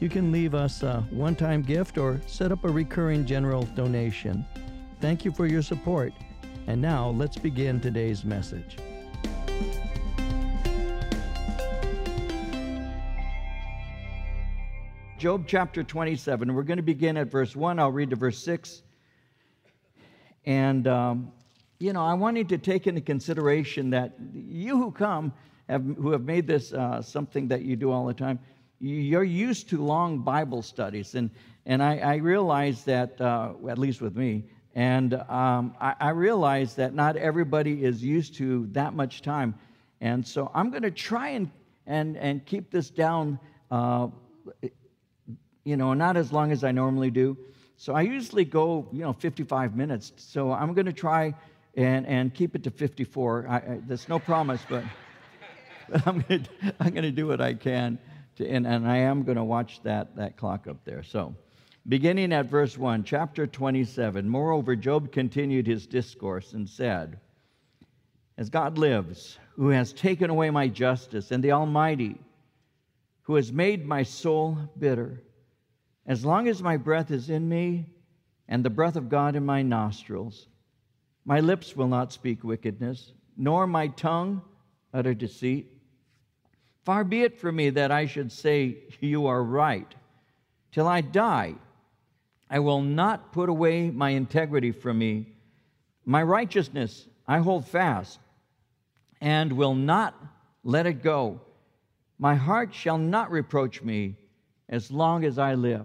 You 0.00 0.08
can 0.08 0.30
leave 0.30 0.54
us 0.54 0.84
a 0.84 1.00
one 1.10 1.34
time 1.34 1.60
gift 1.60 1.98
or 1.98 2.20
set 2.26 2.52
up 2.52 2.64
a 2.64 2.68
recurring 2.68 3.26
general 3.26 3.62
donation. 3.74 4.46
Thank 5.00 5.24
you 5.24 5.32
for 5.32 5.46
your 5.46 5.60
support. 5.62 6.12
And 6.68 6.80
now 6.80 7.08
let's 7.10 7.36
begin 7.36 7.80
today's 7.80 8.24
message. 8.24 8.76
Job 15.18 15.46
chapter 15.48 15.82
27. 15.82 16.54
We're 16.54 16.62
going 16.62 16.76
to 16.76 16.82
begin 16.82 17.16
at 17.16 17.28
verse 17.28 17.56
1. 17.56 17.80
I'll 17.80 17.90
read 17.90 18.10
to 18.10 18.16
verse 18.16 18.38
6. 18.38 18.82
And, 20.46 20.86
um, 20.86 21.32
you 21.80 21.92
know, 21.92 22.04
I 22.04 22.14
wanted 22.14 22.48
to 22.50 22.58
take 22.58 22.86
into 22.86 23.00
consideration 23.00 23.90
that 23.90 24.14
you 24.32 24.76
who 24.76 24.92
come, 24.92 25.32
have, 25.68 25.84
who 25.84 26.12
have 26.12 26.22
made 26.22 26.46
this 26.46 26.72
uh, 26.72 27.02
something 27.02 27.48
that 27.48 27.62
you 27.62 27.74
do 27.74 27.90
all 27.90 28.06
the 28.06 28.14
time, 28.14 28.38
you're 28.80 29.24
used 29.24 29.68
to 29.70 29.82
long 29.82 30.20
Bible 30.20 30.62
studies. 30.62 31.14
And, 31.14 31.30
and 31.66 31.82
I, 31.82 31.98
I 31.98 32.14
realize 32.16 32.84
that, 32.84 33.20
uh, 33.20 33.52
at 33.68 33.78
least 33.78 34.00
with 34.00 34.16
me, 34.16 34.44
and 34.74 35.14
um, 35.14 35.74
I, 35.80 35.94
I 35.98 36.10
realize 36.10 36.74
that 36.74 36.94
not 36.94 37.16
everybody 37.16 37.84
is 37.84 38.02
used 38.02 38.34
to 38.36 38.66
that 38.72 38.94
much 38.94 39.22
time. 39.22 39.54
And 40.00 40.24
so 40.24 40.50
I'm 40.54 40.70
going 40.70 40.84
to 40.84 40.90
try 40.90 41.30
and, 41.30 41.50
and, 41.86 42.16
and 42.16 42.44
keep 42.46 42.70
this 42.70 42.90
down, 42.90 43.40
uh, 43.70 44.08
you 45.64 45.76
know, 45.76 45.94
not 45.94 46.16
as 46.16 46.32
long 46.32 46.52
as 46.52 46.62
I 46.62 46.70
normally 46.70 47.10
do. 47.10 47.36
So 47.76 47.94
I 47.94 48.02
usually 48.02 48.44
go, 48.44 48.88
you 48.92 49.00
know, 49.00 49.12
55 49.12 49.74
minutes. 49.74 50.12
So 50.16 50.52
I'm 50.52 50.74
going 50.74 50.86
to 50.86 50.92
try 50.92 51.34
and, 51.76 52.06
and 52.06 52.32
keep 52.32 52.54
it 52.54 52.62
to 52.64 52.70
54. 52.70 53.46
I, 53.48 53.56
I, 53.56 53.80
there's 53.84 54.08
no 54.08 54.20
promise, 54.20 54.62
but, 54.68 54.84
but 55.88 56.02
I'm 56.06 56.20
going 56.20 56.46
I'm 56.78 56.90
going 56.90 57.02
to 57.02 57.10
do 57.10 57.26
what 57.26 57.40
I 57.40 57.54
can 57.54 57.98
to, 58.38 58.48
and, 58.48 58.66
and 58.66 58.88
I 58.88 58.98
am 58.98 59.22
going 59.22 59.36
to 59.36 59.44
watch 59.44 59.82
that, 59.82 60.16
that 60.16 60.36
clock 60.36 60.66
up 60.66 60.84
there. 60.84 61.02
So, 61.02 61.34
beginning 61.86 62.32
at 62.32 62.46
verse 62.46 62.78
1, 62.78 63.04
chapter 63.04 63.46
27. 63.46 64.28
Moreover, 64.28 64.74
Job 64.74 65.12
continued 65.12 65.66
his 65.66 65.86
discourse 65.86 66.52
and 66.52 66.68
said, 66.68 67.20
As 68.36 68.48
God 68.48 68.78
lives, 68.78 69.38
who 69.56 69.68
has 69.68 69.92
taken 69.92 70.30
away 70.30 70.50
my 70.50 70.68
justice, 70.68 71.30
and 71.30 71.42
the 71.42 71.52
Almighty, 71.52 72.18
who 73.22 73.34
has 73.34 73.52
made 73.52 73.86
my 73.86 74.02
soul 74.02 74.56
bitter, 74.78 75.22
as 76.06 76.24
long 76.24 76.48
as 76.48 76.62
my 76.62 76.76
breath 76.76 77.10
is 77.10 77.28
in 77.28 77.48
me 77.48 77.86
and 78.48 78.64
the 78.64 78.70
breath 78.70 78.96
of 78.96 79.10
God 79.10 79.36
in 79.36 79.44
my 79.44 79.62
nostrils, 79.62 80.48
my 81.24 81.40
lips 81.40 81.76
will 81.76 81.88
not 81.88 82.12
speak 82.12 82.42
wickedness, 82.42 83.12
nor 83.36 83.66
my 83.66 83.88
tongue 83.88 84.40
utter 84.94 85.12
deceit. 85.12 85.77
Far 86.88 87.04
be 87.04 87.22
it 87.22 87.38
from 87.38 87.56
me 87.56 87.68
that 87.68 87.90
I 87.90 88.06
should 88.06 88.32
say, 88.32 88.78
You 88.98 89.26
are 89.26 89.44
right. 89.44 89.94
Till 90.72 90.88
I 90.88 91.02
die, 91.02 91.54
I 92.48 92.60
will 92.60 92.80
not 92.80 93.30
put 93.30 93.50
away 93.50 93.90
my 93.90 94.08
integrity 94.08 94.72
from 94.72 94.96
me. 94.98 95.26
My 96.06 96.22
righteousness 96.22 97.06
I 97.26 97.40
hold 97.40 97.68
fast 97.68 98.18
and 99.20 99.52
will 99.52 99.74
not 99.74 100.14
let 100.64 100.86
it 100.86 101.02
go. 101.02 101.42
My 102.18 102.34
heart 102.36 102.72
shall 102.72 102.96
not 102.96 103.30
reproach 103.30 103.82
me 103.82 104.16
as 104.70 104.90
long 104.90 105.26
as 105.26 105.38
I 105.38 105.56
live. 105.56 105.84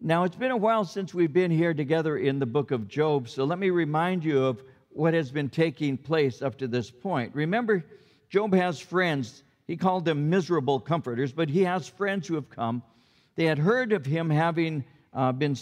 Now, 0.00 0.24
it's 0.24 0.34
been 0.34 0.50
a 0.50 0.56
while 0.56 0.86
since 0.86 1.12
we've 1.12 1.30
been 1.30 1.50
here 1.50 1.74
together 1.74 2.16
in 2.16 2.38
the 2.38 2.46
book 2.46 2.70
of 2.70 2.88
Job, 2.88 3.28
so 3.28 3.44
let 3.44 3.58
me 3.58 3.68
remind 3.68 4.24
you 4.24 4.42
of 4.46 4.62
what 4.88 5.12
has 5.12 5.30
been 5.30 5.50
taking 5.50 5.98
place 5.98 6.40
up 6.40 6.56
to 6.56 6.66
this 6.66 6.90
point. 6.90 7.34
Remember, 7.34 7.84
Job 8.30 8.54
has 8.54 8.80
friends 8.80 9.42
he 9.66 9.76
called 9.76 10.04
them 10.04 10.30
miserable 10.30 10.80
comforters, 10.80 11.32
but 11.32 11.48
he 11.48 11.64
has 11.64 11.88
friends 11.88 12.28
who 12.28 12.34
have 12.34 12.48
come. 12.48 12.82
They 13.34 13.44
had 13.44 13.58
heard 13.58 13.92
of 13.92 14.06
him 14.06 14.30
having 14.30 14.84
uh, 15.12 15.32
been 15.32 15.56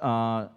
uh, 0.00 0.48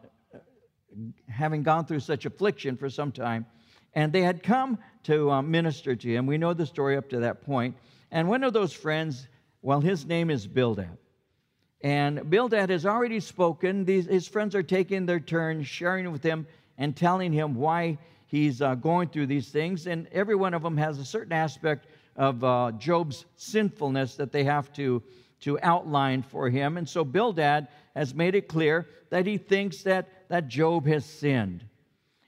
having 1.28 1.64
gone 1.64 1.86
through 1.86 2.00
such 2.00 2.26
affliction 2.26 2.76
for 2.78 2.90
some 2.90 3.12
time, 3.12 3.46
and 3.94 4.12
they 4.12 4.22
had 4.22 4.44
come 4.44 4.78
to 5.04 5.32
uh, 5.32 5.42
minister 5.42 5.96
to 5.96 6.08
him. 6.08 6.26
We 6.26 6.38
know 6.38 6.54
the 6.54 6.66
story 6.66 6.98
up 6.98 7.10
to 7.10 7.20
that 7.22 7.44
point. 7.44 7.76
And 8.12 8.28
one 8.28 8.44
of 8.44 8.54
those 8.54 8.74
friends, 8.74 9.28
well, 9.62 9.82
his 9.82 10.06
name 10.06 10.30
is 10.30 10.48
Bildad. 10.48 10.98
And 11.82 12.30
Bildad 12.30 12.70
has 12.70 12.86
already 12.86 13.20
spoken. 13.20 13.86
These, 13.86 14.08
his 14.08 14.28
friends 14.28 14.56
are 14.56 14.64
taking 14.64 15.06
their 15.06 15.20
turn, 15.20 15.64
sharing 15.64 16.12
with 16.12 16.24
him 16.24 16.46
and 16.78 16.96
telling 16.96 17.32
him 17.32 17.56
why 17.56 17.98
he's 18.26 18.62
uh, 18.62 18.76
going 18.76 19.10
through 19.10 19.28
these 19.28 19.50
things. 19.50 19.88
And 19.88 20.08
every 20.12 20.36
one 20.36 20.54
of 20.54 20.62
them 20.62 20.76
has 20.78 21.00
a 21.00 21.06
certain 21.06 21.34
aspect 21.34 21.88
of 22.20 22.44
uh, 22.44 22.74
Job's 22.78 23.26
sinfulness 23.38 24.16
that 24.16 24.34
they 24.34 24.44
have 24.44 24.72
to, 24.74 25.02
to 25.40 25.58
outline 25.64 26.22
for 26.22 26.50
him. 26.50 26.76
And 26.76 26.88
so 26.88 27.06
Bildad 27.06 27.70
has 27.96 28.14
made 28.14 28.36
it 28.36 28.50
clear 28.50 28.88
that 29.10 29.26
he 29.26 29.38
thinks 29.38 29.84
that, 29.84 30.28
that 30.28 30.50
Job 30.50 30.86
has 30.86 31.06
sinned. 31.06 31.64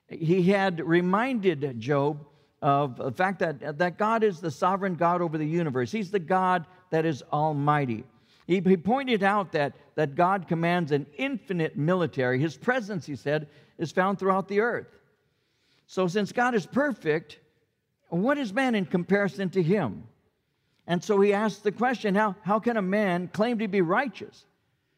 He 0.07 0.43
had 0.43 0.79
reminded 0.79 1.77
Job 1.79 2.25
of 2.61 2.95
the 2.95 3.11
fact 3.11 3.39
that, 3.39 3.77
that 3.79 3.97
God 3.97 4.23
is 4.23 4.39
the 4.39 4.49
sovereign 4.49 4.95
God 4.95 5.21
over 5.21 5.37
the 5.37 5.45
universe. 5.45 5.91
He's 5.91 6.09
the 6.09 6.19
God 6.19 6.65
that 6.91 7.05
is 7.05 7.21
almighty. 7.33 8.05
He, 8.47 8.61
he 8.61 8.77
pointed 8.77 9.23
out 9.23 9.51
that, 9.51 9.73
that 9.95 10.15
God 10.15 10.47
commands 10.47 10.93
an 10.93 11.05
infinite 11.17 11.75
military. 11.75 12.39
His 12.39 12.55
presence, 12.55 13.05
he 13.05 13.17
said, 13.17 13.49
is 13.77 13.91
found 13.91 14.19
throughout 14.19 14.47
the 14.47 14.61
earth. 14.61 14.87
So, 15.85 16.07
since 16.07 16.31
God 16.31 16.55
is 16.55 16.65
perfect, 16.65 17.39
what 18.19 18.37
is 18.37 18.53
man 18.53 18.75
in 18.75 18.85
comparison 18.85 19.49
to 19.51 19.63
him? 19.63 20.03
And 20.85 21.03
so 21.03 21.21
he 21.21 21.33
asks 21.33 21.61
the 21.61 21.71
question 21.71 22.15
how, 22.15 22.35
how 22.41 22.59
can 22.59 22.75
a 22.75 22.81
man 22.81 23.29
claim 23.29 23.59
to 23.59 23.67
be 23.67 23.81
righteous, 23.81 24.45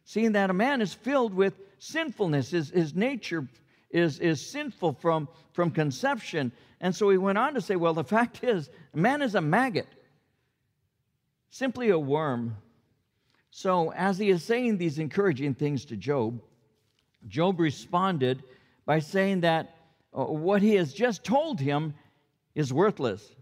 seeing 0.06 0.31
that 0.31 0.50
a 0.50 0.53
man 0.53 0.81
is 0.81 0.94
filled 0.94 1.34
with 1.34 1.53
sinfulness? 1.78 2.50
His, 2.50 2.69
his 2.69 2.96
nature 2.96 3.47
is, 3.91 4.19
is 4.19 4.46
sinful 4.46 4.94
from, 4.94 5.28
from 5.51 5.69
conception. 5.69 6.51
And 6.81 6.96
so 6.96 7.09
he 7.09 7.18
went 7.18 7.38
on 7.38 7.53
to 7.53 7.62
say, 7.62 7.75
well, 7.75 7.94
the 7.94 8.03
fact 8.16 8.44
is, 8.44 8.69
man 8.94 9.22
is 9.22 9.35
a 9.35 9.41
maggot, 9.41 9.88
simply 11.50 11.90
a 11.90 12.00
worm. 12.00 12.57
So 13.51 13.91
as 13.94 14.18
he 14.18 14.31
is 14.31 14.44
saying 14.44 14.80
these 14.80 14.97
encouraging 14.97 15.53
things 15.53 15.85
to 15.85 15.95
Job, 15.95 16.41
Job 17.28 17.59
responded 17.59 18.41
by 18.88 18.97
saying 18.97 19.41
that 19.41 19.75
uh, 20.12 20.25
what 20.25 20.63
he 20.63 20.74
has 20.75 20.94
just 20.94 21.24
told 21.24 21.59
him 21.59 21.94
is 22.56 22.72
worthless. 22.72 23.36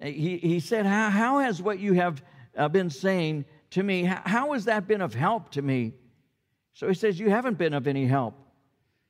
Uh, 0.00 0.06
he, 0.06 0.38
he 0.38 0.60
said, 0.60 0.86
how, 0.86 1.10
how 1.10 1.38
has 1.38 1.60
what 1.60 1.78
you 1.78 1.94
have 1.94 2.22
uh, 2.56 2.68
been 2.68 2.90
saying 2.90 3.44
to 3.70 3.82
me, 3.82 4.04
how 4.04 4.52
has 4.52 4.66
that 4.66 4.86
been 4.86 5.00
of 5.00 5.14
help 5.14 5.50
to 5.52 5.62
me? 5.62 5.94
So 6.74 6.88
he 6.88 6.94
says, 6.94 7.18
You 7.18 7.30
haven't 7.30 7.56
been 7.56 7.72
of 7.72 7.86
any 7.86 8.04
help. 8.04 8.34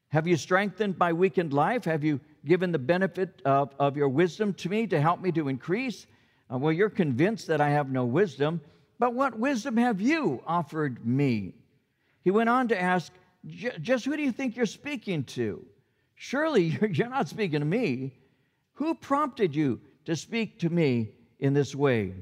Have 0.08 0.26
you 0.26 0.36
strengthened 0.36 0.96
my 0.98 1.12
weakened 1.12 1.52
life? 1.52 1.86
Have 1.86 2.04
you 2.04 2.20
given 2.46 2.72
the 2.72 2.78
benefit 2.78 3.42
of, 3.44 3.74
of 3.78 3.96
your 3.96 4.08
wisdom 4.08 4.54
to 4.54 4.68
me 4.68 4.86
to 4.86 5.00
help 5.00 5.20
me 5.20 5.32
to 5.32 5.48
increase? 5.48 6.06
Uh, 6.52 6.58
well, 6.58 6.72
you're 6.72 6.90
convinced 6.90 7.46
that 7.48 7.60
I 7.60 7.70
have 7.70 7.90
no 7.90 8.04
wisdom, 8.04 8.60
but 8.98 9.14
what 9.14 9.38
wisdom 9.38 9.78
have 9.78 10.00
you 10.00 10.42
offered 10.46 11.04
me? 11.04 11.54
He 12.22 12.30
went 12.30 12.48
on 12.48 12.68
to 12.68 12.80
ask, 12.80 13.12
Just 13.46 14.04
who 14.04 14.16
do 14.16 14.22
you 14.22 14.32
think 14.32 14.56
you're 14.56 14.66
speaking 14.66 15.24
to? 15.24 15.64
Surely 16.14 16.64
you're, 16.80 16.90
you're 16.90 17.08
not 17.08 17.28
speaking 17.28 17.60
to 17.60 17.66
me. 17.66 18.14
Who 18.74 18.94
prompted 18.94 19.54
you 19.54 19.80
to 20.04 20.16
speak 20.16 20.58
to 20.60 20.70
me 20.70 21.12
in 21.38 21.54
this 21.54 21.74
way? 21.74 22.14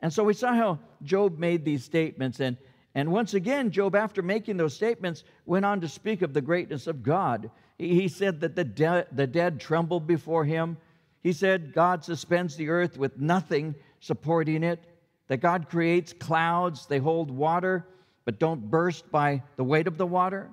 And 0.00 0.12
so 0.12 0.24
we 0.24 0.34
saw 0.34 0.54
how 0.54 0.78
Job 1.02 1.38
made 1.38 1.64
these 1.64 1.84
statements. 1.84 2.40
And, 2.40 2.56
and 2.94 3.12
once 3.12 3.34
again, 3.34 3.70
Job, 3.70 3.94
after 3.94 4.22
making 4.22 4.56
those 4.56 4.74
statements, 4.74 5.22
went 5.44 5.64
on 5.64 5.80
to 5.80 5.88
speak 5.88 6.22
of 6.22 6.32
the 6.32 6.40
greatness 6.40 6.86
of 6.86 7.02
God. 7.02 7.50
He, 7.78 8.00
he 8.00 8.08
said 8.08 8.40
that 8.40 8.56
the, 8.56 8.64
de- 8.64 9.06
the 9.12 9.26
dead 9.26 9.60
trembled 9.60 10.06
before 10.06 10.44
him. 10.44 10.78
He 11.22 11.32
said 11.32 11.74
God 11.74 12.04
suspends 12.04 12.56
the 12.56 12.70
earth 12.70 12.96
with 12.96 13.20
nothing 13.20 13.74
supporting 14.00 14.64
it, 14.64 14.82
that 15.28 15.36
God 15.36 15.68
creates 15.68 16.12
clouds, 16.12 16.86
they 16.86 16.98
hold 16.98 17.30
water, 17.30 17.86
but 18.24 18.40
don't 18.40 18.70
burst 18.70 19.10
by 19.12 19.42
the 19.56 19.62
weight 19.62 19.86
of 19.86 19.98
the 19.98 20.06
water, 20.06 20.50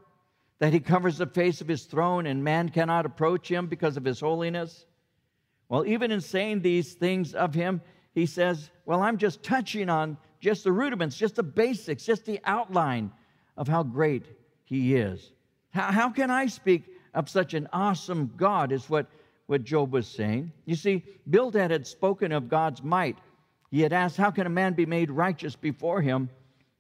that 0.60 0.74
he 0.74 0.80
covers 0.80 1.18
the 1.18 1.26
face 1.26 1.62
of 1.62 1.68
his 1.68 1.86
throne 1.86 2.28
and 2.28 2.44
man 2.44 2.70
cannot 2.70 3.08
approach 3.08 3.50
him 3.50 3.66
because 3.66 3.98
of 3.98 4.06
his 4.06 4.20
holiness 4.20 4.86
well, 5.70 5.86
even 5.86 6.12
in 6.12 6.20
saying 6.20 6.62
these 6.62 6.94
things 6.94 7.34
of 7.34 7.54
him, 7.54 7.82
he 8.14 8.26
says, 8.26 8.70
Well, 8.86 9.02
I'm 9.02 9.18
just 9.18 9.44
touching 9.44 9.90
on 9.90 10.18
just 10.40 10.64
the 10.64 10.72
rudiments, 10.72 11.16
just 11.16 11.36
the 11.36 11.44
basics, 11.44 12.04
just 12.06 12.26
the 12.26 12.40
outline 12.44 13.12
of 13.56 13.68
how 13.68 13.84
great 13.84 14.26
He 14.64 14.96
is. 14.96 15.32
How, 15.72 15.92
how 15.92 16.10
can 16.10 16.32
I 16.32 16.48
speak 16.48 16.86
of 17.14 17.30
such 17.30 17.54
an 17.54 17.68
awesome 17.74 18.32
God, 18.38 18.72
is 18.72 18.90
what, 18.90 19.08
what 19.48 19.64
Job 19.64 19.92
was 19.92 20.08
saying. 20.08 20.52
You 20.66 20.76
see, 20.76 21.04
Bildad 21.30 21.72
had 21.72 21.88
spoken 21.88 22.32
of 22.32 22.50
God's 22.50 22.84
might. 22.84 23.18
He 23.72 23.82
had 23.82 23.94
asked, 23.94 24.18
How 24.18 24.32
can 24.32 24.48
a 24.48 24.52
man 24.52 24.74
be 24.74 24.86
made 24.86 25.12
righteous 25.12 25.56
before 25.56 26.02
him? 26.02 26.30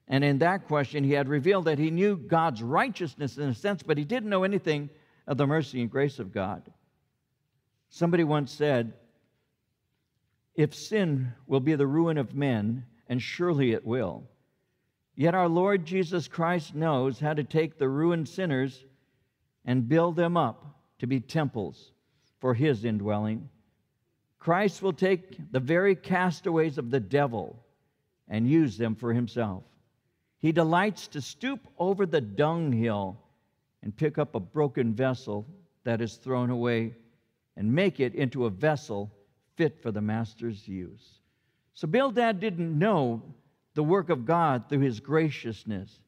And 0.07 0.23
in 0.23 0.39
that 0.39 0.67
question, 0.67 1.03
he 1.03 1.11
had 1.11 1.27
revealed 1.27 1.65
that 1.65 1.77
he 1.77 1.91
knew 1.91 2.17
God's 2.17 2.63
righteousness 2.63 3.37
in 3.37 3.49
a 3.49 3.53
sense, 3.53 3.83
but 3.83 3.97
he 3.97 4.05
didn't 4.05 4.29
know 4.29 4.43
anything 4.43 4.89
of 5.27 5.37
the 5.37 5.45
mercy 5.45 5.81
and 5.81 5.91
grace 5.91 6.17
of 6.17 6.31
God. 6.31 6.63
Somebody 7.89 8.23
once 8.23 8.51
said, 8.51 8.93
If 10.55 10.75
sin 10.75 11.33
will 11.47 11.59
be 11.59 11.75
the 11.75 11.87
ruin 11.87 12.17
of 12.17 12.35
men, 12.35 12.85
and 13.07 13.21
surely 13.21 13.71
it 13.71 13.85
will, 13.85 14.23
yet 15.15 15.33
our 15.33 15.49
Lord 15.49 15.85
Jesus 15.85 16.27
Christ 16.27 16.75
knows 16.75 17.19
how 17.19 17.33
to 17.33 17.43
take 17.43 17.77
the 17.77 17.89
ruined 17.89 18.29
sinners 18.29 18.85
and 19.65 19.89
build 19.89 20.15
them 20.15 20.37
up 20.37 20.79
to 20.99 21.07
be 21.07 21.19
temples 21.19 21.91
for 22.39 22.53
his 22.53 22.85
indwelling. 22.85 23.49
Christ 24.37 24.81
will 24.81 24.93
take 24.93 25.51
the 25.51 25.59
very 25.59 25.95
castaways 25.95 26.77
of 26.77 26.91
the 26.91 26.99
devil 26.99 27.59
and 28.27 28.47
use 28.47 28.77
them 28.77 28.95
for 28.95 29.13
himself. 29.13 29.63
He 30.37 30.51
delights 30.51 31.07
to 31.07 31.21
stoop 31.21 31.67
over 31.77 32.05
the 32.05 32.21
dunghill 32.21 33.19
and 33.81 33.95
pick 33.95 34.17
up 34.17 34.35
a 34.35 34.39
broken 34.39 34.93
vessel 34.93 35.47
that 35.83 36.01
is 36.01 36.15
thrown 36.15 36.49
away 36.49 36.93
and 37.59 37.71
make 37.71 37.99
it 37.99 38.15
into 38.15 38.45
a 38.45 38.49
vessel 38.49 39.11
fit 39.57 39.83
for 39.83 39.91
the 39.91 40.01
master's 40.01 40.65
use. 40.65 41.19
So 41.73 41.87
Bildad 41.87 42.39
didn't 42.39 42.79
know 42.79 43.21
the 43.73 43.83
work 43.83 44.09
of 44.09 44.25
God 44.25 44.69
through 44.69 44.79
his 44.79 45.01
graciousness. 45.01 45.99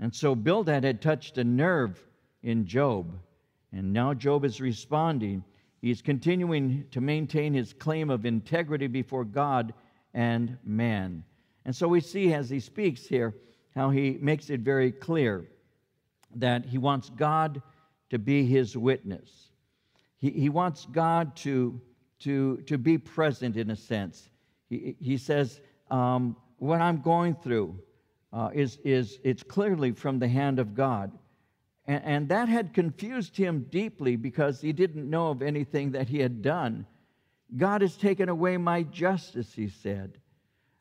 And 0.00 0.12
so 0.12 0.34
Bildad 0.34 0.82
had 0.82 1.00
touched 1.00 1.38
a 1.38 1.44
nerve 1.44 2.04
in 2.42 2.66
Job. 2.66 3.16
And 3.72 3.92
now 3.92 4.12
Job 4.12 4.44
is 4.44 4.60
responding. 4.60 5.44
He's 5.80 6.02
continuing 6.02 6.84
to 6.90 7.00
maintain 7.00 7.54
his 7.54 7.72
claim 7.72 8.10
of 8.10 8.26
integrity 8.26 8.88
before 8.88 9.24
God 9.24 9.72
and 10.14 10.58
man. 10.64 11.22
And 11.64 11.76
so 11.76 11.86
we 11.86 12.00
see 12.00 12.34
as 12.34 12.50
he 12.50 12.58
speaks 12.58 13.06
here 13.06 13.36
how 13.76 13.90
he 13.90 14.18
makes 14.20 14.50
it 14.50 14.60
very 14.60 14.90
clear 14.90 15.46
that 16.34 16.66
he 16.66 16.78
wants 16.78 17.08
God 17.08 17.62
to 18.10 18.18
be 18.18 18.44
his 18.44 18.76
witness. 18.76 19.51
He, 20.22 20.30
he 20.30 20.48
wants 20.48 20.86
God 20.90 21.36
to, 21.38 21.78
to, 22.20 22.58
to 22.68 22.78
be 22.78 22.96
present 22.96 23.56
in 23.56 23.70
a 23.70 23.76
sense. 23.76 24.30
He, 24.70 24.96
he 25.00 25.18
says, 25.18 25.60
um, 25.90 26.36
What 26.58 26.80
I'm 26.80 27.02
going 27.02 27.34
through 27.34 27.78
uh, 28.32 28.50
is, 28.54 28.78
is 28.84 29.18
it's 29.24 29.42
clearly 29.42 29.90
from 29.90 30.20
the 30.20 30.28
hand 30.28 30.60
of 30.60 30.74
God. 30.74 31.12
And, 31.86 32.04
and 32.04 32.28
that 32.28 32.48
had 32.48 32.72
confused 32.72 33.36
him 33.36 33.66
deeply 33.68 34.14
because 34.14 34.60
he 34.60 34.72
didn't 34.72 35.10
know 35.10 35.30
of 35.30 35.42
anything 35.42 35.90
that 35.90 36.08
he 36.08 36.20
had 36.20 36.40
done. 36.40 36.86
God 37.56 37.82
has 37.82 37.96
taken 37.96 38.28
away 38.28 38.56
my 38.56 38.84
justice, 38.84 39.52
he 39.52 39.68
said. 39.68 40.18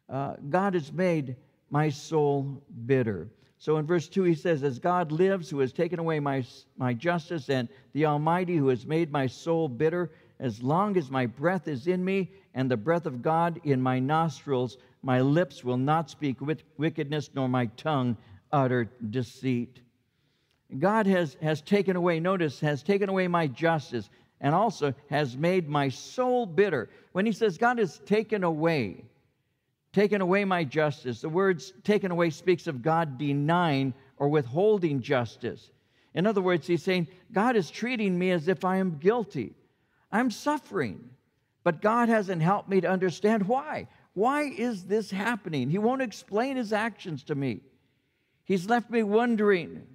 Uh, 0.08 0.36
God 0.50 0.76
has 0.76 0.94
made 0.94 1.36
my 1.72 1.90
soul 1.90 2.64
bitter. 2.86 3.30
So 3.62 3.78
in 3.78 3.86
verse 3.86 4.08
2, 4.08 4.24
he 4.24 4.34
says, 4.34 4.64
As 4.64 4.80
God 4.80 5.12
lives, 5.12 5.48
who 5.48 5.60
has 5.60 5.72
taken 5.72 6.00
away 6.00 6.20
my, 6.20 6.44
my 6.78 6.96
justice, 6.96 7.48
and 7.48 7.70
the 7.94 8.08
Almighty, 8.08 8.58
who 8.58 8.70
has 8.70 8.88
made 8.88 9.12
my 9.12 9.28
soul 9.28 9.70
bitter, 9.70 10.10
as 10.40 10.64
long 10.64 10.98
as 10.98 11.12
my 11.12 11.28
breath 11.28 11.68
is 11.68 11.86
in 11.86 12.04
me 12.04 12.32
and 12.56 12.72
the 12.72 12.76
breath 12.76 13.06
of 13.06 13.22
God 13.22 13.62
in 13.64 13.80
my 13.80 14.00
nostrils, 14.00 14.78
my 15.04 15.22
lips 15.22 15.64
will 15.64 15.78
not 15.78 16.10
speak 16.10 16.42
with 16.42 16.64
wickedness, 16.78 17.30
nor 17.36 17.48
my 17.48 17.68
tongue 17.78 18.18
utter 18.52 18.90
deceit. 19.12 19.80
God 20.80 21.06
has, 21.06 21.38
has 21.40 21.62
taken 21.62 21.96
away, 21.96 22.20
notice, 22.20 22.60
has 22.62 22.82
taken 22.82 23.10
away 23.10 23.28
my 23.28 23.46
justice 23.46 24.10
and 24.40 24.56
also 24.56 24.92
has 25.12 25.38
made 25.38 25.70
my 25.70 25.88
soul 25.88 26.48
bitter. 26.48 26.90
When 27.12 27.28
he 27.28 27.32
says 27.32 27.60
God 27.60 27.78
has 27.78 28.00
taken 28.00 28.44
away, 28.44 29.04
taken 29.94 30.22
away 30.22 30.46
my 30.46 30.64
justice, 30.64 31.22
the 31.22 31.30
words 31.30 31.74
taken 31.84 32.12
away 32.12 32.30
speaks 32.30 32.68
of 32.68 32.82
God 32.82 33.18
denying 33.18 33.94
or 34.18 34.30
withholding 34.30 35.02
justice. 35.02 35.72
In 36.14 36.28
other 36.28 36.42
words, 36.42 36.68
he's 36.68 36.84
saying, 36.84 37.08
God 37.32 37.56
is 37.56 37.70
treating 37.70 38.18
me 38.18 38.32
as 38.32 38.48
if 38.48 38.66
I 38.66 38.78
am 38.78 38.98
guilty. 38.98 39.54
I'm 40.12 40.32
suffering, 40.32 41.10
but 41.64 41.82
God 41.82 42.10
hasn't 42.10 42.42
helped 42.42 42.70
me 42.70 42.82
to 42.82 42.90
understand 42.90 43.48
why. 43.48 43.88
Why 44.14 44.44
is 44.44 44.86
this 44.86 45.12
happening? 45.12 45.70
He 45.70 45.78
won't 45.78 46.02
explain 46.02 46.58
his 46.58 46.74
actions 46.74 47.24
to 47.24 47.36
me. 47.36 47.62
He's 48.44 48.68
left 48.68 48.90
me 48.90 49.04
wondering 49.04 49.88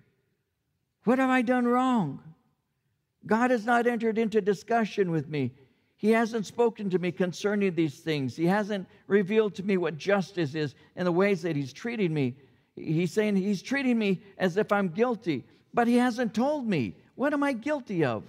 what 1.04 1.20
have 1.20 1.31
I 1.31 1.43
done 1.43 1.66
wrong? 1.66 2.20
God 3.25 3.52
has 3.52 3.64
not 3.64 3.87
entered 3.87 4.19
into 4.19 4.40
discussion 4.40 5.10
with 5.10 5.28
me. 5.28 5.52
He 5.96 6.10
hasn't 6.10 6.46
spoken 6.46 6.90
to 6.90 6.98
me 6.98 7.10
concerning 7.10 7.75
these 7.75 7.98
things. 8.00 8.37
He 8.37 8.46
hasn't 8.46 8.87
revealed 9.06 9.54
to 9.56 9.62
me 9.62 9.76
what 9.76 9.96
justice 9.96 10.54
is 10.54 10.75
and 10.94 11.06
the 11.06 11.12
ways 11.12 11.43
that 11.43 11.56
He's 11.56 11.72
treating 11.72 12.12
me. 12.12 12.34
He's 12.75 13.12
saying 13.12 13.37
He's 13.37 13.62
treating 13.62 13.98
me 13.98 14.20
as 14.38 14.56
if 14.56 14.72
I'm 14.72 14.88
guilty, 14.88 15.44
but 15.72 15.88
He 15.88 15.96
hasn't 15.96 16.34
told 16.34 16.66
me 16.66 16.94
what 17.14 17.32
am 17.32 17.43
I 17.43 17.52
guilty 17.52 18.04
of. 18.04 18.25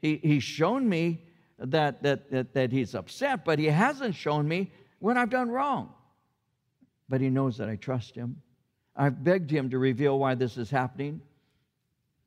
He, 0.00 0.18
he's 0.22 0.44
shown 0.44 0.88
me 0.88 1.22
that, 1.58 2.02
that, 2.02 2.30
that, 2.30 2.54
that 2.54 2.72
He's 2.72 2.94
upset, 2.94 3.44
but 3.44 3.58
He 3.58 3.66
hasn't 3.66 4.14
shown 4.14 4.48
me 4.48 4.72
what 4.98 5.16
I've 5.16 5.30
done 5.30 5.50
wrong. 5.50 5.92
But 7.08 7.20
He 7.20 7.28
knows 7.28 7.58
that 7.58 7.68
I 7.68 7.76
trust 7.76 8.14
Him. 8.14 8.40
I've 8.96 9.22
begged 9.22 9.50
Him 9.50 9.70
to 9.70 9.78
reveal 9.78 10.18
why 10.18 10.34
this 10.34 10.56
is 10.56 10.70
happening 10.70 11.20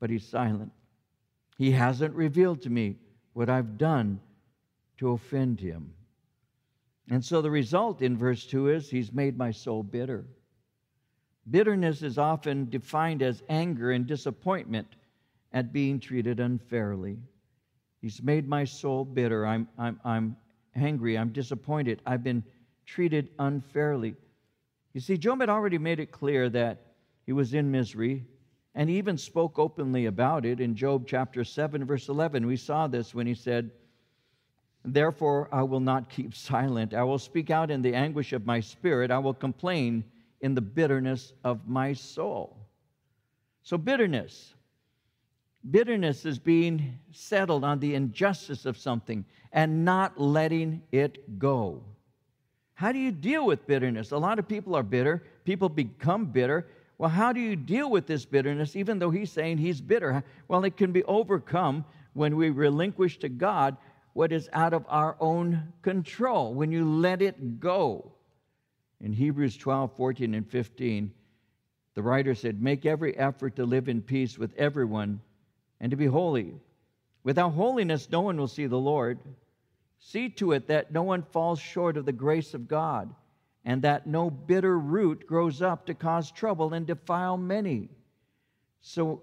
but 0.00 0.10
he's 0.10 0.26
silent. 0.26 0.72
He 1.56 1.72
hasn't 1.72 2.14
revealed 2.14 2.62
to 2.62 2.70
me 2.70 2.96
what 3.32 3.48
I've 3.48 3.78
done 3.78 4.20
to 4.98 5.10
offend 5.10 5.60
him. 5.60 5.92
And 7.10 7.24
so 7.24 7.40
the 7.40 7.50
result 7.50 8.02
in 8.02 8.16
verse 8.16 8.44
2 8.46 8.68
is 8.68 8.90
he's 8.90 9.12
made 9.12 9.38
my 9.38 9.50
soul 9.50 9.82
bitter. 9.82 10.26
Bitterness 11.50 12.02
is 12.02 12.18
often 12.18 12.68
defined 12.68 13.22
as 13.22 13.42
anger 13.48 13.90
and 13.92 14.06
disappointment 14.06 14.88
at 15.52 15.72
being 15.72 15.98
treated 15.98 16.40
unfairly. 16.40 17.18
He's 18.02 18.22
made 18.22 18.46
my 18.46 18.64
soul 18.64 19.04
bitter. 19.04 19.46
I'm, 19.46 19.66
I'm, 19.78 19.98
I'm 20.04 20.36
angry. 20.76 21.16
I'm 21.16 21.30
disappointed. 21.30 22.02
I've 22.04 22.22
been 22.22 22.44
treated 22.84 23.30
unfairly. 23.38 24.14
You 24.92 25.00
see, 25.00 25.16
Job 25.16 25.40
had 25.40 25.48
already 25.48 25.78
made 25.78 26.00
it 26.00 26.12
clear 26.12 26.50
that 26.50 26.82
he 27.24 27.32
was 27.32 27.54
in 27.54 27.70
misery, 27.70 28.24
and 28.74 28.88
he 28.88 28.98
even 28.98 29.18
spoke 29.18 29.58
openly 29.58 30.06
about 30.06 30.44
it 30.44 30.60
in 30.60 30.74
Job 30.74 31.06
chapter 31.06 31.44
7, 31.44 31.84
verse 31.84 32.08
11. 32.08 32.46
We 32.46 32.56
saw 32.56 32.86
this 32.86 33.14
when 33.14 33.26
he 33.26 33.34
said, 33.34 33.70
Therefore, 34.92 35.48
I 35.52 35.62
will 35.62 35.80
not 35.80 36.10
keep 36.10 36.34
silent. 36.34 36.94
I 36.94 37.04
will 37.04 37.18
speak 37.18 37.50
out 37.50 37.70
in 37.70 37.82
the 37.82 37.94
anguish 37.94 38.32
of 38.32 38.46
my 38.46 38.60
spirit. 38.60 39.10
I 39.10 39.18
will 39.18 39.34
complain 39.34 40.04
in 40.40 40.54
the 40.54 40.60
bitterness 40.60 41.32
of 41.44 41.68
my 41.68 41.92
soul. 41.92 42.56
So, 43.62 43.76
bitterness. 43.76 44.54
Bitterness 45.70 46.24
is 46.24 46.38
being 46.38 46.98
settled 47.10 47.64
on 47.64 47.80
the 47.80 47.94
injustice 47.94 48.64
of 48.64 48.78
something 48.78 49.24
and 49.52 49.84
not 49.84 50.20
letting 50.20 50.82
it 50.92 51.38
go. 51.38 51.82
How 52.74 52.92
do 52.92 52.98
you 52.98 53.10
deal 53.10 53.44
with 53.44 53.66
bitterness? 53.66 54.12
A 54.12 54.18
lot 54.18 54.38
of 54.38 54.46
people 54.46 54.76
are 54.76 54.84
bitter. 54.84 55.24
People 55.44 55.68
become 55.68 56.26
bitter 56.26 56.66
well, 56.98 57.10
how 57.10 57.32
do 57.32 57.40
you 57.40 57.54
deal 57.54 57.88
with 57.90 58.06
this 58.06 58.24
bitterness, 58.24 58.74
even 58.74 58.98
though 58.98 59.10
he's 59.10 59.30
saying 59.30 59.58
he's 59.58 59.80
bitter? 59.80 60.24
Well, 60.48 60.64
it 60.64 60.76
can 60.76 60.90
be 60.90 61.04
overcome 61.04 61.84
when 62.12 62.36
we 62.36 62.50
relinquish 62.50 63.18
to 63.20 63.28
God 63.28 63.76
what 64.18 64.32
is 64.32 64.48
out 64.52 64.74
of 64.74 64.84
our 64.88 65.16
own 65.20 65.72
control, 65.80 66.52
when 66.52 66.72
you 66.72 66.84
let 66.84 67.22
it 67.22 67.60
go. 67.60 68.10
In 69.00 69.12
Hebrews 69.12 69.56
12, 69.56 69.94
14, 69.96 70.34
and 70.34 70.50
15, 70.50 71.12
the 71.94 72.02
writer 72.02 72.34
said, 72.34 72.60
Make 72.60 72.84
every 72.84 73.16
effort 73.16 73.54
to 73.54 73.64
live 73.64 73.88
in 73.88 74.02
peace 74.02 74.36
with 74.36 74.52
everyone 74.56 75.20
and 75.78 75.92
to 75.92 75.96
be 75.96 76.06
holy. 76.06 76.52
Without 77.22 77.50
holiness, 77.50 78.10
no 78.10 78.22
one 78.22 78.36
will 78.36 78.48
see 78.48 78.66
the 78.66 78.76
Lord. 78.76 79.20
See 80.00 80.30
to 80.30 80.50
it 80.50 80.66
that 80.66 80.90
no 80.90 81.04
one 81.04 81.22
falls 81.22 81.60
short 81.60 81.96
of 81.96 82.04
the 82.04 82.10
grace 82.10 82.54
of 82.54 82.66
God 82.66 83.14
and 83.64 83.82
that 83.82 84.08
no 84.08 84.30
bitter 84.30 84.76
root 84.76 85.28
grows 85.28 85.62
up 85.62 85.86
to 85.86 85.94
cause 85.94 86.32
trouble 86.32 86.74
and 86.74 86.88
defile 86.88 87.36
many. 87.36 87.88
So, 88.80 89.22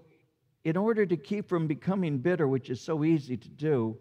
in 0.64 0.78
order 0.78 1.04
to 1.04 1.18
keep 1.18 1.50
from 1.50 1.66
becoming 1.66 2.16
bitter, 2.16 2.48
which 2.48 2.70
is 2.70 2.80
so 2.80 3.04
easy 3.04 3.36
to 3.36 3.48
do, 3.50 3.98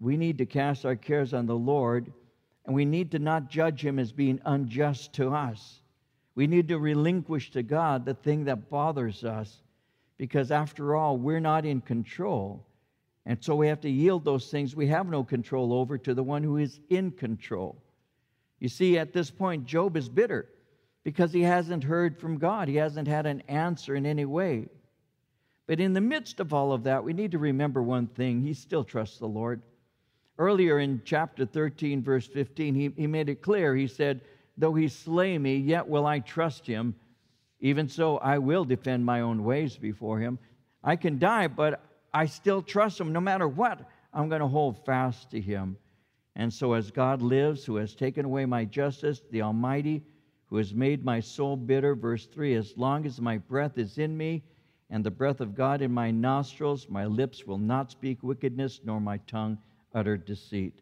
we 0.00 0.16
need 0.16 0.38
to 0.38 0.46
cast 0.46 0.86
our 0.86 0.96
cares 0.96 1.34
on 1.34 1.46
the 1.46 1.54
Lord, 1.54 2.12
and 2.64 2.74
we 2.74 2.84
need 2.84 3.10
to 3.10 3.18
not 3.18 3.50
judge 3.50 3.84
Him 3.84 3.98
as 3.98 4.12
being 4.12 4.40
unjust 4.44 5.12
to 5.14 5.34
us. 5.34 5.82
We 6.34 6.46
need 6.46 6.68
to 6.68 6.78
relinquish 6.78 7.50
to 7.50 7.62
God 7.62 8.04
the 8.04 8.14
thing 8.14 8.44
that 8.44 8.70
bothers 8.70 9.24
us, 9.24 9.62
because 10.16 10.50
after 10.50 10.96
all, 10.96 11.16
we're 11.16 11.40
not 11.40 11.66
in 11.66 11.80
control. 11.80 12.64
And 13.26 13.42
so 13.44 13.54
we 13.54 13.68
have 13.68 13.80
to 13.82 13.90
yield 13.90 14.24
those 14.24 14.50
things 14.50 14.74
we 14.74 14.86
have 14.86 15.06
no 15.08 15.22
control 15.22 15.72
over 15.74 15.98
to 15.98 16.14
the 16.14 16.22
one 16.22 16.42
who 16.42 16.56
is 16.56 16.80
in 16.88 17.10
control. 17.10 17.76
You 18.58 18.68
see, 18.68 18.98
at 18.98 19.12
this 19.12 19.30
point, 19.30 19.66
Job 19.66 19.96
is 19.96 20.08
bitter. 20.08 20.48
because 21.02 21.32
he 21.32 21.42
hasn't 21.42 21.84
heard 21.84 22.18
from 22.18 22.38
God. 22.38 22.68
He 22.68 22.76
hasn't 22.76 23.08
had 23.08 23.26
an 23.26 23.42
answer 23.48 23.94
in 23.94 24.04
any 24.06 24.24
way. 24.24 24.68
But 25.66 25.80
in 25.80 25.92
the 25.92 26.00
midst 26.00 26.40
of 26.40 26.52
all 26.52 26.72
of 26.72 26.84
that, 26.84 27.04
we 27.04 27.12
need 27.12 27.30
to 27.32 27.38
remember 27.38 27.82
one 27.82 28.06
thing 28.06 28.40
he 28.40 28.54
still 28.54 28.84
trusts 28.84 29.18
the 29.18 29.26
Lord. 29.26 29.62
Earlier 30.40 30.78
in 30.78 31.02
chapter 31.04 31.44
13, 31.44 32.02
verse 32.02 32.26
15, 32.26 32.74
he, 32.74 32.90
he 32.96 33.06
made 33.06 33.28
it 33.28 33.42
clear. 33.42 33.76
He 33.76 33.86
said, 33.86 34.22
Though 34.56 34.72
he 34.72 34.88
slay 34.88 35.36
me, 35.36 35.56
yet 35.56 35.86
will 35.86 36.06
I 36.06 36.20
trust 36.20 36.66
him. 36.66 36.94
Even 37.60 37.90
so, 37.90 38.16
I 38.16 38.38
will 38.38 38.64
defend 38.64 39.04
my 39.04 39.20
own 39.20 39.44
ways 39.44 39.76
before 39.76 40.18
him. 40.18 40.38
I 40.82 40.96
can 40.96 41.18
die, 41.18 41.46
but 41.46 41.82
I 42.14 42.24
still 42.24 42.62
trust 42.62 42.98
him. 42.98 43.12
No 43.12 43.20
matter 43.20 43.46
what, 43.46 43.86
I'm 44.14 44.30
going 44.30 44.40
to 44.40 44.48
hold 44.48 44.82
fast 44.86 45.30
to 45.32 45.40
him. 45.42 45.76
And 46.34 46.50
so, 46.50 46.72
as 46.72 46.90
God 46.90 47.20
lives, 47.20 47.66
who 47.66 47.76
has 47.76 47.94
taken 47.94 48.24
away 48.24 48.46
my 48.46 48.64
justice, 48.64 49.20
the 49.30 49.42
Almighty, 49.42 50.02
who 50.46 50.56
has 50.56 50.72
made 50.72 51.04
my 51.04 51.20
soul 51.20 51.54
bitter, 51.54 51.94
verse 51.94 52.24
3 52.24 52.54
as 52.54 52.78
long 52.78 53.04
as 53.04 53.20
my 53.20 53.36
breath 53.36 53.76
is 53.76 53.98
in 53.98 54.16
me 54.16 54.42
and 54.88 55.04
the 55.04 55.10
breath 55.10 55.42
of 55.42 55.54
God 55.54 55.82
in 55.82 55.92
my 55.92 56.10
nostrils, 56.10 56.88
my 56.88 57.04
lips 57.04 57.46
will 57.46 57.58
not 57.58 57.90
speak 57.90 58.22
wickedness, 58.22 58.80
nor 58.82 59.02
my 59.02 59.18
tongue 59.26 59.58
utter 59.94 60.16
deceit. 60.16 60.80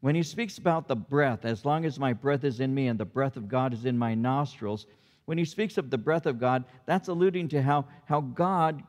When 0.00 0.14
he 0.14 0.22
speaks 0.22 0.58
about 0.58 0.88
the 0.88 0.96
breath, 0.96 1.44
as 1.44 1.64
long 1.64 1.84
as 1.84 1.98
my 1.98 2.12
breath 2.12 2.44
is 2.44 2.60
in 2.60 2.74
me 2.74 2.88
and 2.88 2.98
the 2.98 3.04
breath 3.04 3.36
of 3.36 3.48
God 3.48 3.72
is 3.72 3.84
in 3.84 3.96
my 3.96 4.14
nostrils, 4.14 4.86
when 5.26 5.38
he 5.38 5.44
speaks 5.44 5.78
of 5.78 5.90
the 5.90 5.98
breath 5.98 6.26
of 6.26 6.40
God, 6.40 6.64
that's 6.86 7.08
alluding 7.08 7.48
to 7.48 7.62
how, 7.62 7.86
how 8.06 8.20
God 8.20 8.82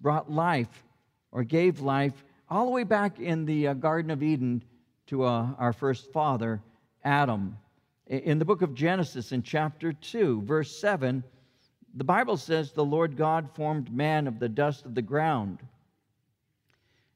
brought 0.00 0.30
life 0.30 0.84
or 1.32 1.44
gave 1.44 1.80
life 1.80 2.24
all 2.50 2.66
the 2.66 2.72
way 2.72 2.84
back 2.84 3.18
in 3.18 3.46
the 3.46 3.68
uh, 3.68 3.74
Garden 3.74 4.10
of 4.10 4.22
Eden 4.22 4.62
to 5.06 5.24
uh, 5.24 5.48
our 5.58 5.72
first 5.72 6.12
father, 6.12 6.60
Adam. 7.04 7.56
In 8.06 8.38
the 8.38 8.44
book 8.44 8.60
of 8.60 8.74
Genesis, 8.74 9.32
in 9.32 9.42
chapter 9.42 9.92
2, 9.92 10.42
verse 10.42 10.76
7, 10.78 11.22
the 11.94 12.04
Bible 12.04 12.36
says 12.36 12.72
the 12.72 12.84
Lord 12.84 13.16
God 13.16 13.48
formed 13.54 13.92
man 13.92 14.26
of 14.26 14.38
the 14.38 14.48
dust 14.48 14.84
of 14.84 14.94
the 14.94 15.02
ground 15.02 15.60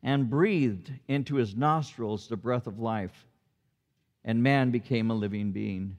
and 0.05 0.29
breathed 0.31 0.93
into 1.09 1.37
his 1.37 1.57
nostrils 1.57 2.29
the 2.29 2.37
breath 2.37 2.69
of 2.69 2.79
life, 2.79 3.27
and 4.25 4.43
man 4.43 4.71
became 4.71 5.11
a 5.11 5.15
living 5.15 5.51
being 5.51 5.97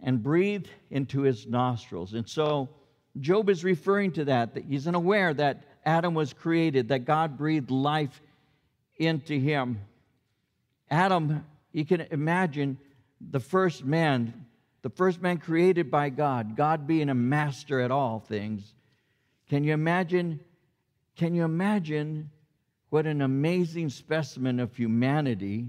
and 0.00 0.22
breathed 0.22 0.68
into 0.90 1.22
his 1.22 1.46
nostrils. 1.46 2.12
And 2.12 2.28
so 2.28 2.68
Job 3.20 3.48
is 3.48 3.64
referring 3.64 4.12
to 4.12 4.24
that, 4.26 4.54
that 4.54 4.64
he's 4.64 4.86
unaware 4.86 5.32
that 5.32 5.62
Adam 5.84 6.12
was 6.12 6.32
created, 6.32 6.88
that 6.88 7.04
God 7.04 7.38
breathed 7.38 7.70
life 7.70 8.20
into 8.98 9.38
him. 9.38 9.80
Adam, 10.90 11.44
you 11.72 11.84
can 11.84 12.02
imagine 12.10 12.78
the 13.30 13.40
first 13.40 13.84
man, 13.84 14.46
the 14.82 14.90
first 14.90 15.22
man 15.22 15.38
created 15.38 15.90
by 15.90 16.10
God, 16.10 16.56
God 16.56 16.86
being 16.86 17.08
a 17.08 17.14
master 17.14 17.80
at 17.80 17.90
all 17.90 18.18
things. 18.18 18.74
Can 19.48 19.64
you 19.64 19.72
imagine? 19.72 20.40
Can 21.16 21.34
you 21.34 21.44
imagine 21.44 22.30
what 22.96 23.06
an 23.06 23.20
amazing 23.20 23.90
specimen 23.90 24.58
of 24.58 24.74
humanity 24.74 25.68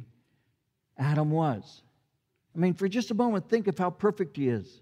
Adam 0.97 1.29
was? 1.29 1.81
I 2.55 2.57
mean, 2.57 2.73
for 2.73 2.87
just 2.87 3.11
a 3.11 3.13
moment, 3.13 3.49
think 3.49 3.67
of 3.67 3.77
how 3.77 3.89
perfect 3.89 4.37
he 4.37 4.47
is. 4.47 4.79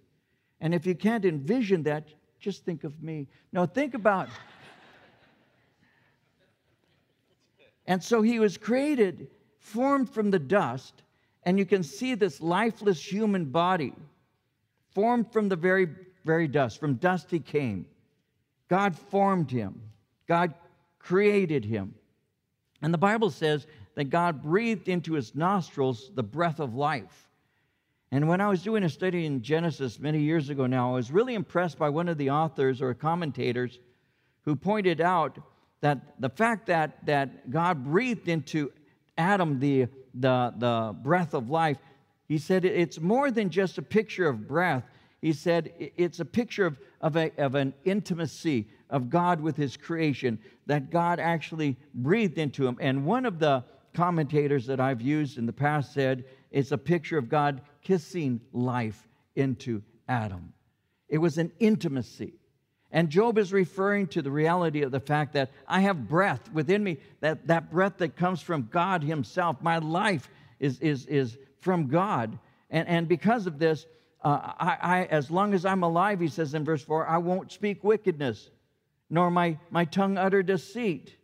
And 0.61 0.71
if 0.71 0.85
you 0.85 0.93
can't 0.93 1.25
envision 1.25 1.81
that, 1.85 2.07
just 2.39 2.63
think 2.63 2.83
of 2.83 3.01
me. 3.01 3.25
No, 3.51 3.65
think 3.65 3.95
about. 3.95 4.29
and 7.87 8.03
so 8.03 8.21
he 8.21 8.37
was 8.37 8.57
created, 8.57 9.27
formed 9.57 10.07
from 10.07 10.29
the 10.29 10.37
dust, 10.37 11.01
and 11.41 11.57
you 11.57 11.65
can 11.65 11.81
see 11.81 12.13
this 12.13 12.41
lifeless 12.41 13.03
human 13.03 13.45
body 13.45 13.91
formed 14.93 15.33
from 15.33 15.49
the 15.49 15.55
very, 15.55 15.87
very 16.25 16.47
dust. 16.47 16.79
From 16.79 16.93
dust 16.97 17.31
he 17.31 17.39
came. 17.39 17.87
God 18.67 18.95
formed 18.95 19.49
him, 19.49 19.81
God 20.27 20.53
created 20.99 21.65
him. 21.65 21.95
And 22.85 22.93
the 22.93 22.99
Bible 22.99 23.31
says 23.31 23.65
that 23.95 24.11
God 24.11 24.43
breathed 24.43 24.89
into 24.89 25.13
his 25.13 25.33
nostrils 25.33 26.11
the 26.13 26.21
breath 26.21 26.59
of 26.59 26.75
life. 26.75 27.27
And 28.11 28.29
when 28.29 28.41
I 28.41 28.47
was 28.47 28.61
doing 28.61 28.83
a 28.83 28.89
study 28.89 29.25
in 29.25 29.41
Genesis 29.41 29.99
many 29.99 30.19
years 30.19 30.51
ago 30.51 30.67
now, 30.67 30.91
I 30.91 30.93
was 30.93 31.09
really 31.09 31.33
impressed 31.33 31.79
by 31.79 31.89
one 31.89 32.07
of 32.07 32.19
the 32.19 32.29
authors 32.29 32.83
or 32.83 32.93
commentators 32.93 33.79
who 34.43 34.55
pointed 34.55 35.01
out 35.01 35.39
that 35.81 36.21
the 36.21 36.29
fact 36.29 36.67
that, 36.67 37.03
that 37.07 37.49
God 37.49 37.83
breathed 37.83 38.27
into 38.27 38.71
Adam 39.17 39.59
the, 39.59 39.87
the, 40.13 40.53
the 40.55 40.95
breath 41.01 41.33
of 41.33 41.49
life, 41.49 41.79
he 42.27 42.37
said 42.37 42.65
it's 42.65 42.99
more 42.99 43.31
than 43.31 43.49
just 43.49 43.79
a 43.79 43.81
picture 43.81 44.29
of 44.29 44.47
breath. 44.47 44.83
He 45.25 45.33
said 45.33 45.73
it's 45.79 46.19
a 46.19 46.25
picture 46.25 46.67
of, 46.67 46.79
of, 47.01 47.17
a, 47.17 47.31
of 47.39 47.55
an 47.55 47.73
intimacy 47.83 48.67
of 48.91 49.09
God 49.09 49.41
with 49.41 49.57
his 49.57 49.75
creation, 49.75 50.37
that 50.67 50.91
God 50.91 51.19
actually 51.19 51.77
breathed 51.95 52.37
into 52.37 52.67
him. 52.67 52.77
And 52.79 53.07
one 53.07 53.25
of 53.25 53.39
the 53.39 53.63
commentators 53.95 54.67
that 54.67 54.79
I've 54.79 55.01
used 55.01 55.39
in 55.39 55.47
the 55.47 55.51
past 55.51 55.95
said 55.95 56.25
it's 56.51 56.71
a 56.71 56.77
picture 56.77 57.17
of 57.17 57.27
God 57.27 57.61
kissing 57.81 58.39
life 58.53 59.07
into 59.35 59.81
Adam. 60.07 60.53
It 61.09 61.17
was 61.17 61.39
an 61.39 61.51
intimacy. 61.57 62.35
And 62.91 63.09
Job 63.09 63.39
is 63.39 63.51
referring 63.51 64.05
to 64.09 64.21
the 64.21 64.29
reality 64.29 64.83
of 64.83 64.91
the 64.91 64.99
fact 64.99 65.33
that 65.33 65.49
I 65.67 65.79
have 65.79 66.07
breath 66.07 66.51
within 66.53 66.83
me, 66.83 66.99
that, 67.21 67.47
that 67.47 67.71
breath 67.71 67.97
that 67.97 68.15
comes 68.15 68.43
from 68.43 68.69
God 68.71 69.03
Himself. 69.03 69.59
My 69.59 69.79
life 69.79 70.29
is, 70.59 70.79
is, 70.81 71.07
is 71.07 71.35
from 71.61 71.87
God. 71.87 72.37
And, 72.69 72.87
and 72.87 73.07
because 73.07 73.47
of 73.47 73.57
this, 73.57 73.87
uh, 74.25 74.53
I, 74.59 74.77
I, 74.81 75.03
as 75.05 75.29
long 75.29 75.53
as 75.53 75.65
I'm 75.65 75.83
alive, 75.83 76.19
he 76.19 76.27
says 76.27 76.55
in 76.55 76.65
verse 76.65 76.83
4, 76.83 77.07
I 77.07 77.19
won't 77.19 77.51
speak 77.51 77.83
wickedness, 77.83 78.49
nor 79.07 79.29
my, 79.29 79.59
my 79.69 79.85
tongue 79.85 80.17
utter 80.17 80.41
deceit. 80.41 81.15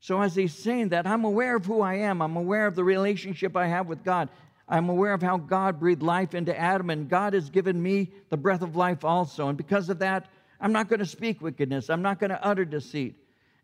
So, 0.00 0.20
as 0.20 0.34
he's 0.34 0.52
saying 0.52 0.88
that, 0.88 1.06
I'm 1.06 1.24
aware 1.24 1.54
of 1.54 1.64
who 1.64 1.82
I 1.82 1.94
am. 1.94 2.20
I'm 2.20 2.34
aware 2.34 2.66
of 2.66 2.74
the 2.74 2.82
relationship 2.82 3.56
I 3.56 3.68
have 3.68 3.86
with 3.86 4.02
God. 4.02 4.28
I'm 4.68 4.88
aware 4.88 5.12
of 5.12 5.22
how 5.22 5.36
God 5.36 5.78
breathed 5.78 6.02
life 6.02 6.34
into 6.34 6.58
Adam, 6.58 6.90
and 6.90 7.08
God 7.08 7.34
has 7.34 7.48
given 7.48 7.80
me 7.80 8.10
the 8.28 8.36
breath 8.36 8.62
of 8.62 8.74
life 8.74 9.04
also. 9.04 9.46
And 9.46 9.56
because 9.56 9.88
of 9.88 10.00
that, 10.00 10.28
I'm 10.60 10.72
not 10.72 10.88
going 10.88 10.98
to 10.98 11.06
speak 11.06 11.40
wickedness, 11.40 11.90
I'm 11.90 12.02
not 12.02 12.18
going 12.18 12.30
to 12.30 12.44
utter 12.44 12.64
deceit. 12.64 13.14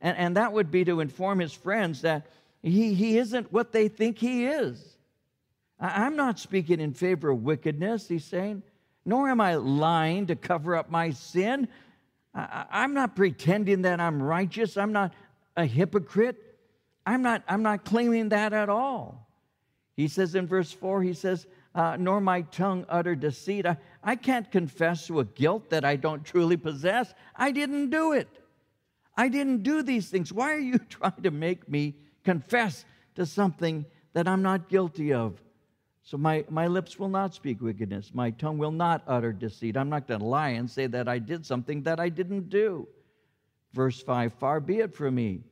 And, 0.01 0.17
and 0.17 0.37
that 0.37 0.53
would 0.53 0.71
be 0.71 0.85
to 0.85 1.01
inform 1.01 1.41
his 1.41 1.53
friends 1.53 2.03
that 2.03 2.29
he, 2.63 2.95
he 2.95 3.19
isn't 3.19 3.53
what 3.53 3.73
they 3.73 3.89
think 3.89 4.19
he 4.19 4.47
is. 4.47 4.98
I'm 5.81 6.17
not 6.17 6.39
speaking 6.39 6.81
in 6.81 6.93
favor 6.93 7.31
of 7.31 7.43
wickedness, 7.43 8.09
he's 8.09 8.25
saying, 8.25 8.63
nor 9.05 9.29
am 9.29 9.41
I 9.41 9.55
lying 9.55 10.27
to 10.27 10.37
cover 10.37 10.77
up 10.77 10.91
my 10.91 11.11
sin. 11.11 11.69
I, 12.35 12.67
I'm 12.71 12.95
not 12.95 13.17
pretending 13.17 13.83
that 13.83 14.01
I'm 14.01 14.23
righteous, 14.23 14.77
I'm 14.77 14.93
not 14.93 15.13
a 15.57 15.65
hypocrite. 15.65 16.49
I'm 17.09 17.23
not, 17.23 17.43
I'm 17.49 17.63
not 17.63 17.87
claiming 17.87 18.29
that 18.29 18.53
at 18.53 18.69
all. 18.69 19.27
He 19.97 20.09
says 20.09 20.35
in 20.35 20.47
verse 20.47 20.71
4, 20.71 21.03
he 21.03 21.15
says, 21.15 21.47
uh, 21.75 21.97
Nor 21.99 22.21
my 22.21 22.43
tongue 22.43 22.85
utter 22.87 23.15
deceit. 23.15 23.65
I, 23.65 23.79
I 24.05 24.15
can't 24.15 24.51
confess 24.51 25.07
to 25.07 25.21
a 25.21 25.25
guilt 25.25 25.71
that 25.71 25.87
I 25.87 25.97
don't 25.97 26.23
truly 26.23 26.59
possess. 26.59 27.15
I 27.35 27.51
didn't 27.51 27.89
do 27.89 28.13
it. 28.13 28.29
I 29.17 29.29
didn't 29.29 29.63
do 29.63 29.83
these 29.83 30.11
things. 30.11 30.33
Why 30.33 30.53
are 30.53 30.59
you 30.59 30.79
trying 30.91 31.23
to 31.23 31.31
make 31.31 31.67
me 31.67 31.95
confess 32.25 32.85
to 33.15 33.25
something 33.25 33.87
that 34.13 34.29
I'm 34.29 34.43
not 34.43 34.69
guilty 34.69 35.15
of? 35.15 35.41
So 36.09 36.17
my, 36.17 36.43
my 36.49 36.69
lips 36.69 36.99
will 36.99 37.11
not 37.11 37.35
speak 37.35 37.61
wickedness. 37.61 38.13
My 38.15 38.31
tongue 38.31 38.57
will 38.57 38.73
not 38.73 39.03
utter 39.07 39.31
deceit. 39.31 39.77
I'm 39.77 39.91
not 39.91 40.09
going 40.09 40.21
to 40.21 40.27
lie 40.27 40.49
and 40.49 40.71
say 40.71 40.87
that 40.87 41.07
I 41.07 41.19
did 41.19 41.45
something 41.45 41.83
that 41.83 42.01
I 42.01 42.09
didn't 42.09 42.49
do. 42.49 42.89
Verse 43.75 44.01
5 44.01 44.33
Far 44.33 44.59
be 44.59 44.79
it 44.79 44.95
from 44.95 45.17
me 45.17 45.43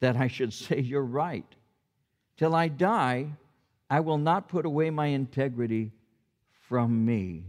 that 0.00 0.16
I 0.16 0.28
should 0.28 0.52
say 0.64 0.80
you're 0.80 1.04
right. 1.04 1.44
Till 2.38 2.54
I 2.54 2.68
die, 2.68 3.26
I 3.90 4.00
will 4.00 4.16
not 4.16 4.48
put 4.48 4.64
away 4.64 4.88
my 4.88 5.08
integrity 5.08 5.92
from 6.68 7.04
me. 7.04 7.44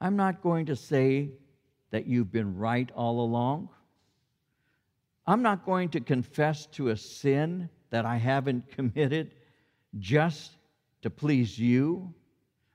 I'm 0.00 0.14
not 0.14 0.44
going 0.44 0.66
to 0.66 0.76
say 0.76 1.30
that 1.90 2.06
you've 2.06 2.30
been 2.30 2.56
right 2.56 2.88
all 2.94 3.20
along. 3.20 3.68
I'm 5.26 5.42
not 5.42 5.66
going 5.66 5.88
to 5.88 6.00
confess 6.00 6.66
to 6.66 6.90
a 6.90 6.96
sin 6.96 7.68
that 7.90 8.06
I 8.06 8.16
haven't 8.16 8.70
committed 8.76 9.32
just 9.98 10.52
to 11.02 11.10
please 11.10 11.58
you. 11.58 12.14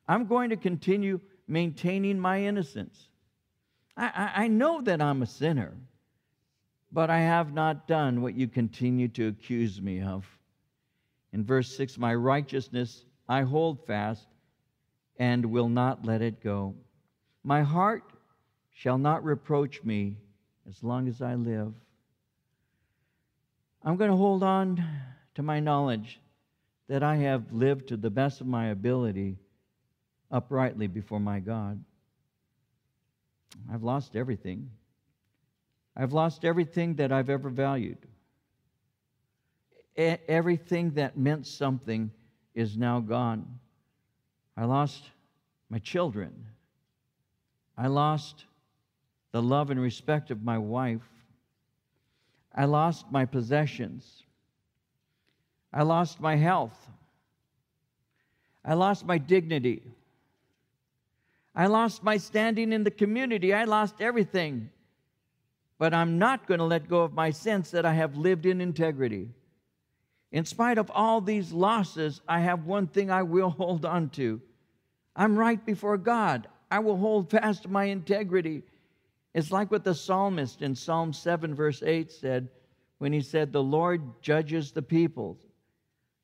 I'm 0.08 0.26
going 0.26 0.50
to 0.50 0.58
continue 0.58 1.20
maintaining 1.48 2.20
my 2.20 2.44
innocence. 2.44 3.10
I, 3.98 4.06
I, 4.06 4.44
I, 4.44 4.48
know 4.48 4.82
that 4.82 5.02
I'm 5.02 5.22
a 5.22 5.28
sinner, 5.28 5.74
but 6.92 7.10
I 7.10 7.20
have 7.20 7.54
not 7.54 7.88
done 7.88 8.22
what 8.22 8.36
you 8.36 8.48
continue 8.48 9.08
to 9.10 9.28
accuse 9.30 9.82
me 9.82 10.02
of. 10.02 10.26
In 11.34 11.44
verse 11.44 11.76
6, 11.76 11.98
my 11.98 12.14
righteousness 12.14 13.06
I 13.28 13.42
hold 13.42 13.86
fast 13.86 14.28
and 15.18 15.46
will 15.46 15.70
not 15.70 16.06
let 16.06 16.22
it 16.22 16.44
go. 16.44 16.76
My 17.44 17.62
heart 17.62 18.04
shall 18.74 18.98
not 18.98 19.24
reproach 19.24 19.84
me 19.84 20.18
as 20.68 20.84
long 20.84 21.08
as 21.08 21.22
I 21.22 21.36
live. 21.36 21.74
I'm 23.84 23.98
going 23.98 24.10
to 24.10 24.18
hold 24.18 24.44
on 24.44 24.84
to 25.36 25.44
my 25.44 25.60
knowledge 25.60 26.20
that 26.88 27.04
I 27.04 27.15
have 27.18 27.51
lived 27.51 27.88
to 27.89 27.98
the 27.98 28.10
best 28.10 28.42
of 28.42 28.48
my 28.48 28.68
ability 28.68 29.38
uprightly 30.32 30.88
before 30.88 31.20
my 31.20 31.39
God. 31.39 31.84
I've 33.72 33.84
lost 33.84 34.15
everything. 34.15 34.70
I've 35.96 36.13
lost 36.13 36.44
everything 36.44 36.96
that 36.96 37.12
I've 37.12 37.30
ever 37.30 37.50
valued. 37.50 37.98
E- 39.98 40.18
everything 40.27 40.92
that 40.92 41.18
meant 41.18 41.48
something 41.48 42.12
is 42.54 42.77
now 42.77 43.00
gone. 43.00 43.60
I 44.58 44.65
lost 44.65 45.04
my 45.70 45.80
children. 45.80 46.34
I 47.77 47.88
lost 47.88 48.46
the 49.32 49.42
love 49.42 49.70
and 49.70 49.80
respect 49.80 50.32
of 50.32 50.44
my 50.44 50.58
wife. 50.58 51.08
I 52.54 52.65
lost 52.65 53.06
my 53.12 53.25
possessions. 53.25 54.25
I 55.75 55.84
lost 55.84 56.22
my 56.22 56.38
health. 56.38 56.89
I 58.63 58.75
lost 58.75 59.05
my 59.05 59.17
dignity. 59.17 59.84
I 61.53 61.67
lost 61.67 62.01
my 62.01 62.15
standing 62.15 62.72
in 62.72 62.86
the 62.86 62.91
community. 62.91 63.53
I 63.53 63.65
lost 63.65 63.96
everything. 64.00 64.70
But 65.77 65.94
I'm 65.94 66.17
not 66.17 66.48
going 66.48 66.60
to 66.60 66.65
let 66.65 66.88
go 66.88 67.01
of 67.01 67.13
my 67.13 67.29
sense 67.29 67.72
that 67.72 67.86
I 67.86 67.94
have 67.94 68.15
lived 68.15 68.46
in 68.46 68.62
integrity. 68.62 69.27
In 70.32 70.46
spite 70.46 70.77
of 70.77 70.89
all 70.94 71.20
these 71.20 71.51
losses, 71.51 72.22
I 72.25 72.39
have 72.39 72.65
one 72.65 72.88
thing 72.88 73.12
I 73.12 73.24
will 73.24 73.50
hold 73.62 73.86
on 73.86 74.10
to. 74.12 74.41
I'm 75.13 75.38
right 75.38 75.63
before 75.65 75.98
God. 75.98 76.48
I 76.72 76.79
will 76.79 76.98
hold 76.98 77.29
fast 77.29 77.63
to 77.63 77.70
my 77.70 77.86
integrity. 77.86 78.63
It's 79.34 79.51
like 79.51 79.72
what 79.72 79.84
the 79.84 79.94
psalmist 79.94 80.62
in 80.62 80.74
Psalm 80.74 81.12
7, 81.12 81.53
verse 81.53 81.84
8 81.84 82.10
said 82.12 82.48
when 82.98 83.12
he 83.12 83.22
said, 83.22 83.51
The 83.51 83.62
Lord 83.62 84.01
judges 84.22 84.72
the 84.72 84.82
peoples. 84.82 85.45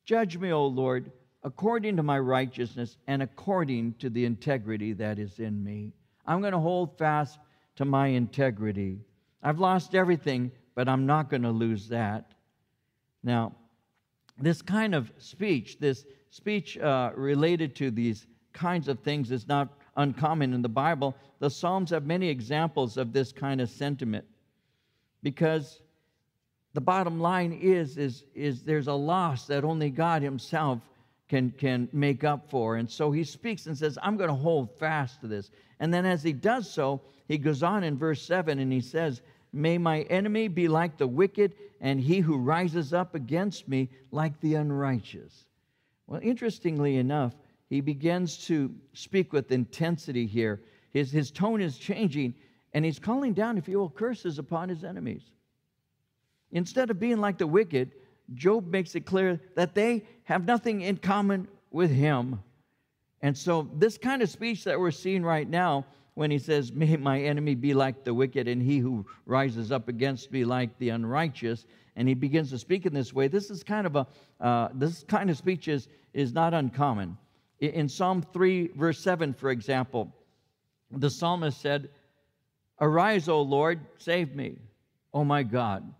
Judge 0.04 0.36
me, 0.36 0.52
O 0.52 0.66
Lord, 0.66 1.10
according 1.44 1.96
to 1.96 2.02
my 2.02 2.18
righteousness 2.18 2.96
and 3.06 3.22
according 3.22 3.94
to 3.94 4.10
the 4.10 4.24
integrity 4.24 4.92
that 4.94 5.18
is 5.18 5.38
in 5.38 5.62
me. 5.62 5.92
I'm 6.26 6.40
going 6.40 6.52
to 6.52 6.58
hold 6.58 6.98
fast 6.98 7.38
to 7.76 7.84
my 7.84 8.08
integrity. 8.08 9.00
I've 9.42 9.58
lost 9.58 9.94
everything, 9.94 10.52
but 10.74 10.88
I'm 10.88 11.06
not 11.06 11.30
going 11.30 11.42
to 11.42 11.50
lose 11.50 11.88
that. 11.88 12.32
Now, 13.22 13.54
this 14.38 14.62
kind 14.62 14.94
of 14.94 15.12
speech, 15.18 15.78
this 15.78 16.04
speech 16.30 16.78
uh, 16.78 17.10
related 17.14 17.76
to 17.76 17.90
these 17.90 18.26
kinds 18.52 18.88
of 18.88 19.00
things, 19.00 19.30
is 19.30 19.46
not 19.48 19.68
uncommon 19.96 20.54
in 20.54 20.62
the 20.62 20.68
Bible. 20.68 21.14
The 21.38 21.50
Psalms 21.50 21.90
have 21.90 22.06
many 22.06 22.28
examples 22.28 22.96
of 22.96 23.12
this 23.12 23.32
kind 23.32 23.60
of 23.60 23.68
sentiment 23.68 24.24
because 25.22 25.82
the 26.74 26.80
bottom 26.80 27.20
line 27.20 27.52
is, 27.52 27.98
is, 27.98 28.24
is 28.34 28.62
there's 28.62 28.88
a 28.88 28.92
loss 28.92 29.46
that 29.46 29.64
only 29.64 29.90
God 29.90 30.22
Himself 30.22 30.80
can, 31.32 31.50
can 31.52 31.88
make 31.94 32.24
up 32.24 32.50
for. 32.50 32.76
And 32.76 32.90
so 32.90 33.10
he 33.10 33.24
speaks 33.24 33.64
and 33.66 33.76
says, 33.76 33.98
I'm 34.02 34.18
going 34.18 34.28
to 34.28 34.34
hold 34.34 34.78
fast 34.78 35.22
to 35.22 35.26
this. 35.26 35.50
And 35.80 35.92
then 35.92 36.04
as 36.04 36.22
he 36.22 36.34
does 36.34 36.70
so, 36.70 37.00
he 37.26 37.38
goes 37.38 37.62
on 37.62 37.84
in 37.84 37.96
verse 37.96 38.20
7 38.20 38.58
and 38.58 38.70
he 38.70 38.82
says, 38.82 39.22
May 39.50 39.78
my 39.78 40.02
enemy 40.02 40.48
be 40.48 40.68
like 40.68 40.98
the 40.98 41.06
wicked, 41.06 41.54
and 41.80 41.98
he 41.98 42.20
who 42.20 42.36
rises 42.36 42.92
up 42.92 43.14
against 43.14 43.66
me 43.66 43.88
like 44.10 44.38
the 44.40 44.56
unrighteous. 44.56 45.46
Well, 46.06 46.20
interestingly 46.22 46.96
enough, 46.96 47.34
he 47.70 47.80
begins 47.80 48.36
to 48.46 48.74
speak 48.92 49.32
with 49.32 49.52
intensity 49.52 50.26
here. 50.26 50.60
His, 50.90 51.10
his 51.10 51.30
tone 51.30 51.62
is 51.62 51.78
changing, 51.78 52.34
and 52.74 52.84
he's 52.84 52.98
calling 52.98 53.32
down, 53.32 53.56
if 53.56 53.68
you 53.68 53.78
will, 53.78 53.88
curses 53.88 54.38
upon 54.38 54.68
his 54.68 54.84
enemies. 54.84 55.22
Instead 56.52 56.90
of 56.90 57.00
being 57.00 57.18
like 57.18 57.38
the 57.38 57.46
wicked, 57.46 57.92
Job 58.34 58.66
makes 58.68 58.94
it 58.94 59.06
clear 59.06 59.40
that 59.56 59.74
they 59.74 60.04
have 60.24 60.44
nothing 60.44 60.82
in 60.82 60.96
common 60.98 61.48
with 61.70 61.90
him. 61.90 62.40
And 63.20 63.36
so, 63.36 63.70
this 63.74 63.98
kind 63.98 64.22
of 64.22 64.30
speech 64.30 64.64
that 64.64 64.78
we're 64.78 64.90
seeing 64.90 65.22
right 65.22 65.48
now, 65.48 65.86
when 66.14 66.30
he 66.30 66.38
says, 66.38 66.72
May 66.72 66.96
my 66.96 67.20
enemy 67.20 67.54
be 67.54 67.72
like 67.72 68.04
the 68.04 68.12
wicked, 68.12 68.48
and 68.48 68.60
he 68.60 68.78
who 68.78 69.06
rises 69.26 69.72
up 69.72 69.88
against 69.88 70.30
me 70.30 70.44
like 70.44 70.76
the 70.78 70.90
unrighteous, 70.90 71.66
and 71.96 72.08
he 72.08 72.14
begins 72.14 72.50
to 72.50 72.58
speak 72.58 72.84
in 72.86 72.92
this 72.92 73.12
way, 73.12 73.28
this 73.28 73.50
is 73.50 73.62
kind 73.62 73.86
of 73.86 73.96
a, 73.96 74.06
uh, 74.40 74.68
this 74.74 75.04
kind 75.04 75.30
of 75.30 75.36
speech 75.36 75.68
is, 75.68 75.88
is 76.12 76.32
not 76.32 76.52
uncommon. 76.54 77.16
In 77.60 77.88
Psalm 77.88 78.22
3, 78.32 78.72
verse 78.74 78.98
7, 78.98 79.34
for 79.34 79.50
example, 79.50 80.12
the 80.90 81.08
psalmist 81.08 81.60
said, 81.60 81.90
Arise, 82.80 83.28
O 83.28 83.40
Lord, 83.40 83.80
save 83.98 84.34
me, 84.34 84.58
O 85.14 85.24
my 85.24 85.42
God. 85.42 85.94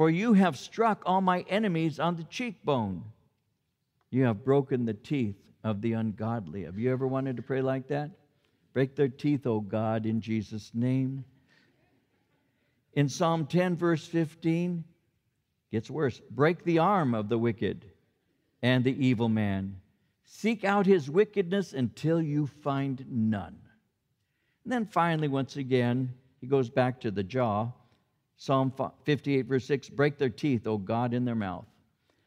For 0.00 0.08
you 0.08 0.32
have 0.32 0.56
struck 0.56 1.02
all 1.04 1.20
my 1.20 1.44
enemies 1.46 2.00
on 2.00 2.16
the 2.16 2.24
cheekbone. 2.24 3.04
You 4.08 4.24
have 4.24 4.46
broken 4.46 4.86
the 4.86 4.94
teeth 4.94 5.36
of 5.62 5.82
the 5.82 5.92
ungodly. 5.92 6.64
Have 6.64 6.78
you 6.78 6.90
ever 6.90 7.06
wanted 7.06 7.36
to 7.36 7.42
pray 7.42 7.60
like 7.60 7.88
that? 7.88 8.10
Break 8.72 8.96
their 8.96 9.10
teeth, 9.10 9.46
O 9.46 9.60
God, 9.60 10.06
in 10.06 10.22
Jesus' 10.22 10.70
name. 10.72 11.26
In 12.94 13.10
Psalm 13.10 13.44
10, 13.44 13.76
verse 13.76 14.06
15, 14.06 14.84
gets 15.70 15.90
worse. 15.90 16.18
Break 16.30 16.64
the 16.64 16.78
arm 16.78 17.14
of 17.14 17.28
the 17.28 17.36
wicked 17.36 17.84
and 18.62 18.82
the 18.82 19.06
evil 19.06 19.28
man. 19.28 19.76
Seek 20.24 20.64
out 20.64 20.86
his 20.86 21.10
wickedness 21.10 21.74
until 21.74 22.22
you 22.22 22.46
find 22.46 23.04
none. 23.06 23.58
And 24.64 24.72
then 24.72 24.86
finally, 24.86 25.28
once 25.28 25.56
again, 25.56 26.14
he 26.40 26.46
goes 26.46 26.70
back 26.70 27.02
to 27.02 27.10
the 27.10 27.22
jaw. 27.22 27.72
Psalm 28.40 28.72
58, 29.04 29.44
verse 29.44 29.66
6 29.66 29.90
break 29.90 30.16
their 30.16 30.30
teeth, 30.30 30.66
O 30.66 30.78
God, 30.78 31.12
in 31.12 31.26
their 31.26 31.34
mouth. 31.34 31.66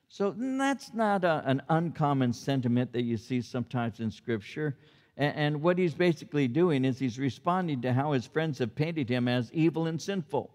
So 0.09 0.31
mm, 0.33 0.59
that's 0.59 0.93
not 0.93 1.23
a, 1.23 1.41
an 1.43 1.63
uncommon 1.69 2.33
sentiment 2.33 2.93
that 2.93 3.01
you 3.01 3.17
see 3.17 3.41
sometimes 3.41 3.99
in 3.99 4.11
Scripture. 4.11 4.77
And, 5.17 5.35
and 5.35 5.61
what 5.63 5.79
he's 5.79 5.95
basically 5.95 6.47
doing 6.47 6.85
is 6.85 6.99
he's 6.99 7.17
responding 7.17 7.81
to 7.81 7.93
how 7.93 8.11
his 8.11 8.27
friends 8.27 8.59
have 8.59 8.75
painted 8.75 9.09
him 9.09 9.27
as 9.27 9.51
evil 9.53 9.87
and 9.87 9.99
sinful. 9.99 10.51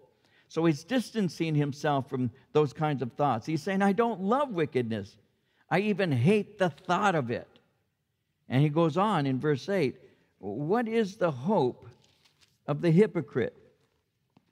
So 0.47 0.63
he's 0.63 0.85
distancing 0.85 1.55
himself 1.55 2.09
from 2.09 2.31
those 2.53 2.71
kinds 2.71 3.01
of 3.01 3.11
thoughts. 3.11 3.45
He's 3.45 3.61
saying, 3.61 3.81
I 3.81 3.91
don't 3.91 4.21
love 4.21 4.51
wickedness. 4.51 5.17
I 5.69 5.79
even 5.79 6.09
hate 6.09 6.57
the 6.57 6.69
thought 6.69 7.15
of 7.15 7.31
it. 7.31 7.49
And 8.47 8.61
he 8.61 8.69
goes 8.69 8.95
on 8.95 9.25
in 9.25 9.41
verse 9.41 9.67
8 9.67 9.97
What 10.39 10.87
is 10.87 11.17
the 11.17 11.31
hope 11.31 11.85
of 12.65 12.79
the 12.79 12.91
hypocrite? 12.91 13.57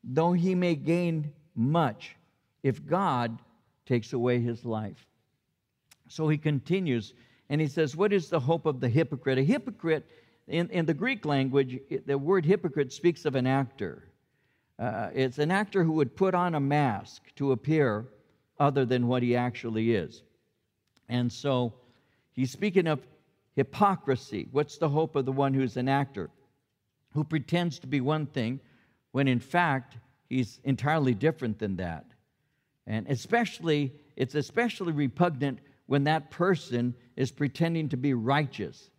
Though 0.04 0.34
he 0.34 0.56
may 0.56 0.76
gain 0.76 1.34
much 1.56 2.16
if 2.64 2.86
God 2.86 3.38
takes 3.86 4.14
away 4.14 4.40
his 4.40 4.66
life. 4.66 5.06
So 6.08 6.28
he 6.28 6.38
continues 6.38 7.14
and 7.50 7.60
he 7.62 7.68
says, 7.68 7.96
What 7.96 8.14
is 8.14 8.30
the 8.30 8.40
hope 8.40 8.66
of 8.66 8.80
the 8.80 8.90
hypocrite? 8.90 9.38
A 9.38 9.44
hypocrite, 9.44 10.06
in, 10.48 10.70
in 10.70 10.86
the 10.86 10.94
Greek 10.94 11.26
language, 11.26 11.80
the 12.06 12.18
word 12.18 12.46
hypocrite 12.46 12.94
speaks 12.94 13.26
of 13.26 13.36
an 13.36 13.48
actor. 13.48 14.10
Uh, 14.80 15.10
it's 15.14 15.40
an 15.40 15.52
actor 15.52 15.84
who 15.84 15.94
would 15.94 16.16
put 16.16 16.36
on 16.36 16.56
a 16.56 16.60
mask 16.60 17.24
to 17.36 17.52
appear 17.52 18.06
other 18.60 18.86
than 18.86 19.08
what 19.08 19.24
he 19.24 19.36
actually 19.36 19.96
is. 19.96 20.24
And 21.10 21.32
so 21.32 21.74
he's 22.34 22.52
speaking 22.52 22.88
of 22.88 23.06
hypocrisy. 23.56 24.48
What's 24.52 24.78
the 24.78 24.90
hope 24.90 25.16
of 25.16 25.26
the 25.26 25.32
one 25.32 25.54
who's 25.54 25.78
an 25.78 25.90
actor? 25.90 26.30
Who 27.14 27.24
pretends 27.24 27.80
to 27.80 27.88
be 27.88 28.02
one 28.02 28.28
thing 28.28 28.60
when 29.18 29.28
in 29.28 29.40
fact 29.40 29.98
he's 30.30 30.60
entirely 30.64 31.16
different 31.16 31.58
than 31.58 31.76
that. 31.78 32.06
And 32.86 33.08
especially, 33.08 33.92
it's 34.16 34.36
especially 34.36 34.94
repugnant 34.94 35.58
when 35.88 36.04
that 36.04 36.30
person 36.30 36.94
is 37.16 37.32
pretending 37.32 37.90
to 37.90 37.98
be 37.98 38.14
righteous. 38.14 38.92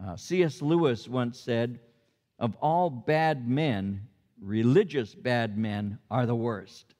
Uh, 0.00 0.14
C.S. 0.14 0.62
Lewis 0.62 1.08
once 1.08 1.40
said, 1.40 1.80
Of 2.38 2.54
all 2.60 2.88
bad 2.88 3.48
men, 3.48 4.06
religious 4.40 5.12
bad 5.12 5.58
men 5.58 5.98
are 6.08 6.24
the 6.24 6.36
worst. 6.36 6.94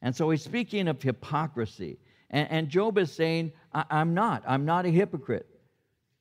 And 0.00 0.14
so 0.14 0.30
he's 0.30 0.44
speaking 0.44 0.86
of 0.86 1.02
hypocrisy. 1.02 1.98
And, 2.30 2.48
and 2.48 2.68
Job 2.68 2.96
is 2.96 3.10
saying, 3.10 3.50
I'm 3.72 4.14
not. 4.14 4.44
I'm 4.46 4.64
not 4.64 4.86
a 4.86 4.90
hypocrite. 4.90 5.48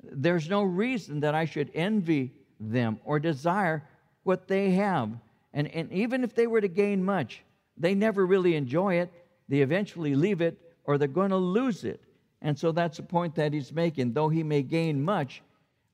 There's 0.02 0.50
no 0.50 0.64
reason 0.64 1.20
that 1.20 1.36
I 1.36 1.46
should 1.46 1.70
envy 1.76 2.34
them 2.60 3.00
or 3.06 3.20
desire 3.20 3.88
what 4.24 4.48
they 4.48 4.72
have. 4.72 5.12
And, 5.54 5.68
and 5.68 5.92
even 5.92 6.24
if 6.24 6.34
they 6.34 6.48
were 6.48 6.62
to 6.62 6.68
gain 6.68 7.04
much, 7.04 7.44
they 7.78 7.94
never 7.94 8.26
really 8.26 8.56
enjoy 8.56 8.96
it. 8.96 9.12
They 9.50 9.60
eventually 9.60 10.16
leave 10.16 10.42
it 10.42 10.60
or 10.84 10.98
they're 10.98 11.08
going 11.08 11.30
to 11.30 11.38
lose 11.38 11.84
it. 11.84 12.02
And 12.42 12.58
so 12.58 12.72
that's 12.72 12.98
the 12.98 13.04
point 13.04 13.36
that 13.36 13.54
he's 13.54 13.72
making. 13.72 14.14
Though 14.14 14.30
he 14.30 14.44
may 14.44 14.64
gain 14.64 15.04
much, 15.04 15.42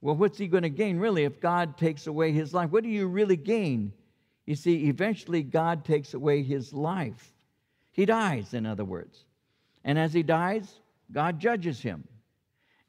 well, 0.01 0.15
what's 0.15 0.37
he 0.37 0.47
going 0.47 0.63
to 0.63 0.69
gain 0.69 0.97
really 0.97 1.23
if 1.25 1.39
God 1.39 1.77
takes 1.77 2.07
away 2.07 2.31
his 2.31 2.53
life? 2.53 2.71
What 2.71 2.83
do 2.83 2.89
you 2.89 3.07
really 3.07 3.35
gain? 3.35 3.93
You 4.45 4.55
see, 4.55 4.87
eventually 4.87 5.43
God 5.43 5.85
takes 5.85 6.13
away 6.13 6.41
his 6.41 6.73
life. 6.73 7.33
He 7.91 8.05
dies, 8.05 8.53
in 8.53 8.65
other 8.65 8.85
words. 8.85 9.25
And 9.83 9.99
as 9.99 10.13
he 10.13 10.23
dies, 10.23 10.79
God 11.11 11.39
judges 11.39 11.81
him. 11.81 12.07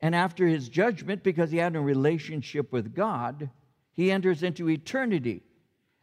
And 0.01 0.15
after 0.15 0.47
his 0.47 0.69
judgment, 0.69 1.23
because 1.23 1.51
he 1.51 1.59
had 1.59 1.77
a 1.77 1.81
relationship 1.81 2.73
with 2.73 2.95
God, 2.95 3.51
he 3.93 4.11
enters 4.11 4.43
into 4.43 4.71
eternity 4.71 5.43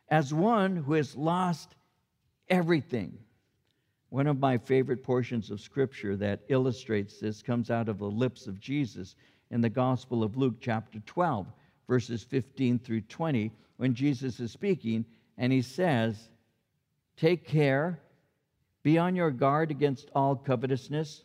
as 0.09 0.33
one 0.33 0.75
who 0.75 0.93
has 0.93 1.15
lost 1.15 1.75
everything. 2.49 3.17
One 4.09 4.27
of 4.27 4.39
my 4.39 4.57
favorite 4.57 5.03
portions 5.03 5.51
of 5.51 5.59
scripture 5.59 6.15
that 6.15 6.41
illustrates 6.47 7.19
this 7.19 7.41
comes 7.41 7.69
out 7.69 7.89
of 7.89 7.99
the 7.99 8.05
lips 8.05 8.47
of 8.47 8.59
Jesus 8.59 9.15
in 9.51 9.61
the 9.61 9.69
Gospel 9.69 10.23
of 10.23 10.37
Luke, 10.37 10.55
chapter 10.61 10.99
12, 11.05 11.47
verses 11.87 12.23
15 12.23 12.79
through 12.79 13.01
20, 13.01 13.51
when 13.77 13.93
Jesus 13.93 14.39
is 14.39 14.51
speaking, 14.51 15.05
and 15.37 15.51
he 15.51 15.61
says, 15.61 16.29
Take 17.17 17.45
care, 17.45 17.99
be 18.83 18.97
on 18.97 19.15
your 19.15 19.31
guard 19.31 19.71
against 19.71 20.09
all 20.15 20.35
covetousness, 20.35 21.23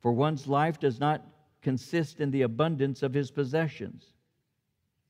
for 0.00 0.12
one's 0.12 0.48
life 0.48 0.80
does 0.80 0.98
not 0.98 1.24
consist 1.62 2.20
in 2.20 2.30
the 2.32 2.42
abundance 2.42 3.02
of 3.02 3.14
his 3.14 3.30
possessions. 3.30 4.06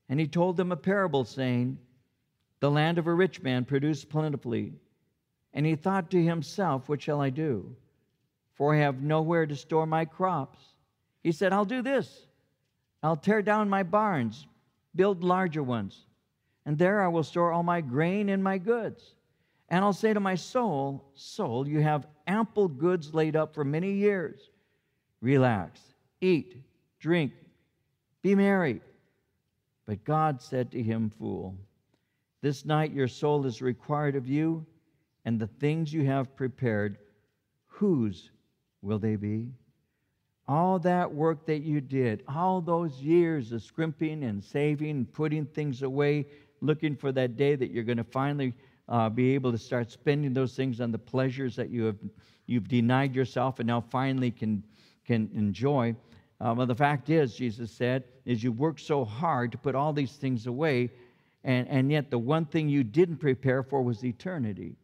And 0.09 0.21
he 0.21 0.27
told 0.27 0.59
them 0.59 0.73
a 0.73 0.77
parable, 0.77 1.25
saying, 1.25 1.79
The 2.63 2.71
land 2.71 2.99
of 2.99 3.09
a 3.09 3.13
rich 3.13 3.43
man 3.43 3.65
produced 3.65 4.09
plentifully. 4.09 4.73
And 5.53 5.67
he 5.67 5.75
thought 5.75 6.13
to 6.13 6.23
himself, 6.23 6.89
What 6.89 7.03
shall 7.03 7.21
I 7.21 7.29
do? 7.29 7.75
For 8.55 8.73
I 8.73 8.79
have 8.79 9.03
nowhere 9.03 9.47
to 9.47 9.57
store 9.57 9.85
my 9.85 10.05
crops. 10.05 10.61
He 11.25 11.33
said, 11.33 11.53
I'll 11.53 11.65
do 11.65 11.83
this. 11.83 12.29
I'll 13.03 13.17
tear 13.17 13.43
down 13.43 13.69
my 13.69 13.83
barns, 13.83 14.47
build 14.95 15.25
larger 15.25 15.65
ones, 15.65 16.07
and 16.65 16.79
there 16.79 17.03
I 17.03 17.09
will 17.09 17.25
store 17.25 17.51
all 17.51 17.65
my 17.65 17.81
grain 17.81 18.29
and 18.29 18.45
my 18.45 18.59
goods. 18.59 19.17
And 19.69 19.85
I'll 19.85 19.93
say 19.93 20.15
to 20.15 20.21
my 20.21 20.37
soul, 20.37 21.11
Soul, 21.15 21.67
you 21.67 21.81
have 21.81 22.07
ample 22.29 22.69
goods 22.69 23.13
laid 23.13 23.35
up 23.35 23.55
for 23.55 23.65
many 23.65 23.91
years. 23.91 24.51
Relax, 25.21 25.81
eat, 26.21 26.59
drink, 27.01 27.33
be 28.23 28.37
merry. 28.37 28.81
But 29.85 30.05
God 30.05 30.41
said 30.41 30.71
to 30.71 30.81
him, 30.81 31.11
Fool, 31.11 31.57
this 32.43 32.65
night 32.67 32.93
your 32.93 33.09
soul 33.09 33.47
is 33.47 33.63
required 33.63 34.17
of 34.17 34.29
you, 34.29 34.67
and 35.25 35.39
the 35.39 35.47
things 35.47 35.93
you 35.93 36.05
have 36.05 36.37
prepared, 36.37 36.99
whose 37.67 38.31
will 38.83 38.99
they 38.99 39.17
be? 39.17 39.49
All 40.49 40.79
that 40.81 41.15
work 41.15 41.47
that 41.47 41.63
you 41.63 41.81
did, 41.81 42.25
all 42.29 42.61
those 42.61 43.01
years 43.01 43.53
of 43.53 43.63
scrimping 43.63 44.25
and 44.25 44.43
saving 44.43 44.91
and 44.91 45.13
putting 45.13 45.47
things 45.47 45.83
away, 45.83 46.27
looking 46.61 46.97
for 46.97 47.13
that 47.13 47.37
day 47.37 47.55
that 47.55 47.71
you're 47.71 47.85
going 47.85 47.97
to 47.99 48.05
finally 48.05 48.53
uh, 48.89 49.09
be 49.09 49.35
able 49.35 49.53
to 49.53 49.59
start 49.59 49.91
spending 49.91 50.35
those 50.35 50.55
things 50.55 50.81
on 50.81 50.91
the 50.91 50.99
pleasures 50.99 51.55
that 51.57 51.71
you 51.71 51.85
have 51.85 51.97
you've 52.47 52.69
denied 52.69 53.15
yourself 53.15 53.61
and 53.61 53.69
now 53.69 53.81
finally 53.81 54.31
can 54.31 54.63
can 55.07 55.31
enjoy. 55.35 55.95
Uh, 56.41 56.53
well, 56.57 56.67
the 56.67 56.75
fact 56.75 57.09
is, 57.09 57.35
Jesus 57.35 57.71
said, 57.71 58.05
is 58.25 58.43
you 58.43 58.51
worked 58.51 58.81
so 58.81 59.05
hard 59.05 59.53
to 59.53 59.59
put 59.59 59.75
all 59.75 59.93
these 59.93 60.17
things 60.17 60.47
away, 60.47 60.91
and, 61.45 61.69
and 61.69 61.91
yet 61.91 62.11
the 62.11 62.19
one 62.19 62.47
thing 62.47 62.69
you 62.69 62.85
didn't 62.85 63.17
prepare 63.17 63.63
for 63.63 63.83
was 63.83 64.05
eternity. 64.05 64.77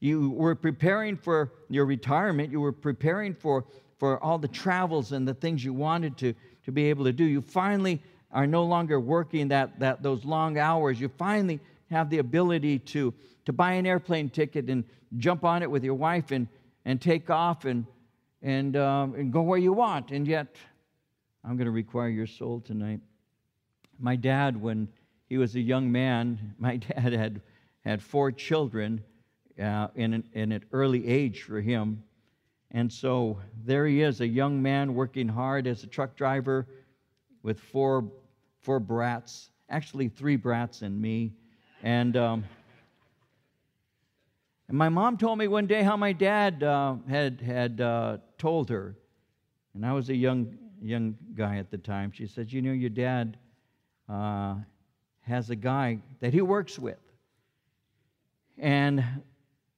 You 0.00 0.30
were 0.30 0.54
preparing 0.54 1.16
for 1.16 1.52
your 1.68 1.86
retirement, 1.86 2.50
you 2.50 2.60
were 2.60 2.72
preparing 2.72 3.34
for, 3.34 3.64
for 3.98 4.22
all 4.22 4.38
the 4.38 4.48
travels 4.48 5.12
and 5.12 5.26
the 5.26 5.34
things 5.34 5.64
you 5.64 5.72
wanted 5.72 6.16
to, 6.18 6.34
to 6.64 6.72
be 6.72 6.84
able 6.90 7.04
to 7.04 7.12
do. 7.12 7.24
You 7.24 7.40
finally 7.40 8.02
are 8.30 8.46
no 8.46 8.64
longer 8.64 8.98
working 8.98 9.48
that, 9.48 9.78
that, 9.78 10.02
those 10.02 10.24
long 10.24 10.58
hours. 10.58 11.00
You 11.00 11.08
finally 11.08 11.60
have 11.90 12.10
the 12.10 12.18
ability 12.18 12.80
to, 12.80 13.14
to 13.44 13.52
buy 13.52 13.72
an 13.72 13.86
airplane 13.86 14.28
ticket 14.28 14.68
and 14.68 14.84
jump 15.16 15.44
on 15.44 15.62
it 15.62 15.70
with 15.70 15.84
your 15.84 15.94
wife 15.94 16.32
and, 16.32 16.48
and 16.84 17.00
take 17.00 17.30
off 17.30 17.64
and, 17.64 17.86
and, 18.42 18.76
um, 18.76 19.14
and 19.14 19.32
go 19.32 19.42
where 19.42 19.58
you 19.58 19.72
want. 19.72 20.10
And 20.10 20.26
yet, 20.26 20.56
I'm 21.44 21.56
going 21.56 21.66
to 21.66 21.70
require 21.70 22.08
your 22.08 22.26
soul 22.26 22.60
tonight. 22.60 23.00
My 23.98 24.16
dad, 24.16 24.60
when 24.60 24.88
he 25.34 25.38
was 25.38 25.56
a 25.56 25.60
young 25.60 25.90
man, 25.90 26.54
my 26.60 26.76
dad 26.76 27.12
had, 27.12 27.40
had 27.84 28.00
four 28.00 28.30
children 28.30 29.02
uh, 29.60 29.88
in, 29.96 30.14
an, 30.14 30.24
in 30.32 30.52
an 30.52 30.64
early 30.70 31.08
age 31.08 31.42
for 31.42 31.60
him. 31.60 32.04
And 32.70 32.92
so 32.92 33.40
there 33.64 33.84
he 33.84 34.00
is, 34.00 34.20
a 34.20 34.26
young 34.28 34.62
man 34.62 34.94
working 34.94 35.26
hard 35.26 35.66
as 35.66 35.82
a 35.82 35.88
truck 35.88 36.14
driver 36.14 36.68
with 37.42 37.58
four, 37.58 38.04
four 38.60 38.78
brats, 38.78 39.50
actually 39.68 40.08
three 40.08 40.36
brats 40.36 40.82
and 40.82 41.02
me. 41.02 41.32
And, 41.82 42.16
um, 42.16 42.44
and 44.68 44.78
my 44.78 44.88
mom 44.88 45.16
told 45.16 45.38
me 45.38 45.48
one 45.48 45.66
day 45.66 45.82
how 45.82 45.96
my 45.96 46.12
dad 46.12 46.62
uh, 46.62 46.94
had, 47.08 47.40
had 47.40 47.80
uh, 47.80 48.18
told 48.38 48.70
her, 48.70 48.94
and 49.74 49.84
I 49.84 49.94
was 49.94 50.10
a 50.10 50.14
young 50.14 50.58
young 50.80 51.16
guy 51.34 51.56
at 51.56 51.70
the 51.70 51.78
time. 51.78 52.12
She 52.12 52.26
said, 52.26 52.52
You 52.52 52.60
know, 52.60 52.72
your 52.72 52.90
dad 52.90 53.38
uh, 54.06 54.56
has 55.26 55.50
a 55.50 55.56
guy 55.56 55.98
that 56.20 56.32
he 56.32 56.40
works 56.40 56.78
with. 56.78 56.98
And 58.58 59.04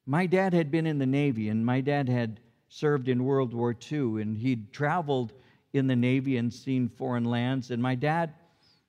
my 0.04 0.26
dad 0.26 0.52
had 0.52 0.70
been 0.70 0.86
in 0.86 0.98
the 0.98 1.06
Navy, 1.06 1.48
and 1.48 1.64
my 1.64 1.80
dad 1.80 2.08
had 2.08 2.40
served 2.68 3.08
in 3.08 3.24
World 3.24 3.54
War 3.54 3.74
II, 3.90 4.20
and 4.20 4.36
he'd 4.36 4.72
traveled 4.72 5.32
in 5.72 5.86
the 5.86 5.96
Navy 5.96 6.36
and 6.36 6.52
seen 6.52 6.88
foreign 6.88 7.24
lands. 7.24 7.70
And 7.70 7.82
my 7.82 7.94
dad 7.94 8.34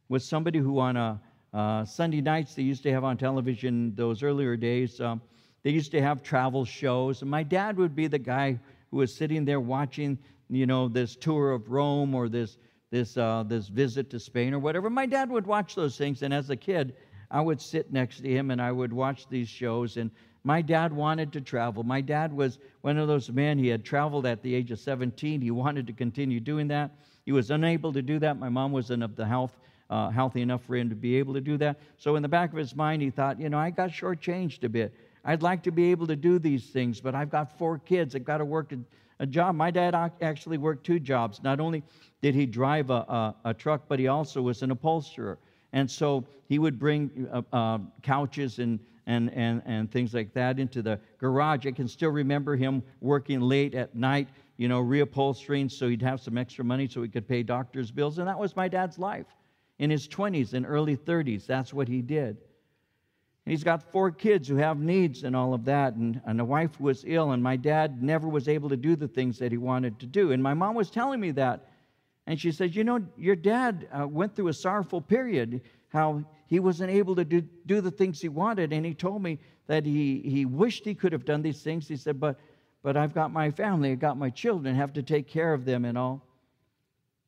was 0.10 0.26
somebody 0.26 0.60
who, 0.60 0.80
on 0.80 0.98
a 0.98 1.20
uh, 1.54 1.86
Sunday 1.86 2.22
nights, 2.22 2.54
they 2.54 2.64
used 2.64 2.84
to 2.84 2.92
have 2.92 3.04
on 3.04 3.18
television 3.18 3.94
those 3.96 4.24
earlier 4.24 4.58
days, 4.58 5.00
um, 5.00 5.22
they 5.64 5.72
used 5.72 5.92
to 5.92 6.02
have 6.02 6.22
travel 6.22 6.66
shows. 6.66 7.22
And 7.22 7.32
my 7.32 7.44
dad 7.44 7.78
would 7.78 7.96
be 7.96 8.08
the 8.08 8.20
guy 8.20 8.60
who 8.92 8.98
was 8.98 9.14
sitting 9.14 9.44
there 9.44 9.60
watching 9.60 10.18
you 10.50 10.66
know, 10.66 10.88
this 10.88 11.16
tour 11.16 11.52
of 11.52 11.70
Rome 11.70 12.16
or 12.16 12.30
this, 12.30 12.58
this, 12.90 13.18
uh, 13.18 13.44
this 13.48 13.68
visit 13.68 14.10
to 14.12 14.20
Spain 14.20 14.54
or 14.54 14.60
whatever. 14.60 14.90
My 14.90 15.06
dad 15.06 15.30
would 15.30 15.46
watch 15.46 15.76
those 15.76 15.98
things, 15.98 16.22
and 16.22 16.34
as 16.34 16.50
a 16.50 16.56
kid, 16.56 16.96
I 17.30 17.42
would 17.42 17.62
sit 17.62 17.92
next 17.92 18.22
to 18.22 18.30
him 18.30 18.52
and 18.52 18.62
I 18.62 18.72
would 18.72 18.94
watch 18.94 19.28
these 19.28 19.50
shows. 19.50 19.98
And 19.98 20.12
my 20.44 20.62
dad 20.62 20.94
wanted 20.94 21.34
to 21.34 21.42
travel. 21.42 21.84
My 21.84 22.00
dad 22.00 22.32
was 22.32 22.60
one 22.82 22.98
of 22.98 23.08
those 23.08 23.30
men, 23.30 23.58
he 23.58 23.68
had 23.68 23.84
traveled 23.84 24.26
at 24.26 24.42
the 24.42 24.56
age 24.56 24.72
of 24.72 24.80
17. 24.80 25.42
He 25.42 25.52
wanted 25.52 25.88
to 25.88 25.94
continue 25.94 26.40
doing 26.40 26.68
that. 26.70 26.92
He 27.26 27.34
was 27.34 27.52
unable 27.52 27.92
to 27.92 28.02
do 28.02 28.20
that. 28.20 28.40
My 28.40 28.50
mom 28.50 28.72
wasn't 28.72 29.04
of 29.04 29.16
the 29.16 29.26
health. 29.26 29.58
Uh, 29.90 30.10
healthy 30.10 30.42
enough 30.42 30.62
for 30.66 30.76
him 30.76 30.90
to 30.90 30.96
be 30.96 31.16
able 31.16 31.34
to 31.34 31.40
do 31.40 31.56
that. 31.56 31.80
So, 31.98 32.18
in 32.18 32.22
the 32.22 32.28
back 32.28 32.52
of 32.52 32.58
his 32.58 32.76
mind, 32.76 33.02
he 33.02 33.10
thought, 33.10 33.40
you 33.40 33.48
know, 33.48 33.58
I 33.58 33.70
got 33.70 33.90
shortchanged 33.90 34.66
a 34.66 34.70
bit. 34.70 34.94
I'd 35.24 35.42
like 35.42 35.64
to 35.64 35.72
be 35.72 35.92
able 35.92 36.08
to 36.08 36.16
do 36.18 36.40
these 36.40 36.66
things, 36.66 37.00
but 37.00 37.16
I've 37.16 37.30
got 37.30 37.58
four 37.58 37.80
kids. 37.80 38.14
I've 38.14 38.26
got 38.26 38.40
to 38.40 38.46
work 38.46 38.74
a 39.20 39.26
job. 39.26 39.56
My 39.56 39.72
dad 39.72 39.96
actually 40.22 40.58
worked 40.58 40.86
two 40.86 41.00
jobs. 41.00 41.42
Not 41.44 41.60
only 41.60 41.84
did 42.22 42.36
he 42.36 42.46
drive 42.46 42.90
a, 42.90 42.94
a, 42.94 43.36
a 43.46 43.54
truck, 43.54 43.84
but 43.88 44.00
he 44.00 44.08
also 44.08 44.42
was 44.42 44.62
an 44.62 44.72
upholsterer. 44.72 45.38
And 45.74 45.90
so 45.90 46.26
he 46.48 46.60
would 46.60 46.80
bring 46.80 47.28
uh, 47.32 47.42
uh, 47.54 47.80
couches 48.02 48.60
and, 48.60 48.80
and, 49.06 49.32
and, 49.34 49.62
and 49.66 49.92
things 49.92 50.14
like 50.14 50.34
that 50.34 50.60
into 50.60 50.82
the 50.82 51.00
garage. 51.18 51.66
I 51.66 51.72
can 51.72 51.88
still 51.88 52.10
remember 52.10 52.56
him 52.56 52.82
working 53.02 53.42
late 53.42 53.76
at 53.76 53.96
night, 53.96 54.30
you 54.58 54.68
know, 54.68 54.82
reupholstering 54.82 55.70
so 55.72 55.88
he'd 55.88 56.02
have 56.02 56.20
some 56.20 56.38
extra 56.38 56.64
money 56.64 56.88
so 56.88 57.02
he 57.02 57.10
could 57.10 57.28
pay 57.28 57.44
doctor's 57.44 57.92
bills. 57.92 58.18
And 58.18 58.28
that 58.28 58.40
was 58.40 58.56
my 58.56 58.68
dad's 58.68 58.98
life. 58.98 59.28
In 59.80 59.90
his 59.90 60.08
20s 60.08 60.54
and 60.54 60.66
early 60.66 60.98
30s, 60.98 61.46
that's 61.46 61.74
what 61.74 61.88
he 61.88 62.02
did. 62.02 62.38
And 63.48 63.54
he's 63.54 63.64
got 63.64 63.94
four 63.94 64.12
kids 64.12 64.50
who 64.50 64.58
have 64.58 64.78
needs 64.78 65.24
and 65.24 65.34
all 65.34 65.54
of 65.54 65.64
that. 65.64 65.94
And, 65.94 66.20
and 66.26 66.42
a 66.42 66.44
wife 66.44 66.76
who 66.76 66.84
was 66.84 67.06
ill, 67.08 67.32
and 67.32 67.42
my 67.42 67.56
dad 67.56 68.04
never 68.04 68.28
was 68.28 68.50
able 68.50 68.68
to 68.68 68.76
do 68.76 68.98
the 68.98 69.08
things 69.08 69.40
that 69.40 69.54
he 69.54 69.58
wanted 69.58 70.02
to 70.02 70.06
do. 70.06 70.34
And 70.34 70.44
my 70.44 70.54
mom 70.54 70.76
was 70.76 70.90
telling 70.90 71.22
me 71.22 71.32
that. 71.32 71.70
And 72.26 72.38
she 72.38 72.52
said, 72.52 72.76
You 72.76 72.84
know, 72.84 73.00
your 73.16 73.38
dad 73.38 73.88
uh, 73.98 74.06
went 74.06 74.36
through 74.36 74.50
a 74.50 74.54
sorrowful 74.54 75.00
period, 75.00 75.62
how 75.88 76.26
he 76.48 76.60
wasn't 76.60 76.92
able 76.92 77.16
to 77.16 77.24
do, 77.24 77.40
do 77.66 77.80
the 77.80 77.90
things 77.90 78.20
he 78.20 78.28
wanted. 78.28 78.74
And 78.74 78.86
he 78.86 78.94
told 78.94 79.24
me 79.24 79.40
that 79.68 79.86
he, 79.86 80.20
he 80.26 80.44
wished 80.44 80.84
he 80.84 80.94
could 80.94 81.14
have 81.14 81.24
done 81.24 81.42
these 81.42 81.62
things. 81.62 81.88
He 81.88 81.96
said, 81.96 82.20
But 82.20 82.38
but 82.84 82.98
I've 82.98 83.14
got 83.14 83.32
my 83.32 83.50
family, 83.50 83.94
I've 83.94 84.00
got 84.00 84.18
my 84.18 84.30
children, 84.30 84.76
have 84.76 84.92
to 84.92 85.04
take 85.04 85.26
care 85.26 85.54
of 85.54 85.64
them 85.64 85.86
and 85.86 85.98
all. 85.98 86.22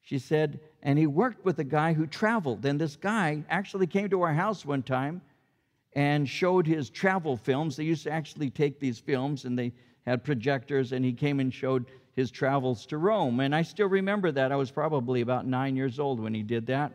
She 0.01 0.19
said, 0.19 0.59
and 0.83 0.99
he 0.99 1.07
worked 1.07 1.45
with 1.45 1.59
a 1.59 1.63
guy 1.63 1.93
who 1.93 2.07
traveled. 2.07 2.65
And 2.65 2.77
this 2.77 2.97
guy 2.97 3.45
actually 3.49 3.87
came 3.87 4.09
to 4.09 4.21
our 4.21 4.33
house 4.33 4.65
one 4.65 4.83
time 4.83 5.21
and 5.93 6.27
showed 6.27 6.67
his 6.67 6.89
travel 6.89 7.35
films. 7.35 7.75
They 7.75 7.83
used 7.83 8.03
to 8.03 8.11
actually 8.11 8.49
take 8.49 8.79
these 8.79 8.99
films 8.99 9.45
and 9.45 9.57
they 9.57 9.73
had 10.05 10.23
projectors, 10.23 10.91
and 10.91 11.03
he 11.05 11.13
came 11.13 11.39
and 11.39 11.53
showed 11.53 11.85
his 12.15 12.31
travels 12.31 12.85
to 12.87 12.97
Rome. 12.97 13.39
And 13.41 13.53
I 13.53 13.61
still 13.61 13.87
remember 13.87 14.31
that. 14.31 14.51
I 14.51 14.55
was 14.55 14.71
probably 14.71 15.21
about 15.21 15.45
nine 15.45 15.75
years 15.75 15.99
old 15.99 16.19
when 16.19 16.33
he 16.33 16.41
did 16.41 16.65
that. 16.67 16.93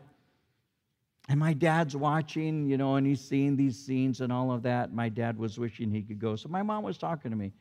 And 1.27 1.39
my 1.39 1.53
dad's 1.53 1.95
watching, 1.95 2.67
you 2.67 2.77
know, 2.77 2.95
and 2.95 3.07
he's 3.07 3.21
seeing 3.21 3.55
these 3.55 3.77
scenes 3.77 4.21
and 4.21 4.31
all 4.31 4.51
of 4.51 4.61
that. 4.63 4.93
My 4.93 5.09
dad 5.09 5.37
was 5.37 5.57
wishing 5.57 5.89
he 5.89 6.03
could 6.03 6.19
go. 6.19 6.35
So 6.35 6.49
my 6.49 6.61
mom 6.61 6.83
was 6.83 6.97
talking 6.97 7.31
to 7.31 7.37
me, 7.37 7.51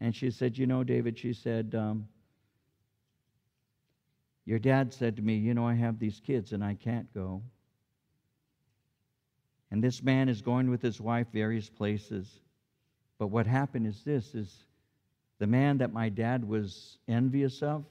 and 0.00 0.14
she 0.14 0.30
said, 0.30 0.58
You 0.58 0.66
know, 0.66 0.82
David, 0.82 1.18
she 1.18 1.32
said, 1.32 1.74
um, 1.76 2.08
Your 4.44 4.58
dad 4.58 4.92
said 4.92 5.14
to 5.16 5.22
me, 5.22 5.36
You 5.36 5.54
know, 5.54 5.66
I 5.66 5.74
have 5.74 5.98
these 5.98 6.20
kids 6.24 6.52
and 6.52 6.64
I 6.64 6.74
can't 6.74 7.12
go. 7.14 7.42
And 9.70 9.82
this 9.82 10.02
man 10.02 10.28
is 10.28 10.42
going 10.42 10.70
with 10.70 10.82
his 10.82 11.00
wife 11.00 11.26
various 11.32 11.68
places. 11.68 12.40
But 13.18 13.28
what 13.28 13.46
happened 13.46 13.86
is 13.86 14.02
this 14.04 14.34
is 14.34 14.64
the 15.38 15.46
man 15.46 15.78
that 15.78 15.92
my 15.92 16.08
dad 16.08 16.46
was 16.46 16.98
envious 17.08 17.62
of 17.62 17.84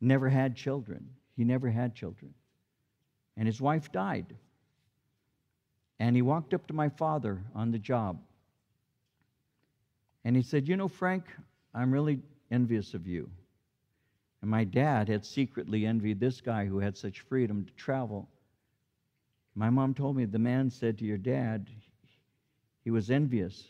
never 0.00 0.28
had 0.28 0.56
children. 0.56 1.08
He 1.36 1.44
never 1.44 1.70
had 1.70 1.94
children. 1.94 2.34
And 3.36 3.46
his 3.46 3.60
wife 3.60 3.90
died. 3.92 4.34
And 5.98 6.16
he 6.16 6.22
walked 6.22 6.52
up 6.52 6.66
to 6.66 6.74
my 6.74 6.88
father 6.88 7.42
on 7.54 7.70
the 7.70 7.78
job. 7.78 8.20
And 10.24 10.36
he 10.36 10.42
said, 10.42 10.68
You 10.68 10.76
know, 10.76 10.88
Frank, 10.88 11.24
I'm 11.74 11.92
really 11.92 12.20
envious 12.50 12.94
of 12.94 13.06
you. 13.06 13.30
And 14.42 14.50
my 14.50 14.64
dad 14.64 15.08
had 15.08 15.24
secretly 15.24 15.86
envied 15.86 16.18
this 16.18 16.40
guy 16.40 16.66
who 16.66 16.80
had 16.80 16.96
such 16.96 17.20
freedom 17.20 17.64
to 17.64 17.72
travel. 17.74 18.28
My 19.54 19.70
mom 19.70 19.94
told 19.94 20.16
me 20.16 20.24
the 20.24 20.38
man 20.38 20.70
said 20.70 20.98
to 20.98 21.04
your 21.04 21.18
dad, 21.18 21.68
he 22.84 22.90
was 22.90 23.10
envious 23.10 23.64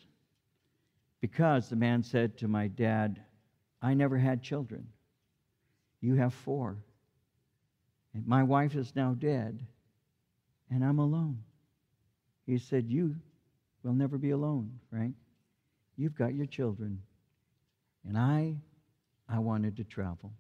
because 1.20 1.68
the 1.68 1.76
man 1.76 2.02
said 2.02 2.38
to 2.38 2.48
my 2.48 2.68
dad, 2.68 3.20
I 3.80 3.94
never 3.94 4.16
had 4.16 4.42
children. 4.42 4.88
You 6.00 6.14
have 6.14 6.34
four. 6.34 6.78
And 8.14 8.26
my 8.26 8.42
wife 8.42 8.74
is 8.74 8.94
now 8.94 9.14
dead, 9.14 9.64
and 10.70 10.84
I'm 10.84 10.98
alone. 10.98 11.42
He 12.46 12.58
said, 12.58 12.88
You 12.88 13.16
will 13.82 13.94
never 13.94 14.18
be 14.18 14.30
alone, 14.30 14.78
Frank. 14.90 15.14
You've 15.96 16.14
got 16.14 16.34
your 16.34 16.46
children. 16.46 17.02
And 18.06 18.18
I, 18.18 18.56
I 19.28 19.38
wanted 19.38 19.76
to 19.76 19.84
travel. 19.84 20.32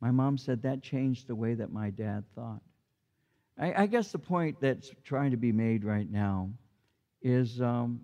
My 0.00 0.10
mom 0.10 0.36
said 0.36 0.62
that 0.62 0.82
changed 0.82 1.26
the 1.26 1.34
way 1.34 1.54
that 1.54 1.72
my 1.72 1.90
dad 1.90 2.24
thought. 2.34 2.62
I, 3.58 3.82
I 3.82 3.86
guess 3.86 4.12
the 4.12 4.18
point 4.18 4.60
that's 4.60 4.90
trying 5.04 5.32
to 5.32 5.36
be 5.36 5.52
made 5.52 5.84
right 5.84 6.10
now 6.10 6.50
is 7.22 7.60
um, 7.60 8.00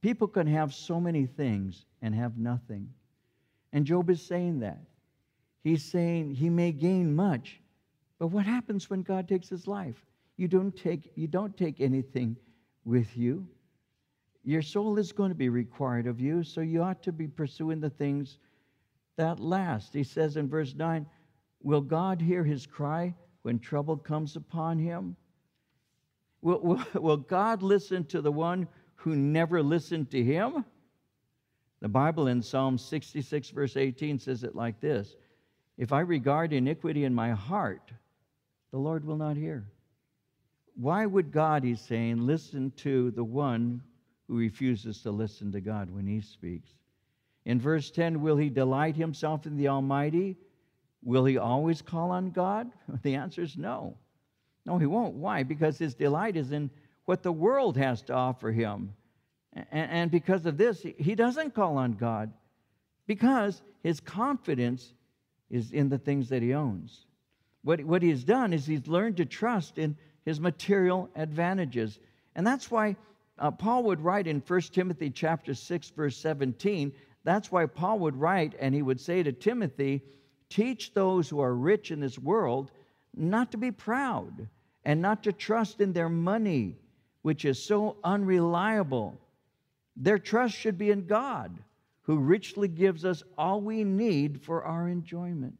people 0.00 0.28
can 0.28 0.46
have 0.46 0.72
so 0.72 1.00
many 1.00 1.26
things 1.26 1.84
and 2.00 2.14
have 2.14 2.38
nothing. 2.38 2.88
And 3.72 3.84
Job 3.84 4.10
is 4.10 4.22
saying 4.22 4.60
that. 4.60 4.78
He's 5.64 5.84
saying 5.84 6.34
he 6.34 6.50
may 6.50 6.72
gain 6.72 7.14
much, 7.14 7.60
but 8.18 8.28
what 8.28 8.46
happens 8.46 8.90
when 8.90 9.02
God 9.02 9.28
takes 9.28 9.48
his 9.48 9.66
life? 9.66 10.04
You 10.36 10.48
don't 10.48 10.76
take, 10.76 11.12
you 11.14 11.28
don't 11.28 11.56
take 11.56 11.80
anything 11.80 12.36
with 12.84 13.16
you. 13.16 13.46
Your 14.44 14.62
soul 14.62 14.98
is 14.98 15.12
going 15.12 15.28
to 15.28 15.36
be 15.36 15.48
required 15.48 16.08
of 16.08 16.20
you, 16.20 16.42
so 16.42 16.60
you 16.60 16.82
ought 16.82 17.02
to 17.04 17.12
be 17.12 17.28
pursuing 17.28 17.80
the 17.80 17.90
things 17.90 18.38
that 19.16 19.38
last. 19.38 19.92
He 19.94 20.02
says 20.02 20.36
in 20.36 20.48
verse 20.48 20.74
9, 20.74 21.06
Will 21.62 21.80
God 21.80 22.20
hear 22.20 22.42
his 22.42 22.66
cry 22.66 23.14
when 23.42 23.58
trouble 23.58 23.96
comes 23.96 24.36
upon 24.36 24.78
him? 24.78 25.16
Will, 26.40 26.60
will, 26.60 26.84
will 27.00 27.16
God 27.16 27.62
listen 27.62 28.04
to 28.06 28.20
the 28.20 28.32
one 28.32 28.68
who 28.96 29.16
never 29.16 29.62
listened 29.62 30.10
to 30.10 30.22
him? 30.22 30.64
The 31.80 31.88
Bible 31.88 32.28
in 32.28 32.42
Psalm 32.42 32.78
66, 32.78 33.50
verse 33.50 33.76
18, 33.76 34.18
says 34.18 34.44
it 34.44 34.54
like 34.54 34.80
this 34.80 35.16
If 35.76 35.92
I 35.92 36.00
regard 36.00 36.52
iniquity 36.52 37.04
in 37.04 37.14
my 37.14 37.30
heart, 37.30 37.90
the 38.70 38.78
Lord 38.78 39.04
will 39.04 39.16
not 39.16 39.36
hear. 39.36 39.66
Why 40.74 41.04
would 41.04 41.32
God, 41.32 41.64
he's 41.64 41.80
saying, 41.80 42.24
listen 42.24 42.72
to 42.78 43.10
the 43.10 43.24
one 43.24 43.82
who 44.26 44.38
refuses 44.38 45.02
to 45.02 45.10
listen 45.10 45.52
to 45.52 45.60
God 45.60 45.90
when 45.90 46.06
he 46.06 46.20
speaks? 46.20 46.70
In 47.44 47.60
verse 47.60 47.90
10, 47.90 48.22
will 48.22 48.36
he 48.36 48.48
delight 48.48 48.96
himself 48.96 49.46
in 49.46 49.56
the 49.56 49.68
Almighty? 49.68 50.36
Will 51.02 51.24
he 51.24 51.38
always 51.38 51.82
call 51.82 52.10
on 52.10 52.30
God? 52.30 52.70
The 53.02 53.16
answer 53.16 53.42
is 53.42 53.56
no. 53.56 53.96
No, 54.64 54.78
he 54.78 54.86
won't. 54.86 55.14
Why? 55.14 55.42
Because 55.42 55.78
his 55.78 55.94
delight 55.94 56.36
is 56.36 56.52
in 56.52 56.70
what 57.04 57.22
the 57.22 57.32
world 57.32 57.76
has 57.76 58.02
to 58.02 58.14
offer 58.14 58.52
him. 58.52 58.94
And, 59.70 60.10
because 60.10 60.46
of 60.46 60.56
this, 60.56 60.86
he 60.96 61.14
doesn't 61.14 61.54
call 61.54 61.76
on 61.76 61.92
God 61.92 62.32
because 63.06 63.60
his 63.82 64.00
confidence 64.00 64.94
is 65.50 65.72
in 65.72 65.90
the 65.90 65.98
things 65.98 66.30
that 66.30 66.40
he 66.40 66.54
owns. 66.54 67.04
What, 67.62 67.84
what 67.84 68.02
he's 68.02 68.24
done 68.24 68.54
is 68.54 68.64
he's 68.64 68.86
learned 68.86 69.18
to 69.18 69.26
trust 69.26 69.76
in 69.76 69.96
his 70.24 70.40
material 70.40 71.10
advantages. 71.14 71.98
And 72.34 72.46
that's 72.46 72.70
why 72.70 72.96
uh, 73.38 73.50
Paul 73.50 73.82
would 73.84 74.00
write 74.00 74.26
in 74.26 74.42
1 74.46 74.60
Timothy 74.72 75.10
chapter 75.10 75.52
6 75.52 75.90
verse 75.90 76.16
17, 76.16 76.92
that's 77.24 77.52
why 77.52 77.66
Paul 77.66 77.98
would 78.00 78.16
write 78.16 78.54
and 78.58 78.74
he 78.74 78.82
would 78.82 79.00
say 79.00 79.22
to 79.22 79.32
Timothy, 79.32 80.02
teach 80.52 80.92
those 80.92 81.28
who 81.28 81.40
are 81.40 81.54
rich 81.54 81.90
in 81.90 82.00
this 82.00 82.18
world 82.18 82.70
not 83.16 83.50
to 83.52 83.56
be 83.56 83.70
proud 83.70 84.48
and 84.84 85.00
not 85.00 85.22
to 85.22 85.32
trust 85.32 85.80
in 85.80 85.92
their 85.92 86.08
money, 86.08 86.76
which 87.22 87.44
is 87.44 87.62
so 87.62 87.96
unreliable. 88.04 89.18
Their 89.96 90.18
trust 90.18 90.54
should 90.54 90.76
be 90.76 90.90
in 90.90 91.06
God, 91.06 91.58
who 92.02 92.18
richly 92.18 92.68
gives 92.68 93.04
us 93.04 93.22
all 93.38 93.60
we 93.60 93.84
need 93.84 94.42
for 94.42 94.64
our 94.64 94.88
enjoyment. 94.88 95.56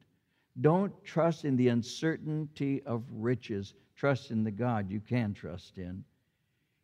Don't 0.60 0.92
trust 1.04 1.44
in 1.44 1.56
the 1.56 1.68
uncertainty 1.68 2.82
of 2.84 3.04
riches. 3.10 3.74
Trust 3.96 4.30
in 4.30 4.44
the 4.44 4.50
God 4.50 4.90
you 4.90 5.00
can 5.00 5.32
trust 5.32 5.78
in. 5.78 6.04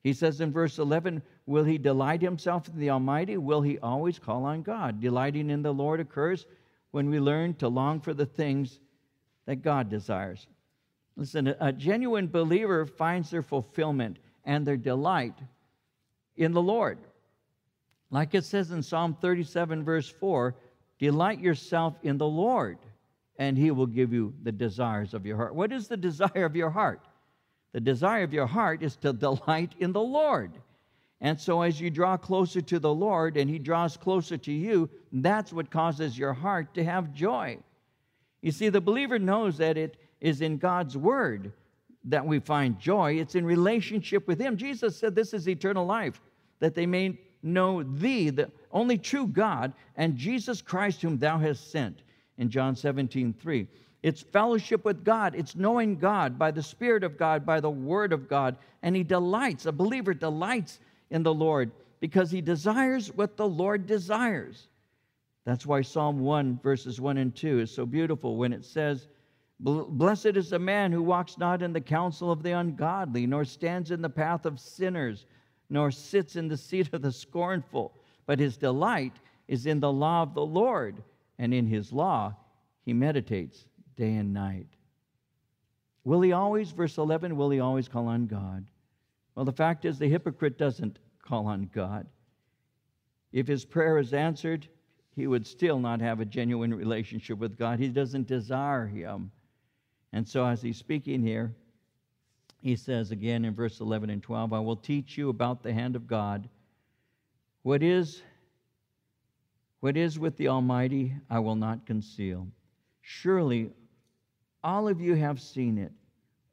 He 0.02 0.12
says 0.12 0.40
in 0.40 0.52
verse 0.52 0.78
11, 0.78 1.22
Will 1.46 1.64
he 1.64 1.76
delight 1.76 2.22
himself 2.22 2.68
in 2.68 2.78
the 2.78 2.90
Almighty? 2.90 3.36
Will 3.36 3.60
he 3.60 3.78
always 3.78 4.18
call 4.18 4.44
on 4.44 4.62
God? 4.62 5.00
Delighting 5.00 5.50
in 5.50 5.62
the 5.62 5.74
Lord 5.74 6.00
occurs 6.00 6.46
when 6.90 7.10
we 7.10 7.20
learn 7.20 7.54
to 7.54 7.68
long 7.68 8.00
for 8.00 8.14
the 8.14 8.26
things 8.26 8.80
that 9.46 9.62
God 9.62 9.88
desires. 9.88 10.46
Listen, 11.16 11.54
a 11.60 11.72
genuine 11.72 12.28
believer 12.28 12.86
finds 12.86 13.30
their 13.30 13.42
fulfillment 13.42 14.18
and 14.44 14.66
their 14.66 14.76
delight 14.76 15.34
in 16.36 16.52
the 16.52 16.62
Lord. 16.62 16.98
Like 18.10 18.34
it 18.34 18.44
says 18.44 18.70
in 18.70 18.82
Psalm 18.82 19.16
37, 19.20 19.84
verse 19.84 20.08
4, 20.08 20.54
delight 20.98 21.40
yourself 21.40 21.98
in 22.02 22.18
the 22.18 22.26
Lord, 22.26 22.78
and 23.36 23.58
he 23.58 23.70
will 23.70 23.86
give 23.86 24.12
you 24.12 24.32
the 24.42 24.52
desires 24.52 25.12
of 25.12 25.26
your 25.26 25.36
heart. 25.36 25.54
What 25.54 25.72
is 25.72 25.88
the 25.88 25.96
desire 25.96 26.44
of 26.44 26.56
your 26.56 26.70
heart? 26.70 27.00
The 27.72 27.80
desire 27.80 28.22
of 28.22 28.32
your 28.32 28.46
heart 28.46 28.82
is 28.82 28.96
to 28.96 29.12
delight 29.12 29.74
in 29.78 29.92
the 29.92 30.00
Lord. 30.00 30.52
And 31.20 31.40
so, 31.40 31.62
as 31.62 31.80
you 31.80 31.90
draw 31.90 32.16
closer 32.16 32.60
to 32.60 32.78
the 32.78 32.92
Lord 32.92 33.36
and 33.36 33.50
He 33.50 33.58
draws 33.58 33.96
closer 33.96 34.36
to 34.36 34.52
you, 34.52 34.88
that's 35.12 35.52
what 35.52 35.70
causes 35.70 36.16
your 36.16 36.32
heart 36.32 36.74
to 36.74 36.84
have 36.84 37.12
joy. 37.12 37.58
You 38.40 38.52
see, 38.52 38.68
the 38.68 38.80
believer 38.80 39.18
knows 39.18 39.58
that 39.58 39.76
it 39.76 39.96
is 40.20 40.40
in 40.40 40.58
God's 40.58 40.96
Word 40.96 41.52
that 42.04 42.24
we 42.24 42.38
find 42.38 42.78
joy, 42.78 43.14
it's 43.14 43.34
in 43.34 43.44
relationship 43.44 44.26
with 44.28 44.40
Him. 44.40 44.56
Jesus 44.56 44.96
said, 44.96 45.14
This 45.14 45.34
is 45.34 45.48
eternal 45.48 45.84
life, 45.84 46.20
that 46.60 46.74
they 46.74 46.86
may 46.86 47.18
know 47.42 47.82
Thee, 47.82 48.30
the 48.30 48.50
only 48.70 48.96
true 48.96 49.26
God, 49.26 49.72
and 49.96 50.16
Jesus 50.16 50.62
Christ, 50.62 51.02
whom 51.02 51.18
Thou 51.18 51.38
hast 51.38 51.70
sent. 51.70 52.02
In 52.38 52.48
John 52.48 52.76
17, 52.76 53.34
3. 53.34 53.66
It's 54.04 54.22
fellowship 54.22 54.84
with 54.84 55.04
God. 55.04 55.34
It's 55.34 55.56
knowing 55.56 55.96
God 55.96 56.38
by 56.38 56.52
the 56.52 56.62
Spirit 56.62 57.02
of 57.02 57.18
God, 57.18 57.44
by 57.44 57.58
the 57.58 57.70
Word 57.70 58.12
of 58.12 58.28
God. 58.28 58.56
And 58.82 58.94
he 58.94 59.02
delights, 59.02 59.66
a 59.66 59.72
believer 59.72 60.14
delights 60.14 60.78
in 61.10 61.22
the 61.22 61.34
Lord 61.34 61.70
because 62.00 62.30
he 62.30 62.40
desires 62.40 63.08
what 63.14 63.36
the 63.36 63.48
Lord 63.48 63.86
desires. 63.86 64.68
That's 65.44 65.66
why 65.66 65.82
Psalm 65.82 66.20
1, 66.20 66.60
verses 66.62 67.00
1 67.00 67.16
and 67.18 67.34
2 67.34 67.60
is 67.60 67.70
so 67.70 67.86
beautiful 67.86 68.36
when 68.36 68.52
it 68.52 68.64
says, 68.64 69.08
Blessed 69.60 70.36
is 70.36 70.50
the 70.50 70.58
man 70.58 70.92
who 70.92 71.02
walks 71.02 71.36
not 71.36 71.62
in 71.62 71.72
the 71.72 71.80
counsel 71.80 72.30
of 72.30 72.42
the 72.42 72.52
ungodly, 72.52 73.26
nor 73.26 73.44
stands 73.44 73.90
in 73.90 74.00
the 74.00 74.10
path 74.10 74.46
of 74.46 74.60
sinners, 74.60 75.26
nor 75.68 75.90
sits 75.90 76.36
in 76.36 76.46
the 76.46 76.56
seat 76.56 76.92
of 76.92 77.02
the 77.02 77.10
scornful, 77.10 77.92
but 78.26 78.38
his 78.38 78.56
delight 78.56 79.14
is 79.48 79.66
in 79.66 79.80
the 79.80 79.90
law 79.90 80.22
of 80.22 80.34
the 80.34 80.44
Lord, 80.44 81.02
and 81.38 81.52
in 81.52 81.66
his 81.66 81.92
law 81.92 82.36
he 82.84 82.92
meditates 82.92 83.66
day 83.96 84.14
and 84.14 84.32
night. 84.32 84.68
Will 86.04 86.20
he 86.20 86.32
always, 86.32 86.70
verse 86.70 86.96
11, 86.96 87.36
will 87.36 87.50
he 87.50 87.58
always 87.58 87.88
call 87.88 88.06
on 88.06 88.26
God? 88.26 88.64
Well, 89.38 89.44
the 89.44 89.52
fact 89.52 89.84
is, 89.84 90.00
the 90.00 90.08
hypocrite 90.08 90.58
doesn't 90.58 90.98
call 91.22 91.46
on 91.46 91.70
God. 91.72 92.08
If 93.30 93.46
his 93.46 93.64
prayer 93.64 93.98
is 93.98 94.12
answered, 94.12 94.66
he 95.14 95.28
would 95.28 95.46
still 95.46 95.78
not 95.78 96.00
have 96.00 96.18
a 96.18 96.24
genuine 96.24 96.74
relationship 96.74 97.38
with 97.38 97.56
God. 97.56 97.78
He 97.78 97.86
doesn't 97.86 98.26
desire 98.26 98.88
him. 98.88 99.30
And 100.12 100.26
so, 100.26 100.44
as 100.44 100.60
he's 100.60 100.76
speaking 100.76 101.22
here, 101.22 101.54
he 102.62 102.74
says 102.74 103.12
again 103.12 103.44
in 103.44 103.54
verse 103.54 103.78
11 103.78 104.10
and 104.10 104.20
12, 104.20 104.52
I 104.52 104.58
will 104.58 104.74
teach 104.74 105.16
you 105.16 105.28
about 105.28 105.62
the 105.62 105.72
hand 105.72 105.94
of 105.94 106.08
God. 106.08 106.48
What 107.62 107.80
is, 107.80 108.20
what 109.78 109.96
is 109.96 110.18
with 110.18 110.36
the 110.36 110.48
Almighty, 110.48 111.14
I 111.30 111.38
will 111.38 111.54
not 111.54 111.86
conceal. 111.86 112.48
Surely 113.02 113.70
all 114.64 114.88
of 114.88 115.00
you 115.00 115.14
have 115.14 115.40
seen 115.40 115.78
it. 115.78 115.92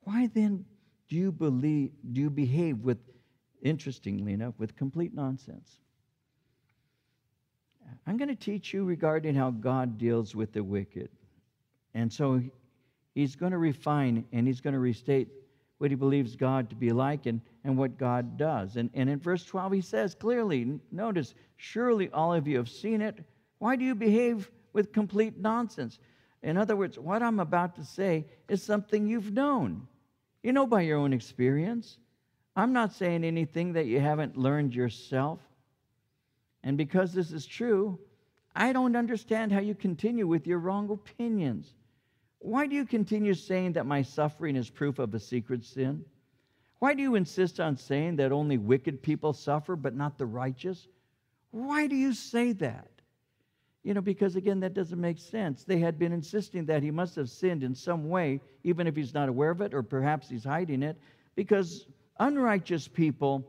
Why 0.02 0.30
then 0.32 0.66
do 1.08 1.16
you 1.16 1.32
believe 1.32 1.92
do 2.12 2.22
you 2.22 2.30
behave 2.30 2.80
with 2.80 2.98
interestingly 3.62 4.34
enough 4.34 4.54
with 4.58 4.76
complete 4.76 5.14
nonsense? 5.14 5.80
I'm 8.08 8.18
going 8.18 8.30
to 8.30 8.36
teach 8.36 8.74
you 8.74 8.84
regarding 8.84 9.36
how 9.36 9.52
God 9.52 9.98
deals 9.98 10.36
with 10.36 10.54
the 10.54 10.64
wicked. 10.64 11.10
And 11.94 12.12
so 12.12 12.42
he's 13.14 13.36
going 13.36 13.52
to 13.52 13.58
refine 13.58 14.26
and 14.32 14.48
he's 14.48 14.62
going 14.62 14.74
to 14.74 14.80
restate 14.80 15.28
what 15.78 15.92
he 15.92 15.96
believes 15.96 16.36
God 16.36 16.70
to 16.70 16.76
be 16.76 16.92
like 16.92 17.26
and, 17.26 17.42
and 17.64 17.78
what 17.78 17.98
God 17.98 18.38
does. 18.38 18.76
And, 18.76 18.90
and 18.94 19.10
in 19.10 19.20
verse 19.20 19.44
12, 19.44 19.74
he 19.74 19.82
says 19.82 20.16
clearly, 20.16 20.80
notice, 20.92 21.36
surely 21.58 22.10
all 22.12 22.34
of 22.34 22.48
you 22.48 22.58
have 22.58 22.70
seen 22.70 23.02
it. 23.02 23.20
Why 23.60 23.76
do 23.76 23.84
you 23.84 23.96
behave 23.96 24.52
with 24.74 24.94
complete 24.94 25.38
nonsense? 25.38 26.00
In 26.44 26.58
other 26.58 26.76
words, 26.76 27.00
what 27.00 27.24
I'm 27.24 27.40
about 27.40 27.76
to 27.76 27.84
say 27.84 28.26
is 28.48 28.62
something 28.62 29.08
you've 29.08 29.34
known. 29.34 29.88
You 30.46 30.54
know 30.54 30.68
by 30.68 30.82
your 30.82 31.00
own 31.00 31.12
experience. 31.12 31.98
I'm 32.56 32.72
not 32.72 32.94
saying 32.94 33.24
anything 33.24 33.74
that 33.74 33.88
you 33.88 34.00
haven't 34.00 34.38
learned 34.38 34.76
yourself. 34.76 35.40
And 36.62 36.78
because 36.78 37.14
this 37.14 37.32
is 37.32 37.48
true, 37.48 37.98
I 38.56 38.72
don't 38.72 38.96
understand 38.96 39.52
how 39.52 39.60
you 39.60 39.74
continue 39.74 40.28
with 40.28 40.46
your 40.46 40.60
wrong 40.60 40.92
opinions. 40.92 41.74
Why 42.38 42.68
do 42.68 42.76
you 42.76 42.86
continue 42.86 43.34
saying 43.34 43.74
that 43.74 43.88
my 43.88 44.04
suffering 44.04 44.56
is 44.56 44.70
proof 44.70 45.00
of 45.00 45.16
a 45.16 45.20
secret 45.20 45.66
sin? 45.66 46.06
Why 46.78 46.94
do 46.94 47.02
you 47.02 47.16
insist 47.16 47.60
on 47.60 47.76
saying 47.76 48.18
that 48.18 48.32
only 48.32 48.60
wicked 48.60 49.02
people 49.02 49.34
suffer, 49.34 49.76
but 49.76 49.96
not 49.96 50.20
the 50.20 50.28
righteous? 50.28 50.88
Why 51.50 51.88
do 51.88 51.96
you 51.96 52.14
say 52.14 52.52
that? 52.52 52.95
You 53.86 53.94
know, 53.94 54.02
because 54.02 54.36
again, 54.36 54.60
that 54.62 54.74
doesn't 54.74 55.00
make 55.00 55.20
sense. 55.20 55.64
They 55.64 55.78
had 55.78 56.00
been 56.00 56.12
insisting 56.12 56.66
that 56.66 56.82
he 56.82 56.90
must 56.90 57.16
have 57.18 57.30
sinned 57.30 57.62
in 57.62 57.76
some 57.76 58.10
way, 58.10 58.42
even 58.64 58.88
if 58.88 58.96
he's 58.96 59.14
not 59.14 59.30
aware 59.30 59.52
of 59.52 59.62
it, 59.62 59.76
or 59.76 59.84
perhaps 59.84 60.28
he's 60.28 60.44
hiding 60.44 60.82
it, 60.82 60.98
because 61.36 61.86
unrighteous 62.20 62.88
people 62.88 63.48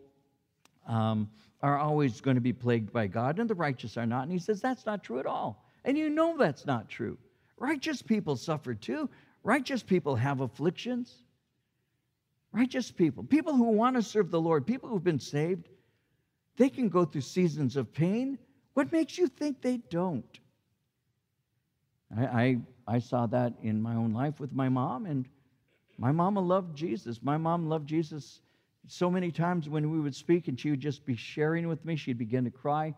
um, 0.86 1.30
are 1.62 1.78
always 1.78 2.20
going 2.20 2.34
to 2.34 2.42
be 2.42 2.52
plagued 2.52 2.92
by 2.92 3.06
God, 3.06 3.38
and 3.38 3.48
the 3.48 3.54
righteous 3.54 3.96
are 3.96 4.04
not. 4.04 4.24
And 4.24 4.32
he 4.32 4.38
says 4.38 4.60
that's 4.60 4.84
not 4.84 5.02
true 5.02 5.18
at 5.18 5.24
all. 5.24 5.64
And 5.86 5.96
you 5.96 6.10
know 6.10 6.36
that's 6.36 6.66
not 6.66 6.90
true. 6.90 7.16
Righteous 7.56 8.02
people 8.02 8.36
suffer 8.36 8.74
too. 8.74 9.08
Righteous 9.42 9.82
people 9.82 10.16
have 10.16 10.42
afflictions. 10.42 11.22
Righteous 12.52 12.90
people, 12.90 13.24
people 13.24 13.54
who 13.54 13.70
want 13.70 13.96
to 13.96 14.02
serve 14.02 14.30
the 14.30 14.40
Lord, 14.40 14.66
people 14.66 14.90
who've 14.90 15.02
been 15.02 15.18
saved, 15.18 15.70
they 16.58 16.68
can 16.68 16.90
go 16.90 17.06
through 17.06 17.22
seasons 17.22 17.76
of 17.76 17.90
pain. 17.94 18.38
What 18.76 18.92
makes 18.92 19.16
you 19.16 19.26
think 19.26 19.62
they 19.62 19.78
don't? 19.78 20.38
I, 22.14 22.24
I, 22.26 22.58
I 22.86 22.98
saw 22.98 23.24
that 23.28 23.54
in 23.62 23.80
my 23.80 23.94
own 23.94 24.12
life 24.12 24.38
with 24.38 24.52
my 24.52 24.68
mom, 24.68 25.06
and 25.06 25.26
my 25.96 26.12
mama 26.12 26.42
loved 26.42 26.76
Jesus. 26.76 27.22
My 27.22 27.38
mom 27.38 27.70
loved 27.70 27.88
Jesus 27.88 28.42
so 28.86 29.10
many 29.10 29.32
times 29.32 29.66
when 29.66 29.90
we 29.90 29.98
would 29.98 30.14
speak 30.14 30.48
and 30.48 30.60
she 30.60 30.68
would 30.68 30.80
just 30.80 31.06
be 31.06 31.16
sharing 31.16 31.68
with 31.68 31.86
me, 31.86 31.96
she'd 31.96 32.18
begin 32.18 32.44
to 32.44 32.50
cry. 32.50 32.94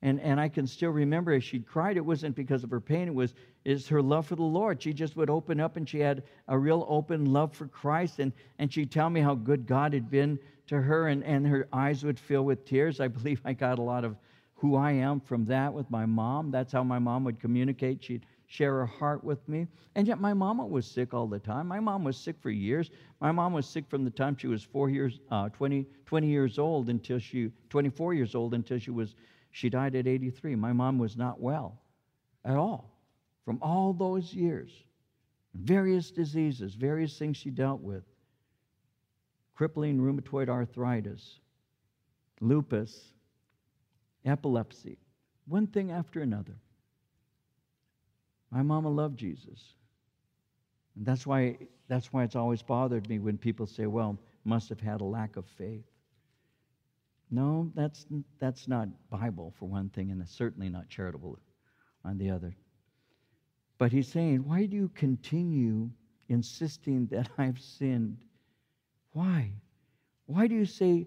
And, 0.00 0.18
and 0.18 0.40
I 0.40 0.48
can 0.48 0.66
still 0.66 0.92
remember 0.92 1.34
as 1.34 1.44
she 1.44 1.58
cried, 1.58 1.98
it 1.98 2.06
wasn't 2.06 2.34
because 2.34 2.64
of 2.64 2.70
her 2.70 2.80
pain, 2.80 3.06
it 3.06 3.14
was 3.14 3.34
is 3.66 3.86
her 3.88 4.00
love 4.00 4.26
for 4.26 4.36
the 4.36 4.42
Lord. 4.42 4.82
She 4.82 4.94
just 4.94 5.14
would 5.14 5.28
open 5.28 5.60
up 5.60 5.76
and 5.76 5.86
she 5.86 6.00
had 6.00 6.22
a 6.48 6.58
real 6.58 6.86
open 6.88 7.26
love 7.26 7.52
for 7.52 7.68
Christ. 7.68 8.18
And, 8.18 8.32
and 8.58 8.72
she'd 8.72 8.90
tell 8.90 9.10
me 9.10 9.20
how 9.20 9.34
good 9.34 9.66
God 9.66 9.92
had 9.92 10.10
been 10.10 10.38
to 10.68 10.80
her, 10.80 11.08
and, 11.08 11.22
and 11.22 11.46
her 11.46 11.68
eyes 11.70 12.02
would 12.02 12.18
fill 12.18 12.46
with 12.46 12.64
tears. 12.64 12.98
I 12.98 13.08
believe 13.08 13.42
I 13.44 13.52
got 13.52 13.78
a 13.78 13.82
lot 13.82 14.06
of 14.06 14.16
who 14.58 14.74
I 14.76 14.92
am 14.92 15.20
from 15.20 15.44
that 15.46 15.72
with 15.72 15.90
my 15.90 16.04
mom. 16.04 16.50
That's 16.50 16.72
how 16.72 16.82
my 16.82 16.98
mom 16.98 17.24
would 17.24 17.40
communicate. 17.40 18.02
She'd 18.02 18.26
share 18.48 18.74
her 18.74 18.86
heart 18.86 19.22
with 19.22 19.46
me. 19.48 19.66
And 19.94 20.06
yet 20.06 20.20
my 20.20 20.34
mama 20.34 20.66
was 20.66 20.86
sick 20.86 21.14
all 21.14 21.26
the 21.26 21.38
time. 21.38 21.68
My 21.68 21.80
mom 21.80 22.02
was 22.02 22.16
sick 22.16 22.36
for 22.40 22.50
years. 22.50 22.90
My 23.20 23.30
mom 23.30 23.52
was 23.52 23.66
sick 23.66 23.88
from 23.88 24.04
the 24.04 24.10
time 24.10 24.36
she 24.36 24.48
was 24.48 24.62
four 24.62 24.90
years, 24.90 25.20
uh, 25.30 25.48
20, 25.50 25.86
20 26.06 26.26
years 26.26 26.58
old 26.58 26.88
until 26.88 27.18
she, 27.18 27.52
24 27.70 28.14
years 28.14 28.34
old 28.34 28.54
until 28.54 28.78
she 28.78 28.90
was 28.90 29.14
she 29.50 29.70
died 29.70 29.94
at 29.94 30.06
83. 30.06 30.54
My 30.56 30.72
mom 30.72 30.98
was 30.98 31.16
not 31.16 31.40
well 31.40 31.80
at 32.44 32.56
all 32.56 32.98
from 33.44 33.58
all 33.62 33.92
those 33.92 34.34
years. 34.34 34.70
Various 35.54 36.10
diseases, 36.10 36.74
various 36.74 37.18
things 37.18 37.36
she 37.36 37.50
dealt 37.50 37.80
with 37.80 38.04
crippling 39.54 39.98
rheumatoid 39.98 40.48
arthritis, 40.48 41.40
lupus, 42.40 43.12
epilepsy, 44.24 44.98
one 45.46 45.66
thing 45.66 45.90
after 45.90 46.20
another. 46.20 46.54
My 48.50 48.62
mama 48.62 48.88
loved 48.88 49.18
Jesus. 49.18 49.74
And 50.96 51.06
that's 51.06 51.26
why, 51.26 51.58
that's 51.88 52.12
why 52.12 52.24
it's 52.24 52.36
always 52.36 52.62
bothered 52.62 53.08
me 53.08 53.18
when 53.18 53.38
people 53.38 53.66
say, 53.66 53.86
well, 53.86 54.18
must 54.44 54.68
have 54.70 54.80
had 54.80 55.00
a 55.00 55.04
lack 55.04 55.36
of 55.36 55.44
faith. 55.56 55.84
No, 57.30 57.70
that's, 57.74 58.06
that's 58.38 58.68
not 58.68 58.88
Bible, 59.10 59.52
for 59.58 59.68
one 59.68 59.90
thing, 59.90 60.10
and 60.10 60.20
it's 60.22 60.34
certainly 60.34 60.70
not 60.70 60.88
charitable 60.88 61.38
on 62.04 62.16
the 62.16 62.30
other. 62.30 62.56
But 63.76 63.92
he's 63.92 64.08
saying, 64.08 64.44
Why 64.44 64.66
do 64.66 64.76
you 64.76 64.90
continue 64.94 65.90
insisting 66.28 67.06
that 67.06 67.28
I've 67.38 67.60
sinned? 67.60 68.18
Why? 69.12 69.52
Why 70.26 70.46
do 70.46 70.54
you 70.54 70.64
say 70.64 71.06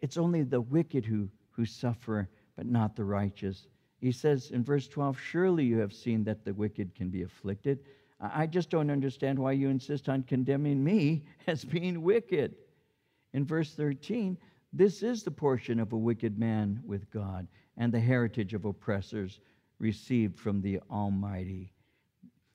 it's 0.00 0.16
only 0.16 0.42
the 0.42 0.60
wicked 0.60 1.04
who, 1.04 1.28
who 1.56 1.64
suffer, 1.64 2.28
but 2.56 2.66
not 2.66 2.94
the 2.94 3.04
righteous? 3.04 3.66
He 3.98 4.12
says 4.12 4.50
in 4.50 4.62
verse 4.62 4.88
12, 4.88 5.18
Surely 5.18 5.64
you 5.64 5.78
have 5.78 5.92
seen 5.92 6.22
that 6.24 6.44
the 6.44 6.54
wicked 6.54 6.94
can 6.94 7.08
be 7.08 7.22
afflicted. 7.22 7.80
I 8.20 8.46
just 8.46 8.70
don't 8.70 8.90
understand 8.90 9.38
why 9.38 9.52
you 9.52 9.68
insist 9.68 10.08
on 10.08 10.22
condemning 10.22 10.82
me 10.82 11.24
as 11.46 11.64
being 11.64 12.02
wicked. 12.02 12.54
In 13.32 13.44
verse 13.44 13.74
13, 13.74 14.38
this 14.72 15.02
is 15.02 15.22
the 15.22 15.30
portion 15.30 15.80
of 15.80 15.92
a 15.92 15.98
wicked 15.98 16.38
man 16.38 16.82
with 16.84 17.10
God 17.10 17.46
and 17.76 17.92
the 17.92 18.00
heritage 18.00 18.54
of 18.54 18.64
oppressors 18.64 19.40
received 19.78 20.38
from 20.38 20.60
the 20.60 20.80
Almighty. 20.90 21.72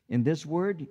In 0.09 0.23
this 0.23 0.45
word, 0.45 0.87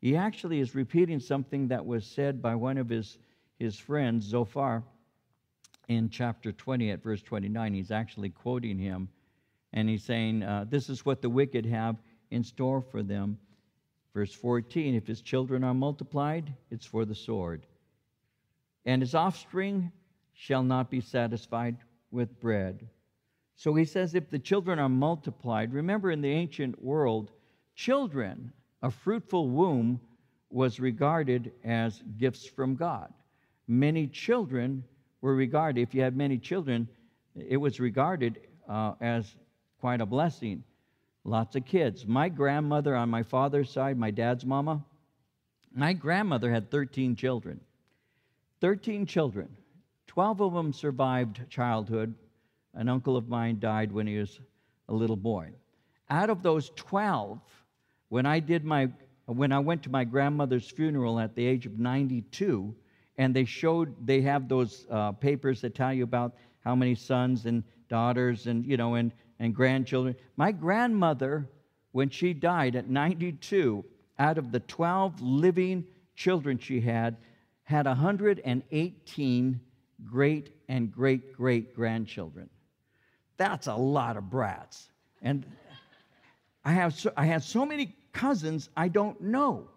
he 0.00 0.16
actually 0.16 0.60
is 0.60 0.74
repeating 0.74 1.18
something 1.18 1.68
that 1.68 1.84
was 1.84 2.06
said 2.06 2.40
by 2.40 2.54
one 2.54 2.78
of 2.78 2.88
his, 2.88 3.18
his 3.58 3.78
friends, 3.78 4.24
Zophar, 4.24 4.84
in 5.88 6.10
chapter 6.10 6.52
20 6.52 6.90
at 6.90 7.02
verse 7.02 7.22
29. 7.22 7.74
He's 7.74 7.90
actually 7.90 8.30
quoting 8.30 8.78
him, 8.78 9.08
and 9.72 9.88
he's 9.88 10.04
saying, 10.04 10.42
uh, 10.42 10.66
This 10.68 10.88
is 10.88 11.04
what 11.04 11.22
the 11.22 11.30
wicked 11.30 11.66
have 11.66 11.96
in 12.30 12.44
store 12.44 12.80
for 12.80 13.02
them. 13.02 13.38
Verse 14.14 14.32
14 14.32 14.94
If 14.94 15.06
his 15.06 15.22
children 15.22 15.64
are 15.64 15.74
multiplied, 15.74 16.54
it's 16.70 16.86
for 16.86 17.04
the 17.04 17.14
sword, 17.14 17.66
and 18.84 19.02
his 19.02 19.14
offspring 19.14 19.90
shall 20.34 20.62
not 20.62 20.90
be 20.90 21.00
satisfied 21.00 21.76
with 22.10 22.38
bread. 22.40 22.88
So 23.56 23.74
he 23.74 23.84
says, 23.84 24.14
if 24.14 24.30
the 24.30 24.38
children 24.38 24.78
are 24.78 24.88
multiplied, 24.88 25.72
remember 25.72 26.12
in 26.12 26.20
the 26.20 26.30
ancient 26.30 26.80
world, 26.80 27.32
children, 27.74 28.52
a 28.82 28.90
fruitful 28.90 29.48
womb, 29.48 30.00
was 30.50 30.78
regarded 30.78 31.52
as 31.64 32.02
gifts 32.16 32.46
from 32.46 32.76
God. 32.76 33.12
Many 33.66 34.06
children 34.06 34.84
were 35.20 35.34
regarded, 35.34 35.80
if 35.80 35.94
you 35.94 36.02
had 36.02 36.16
many 36.16 36.38
children, 36.38 36.88
it 37.34 37.56
was 37.56 37.80
regarded 37.80 38.40
uh, 38.68 38.94
as 39.00 39.34
quite 39.80 40.00
a 40.00 40.06
blessing. 40.06 40.62
Lots 41.24 41.56
of 41.56 41.64
kids. 41.64 42.06
My 42.06 42.28
grandmother 42.28 42.94
on 42.96 43.08
my 43.08 43.22
father's 43.22 43.70
side, 43.70 43.98
my 43.98 44.10
dad's 44.10 44.44
mama, 44.44 44.84
my 45.74 45.92
grandmother 45.92 46.50
had 46.50 46.70
13 46.70 47.16
children. 47.16 47.60
13 48.60 49.06
children. 49.06 49.48
Twelve 50.06 50.40
of 50.40 50.52
them 50.52 50.72
survived 50.72 51.48
childhood. 51.50 52.14
An 52.74 52.88
uncle 52.88 53.16
of 53.16 53.28
mine 53.28 53.58
died 53.60 53.92
when 53.92 54.06
he 54.06 54.18
was 54.18 54.40
a 54.88 54.94
little 54.94 55.16
boy. 55.16 55.50
Out 56.10 56.30
of 56.30 56.42
those 56.42 56.70
12, 56.76 57.38
when 58.08 58.26
I 58.26 58.40
did 58.40 58.64
my 58.64 58.88
when 59.26 59.52
I 59.52 59.58
went 59.58 59.82
to 59.82 59.90
my 59.90 60.04
grandmother's 60.04 60.70
funeral 60.70 61.20
at 61.20 61.34
the 61.34 61.44
age 61.44 61.66
of 61.66 61.78
92, 61.78 62.74
and 63.18 63.34
they 63.34 63.44
showed 63.44 63.94
they 64.06 64.20
have 64.22 64.48
those 64.48 64.86
uh, 64.90 65.12
papers 65.12 65.60
that 65.60 65.74
tell 65.74 65.92
you 65.92 66.04
about 66.04 66.34
how 66.60 66.74
many 66.74 66.94
sons 66.94 67.46
and 67.46 67.64
daughters 67.88 68.46
and 68.46 68.64
you 68.64 68.76
know 68.76 68.94
and 68.94 69.12
and 69.40 69.54
grandchildren. 69.54 70.16
My 70.36 70.52
grandmother, 70.52 71.48
when 71.92 72.08
she 72.08 72.32
died 72.32 72.74
at 72.76 72.88
92, 72.88 73.84
out 74.18 74.38
of 74.38 74.50
the 74.50 74.60
12 74.60 75.20
living 75.20 75.84
children 76.16 76.58
she 76.58 76.80
had, 76.80 77.16
had 77.62 77.86
118 77.86 79.60
great 80.04 80.50
and 80.68 80.92
great 80.92 81.32
great 81.34 81.74
grandchildren. 81.74 82.48
That's 83.36 83.66
a 83.66 83.74
lot 83.74 84.16
of 84.16 84.30
brats. 84.30 84.90
And 85.22 85.44
I 86.64 86.72
have 86.72 86.94
so, 86.94 87.12
I 87.16 87.26
have 87.26 87.42
so 87.42 87.66
many 87.66 87.96
cousins 88.12 88.68
I 88.76 88.88
don't 88.88 89.20
know. 89.20 89.68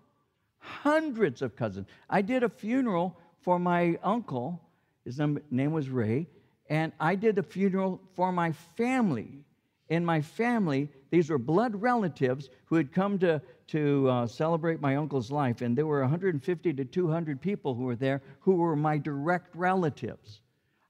Hundreds 0.59 1.41
of 1.41 1.55
cousins. 1.55 1.87
I 2.09 2.21
did 2.21 2.43
a 2.43 2.49
funeral 2.49 3.17
for 3.41 3.59
my 3.59 3.97
uncle. 4.03 4.61
His 5.05 5.19
name 5.19 5.71
was 5.71 5.89
Ray. 5.89 6.27
And 6.69 6.93
I 6.99 7.15
did 7.15 7.37
a 7.37 7.43
funeral 7.43 7.99
for 8.15 8.31
my 8.31 8.53
family. 8.77 9.43
In 9.89 10.05
my 10.05 10.21
family, 10.21 10.87
these 11.09 11.29
were 11.29 11.37
blood 11.37 11.75
relatives 11.75 12.49
who 12.65 12.77
had 12.77 12.93
come 12.93 13.19
to, 13.19 13.41
to 13.67 14.09
uh, 14.09 14.27
celebrate 14.27 14.79
my 14.79 14.95
uncle's 14.95 15.31
life. 15.31 15.61
And 15.61 15.77
there 15.77 15.85
were 15.85 15.99
150 15.99 16.73
to 16.73 16.85
200 16.85 17.41
people 17.41 17.75
who 17.75 17.83
were 17.83 17.97
there 17.97 18.21
who 18.39 18.55
were 18.55 18.75
my 18.77 18.97
direct 18.97 19.53
relatives. 19.53 20.39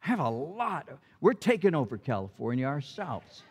I 0.04 0.08
have 0.08 0.20
a 0.20 0.30
lot. 0.30 0.88
Of, 0.90 1.00
we're 1.20 1.34
taking 1.34 1.74
over 1.74 1.98
California 1.98 2.68
ourselves. 2.68 3.42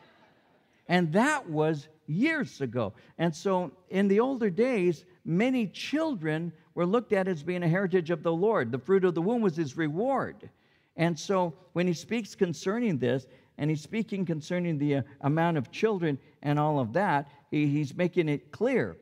And 0.88 1.12
that 1.12 1.48
was 1.48 1.88
years 2.07 2.61
ago. 2.61 2.92
And 3.18 3.34
so 3.34 3.72
in 3.88 4.09
the 4.09 4.20
older 4.20 4.51
days, 4.51 5.05
many 5.24 5.66
children 5.68 6.53
were 6.80 6.86
looked 6.86 7.12
at 7.12 7.28
as 7.28 7.42
being 7.42 7.62
a 7.62 7.68
heritage 7.68 8.08
of 8.08 8.22
the 8.22 8.32
Lord. 8.32 8.72
The 8.72 8.78
fruit 8.78 9.04
of 9.04 9.14
the 9.14 9.20
womb 9.20 9.42
was 9.42 9.54
his 9.54 9.76
reward. 9.76 10.48
And 10.96 11.18
so 11.18 11.52
when 11.74 11.86
he 11.86 11.92
speaks 11.92 12.34
concerning 12.34 12.96
this, 12.96 13.26
and 13.58 13.68
he's 13.68 13.82
speaking 13.82 14.24
concerning 14.24 14.78
the 14.78 14.96
uh, 14.96 15.02
amount 15.20 15.58
of 15.58 15.70
children 15.70 16.18
and 16.42 16.58
all 16.58 16.78
of 16.78 16.94
that. 16.94 17.28
He, 17.50 17.66
he's 17.66 17.94
making 17.94 18.30
it 18.30 18.50
clear 18.50 18.96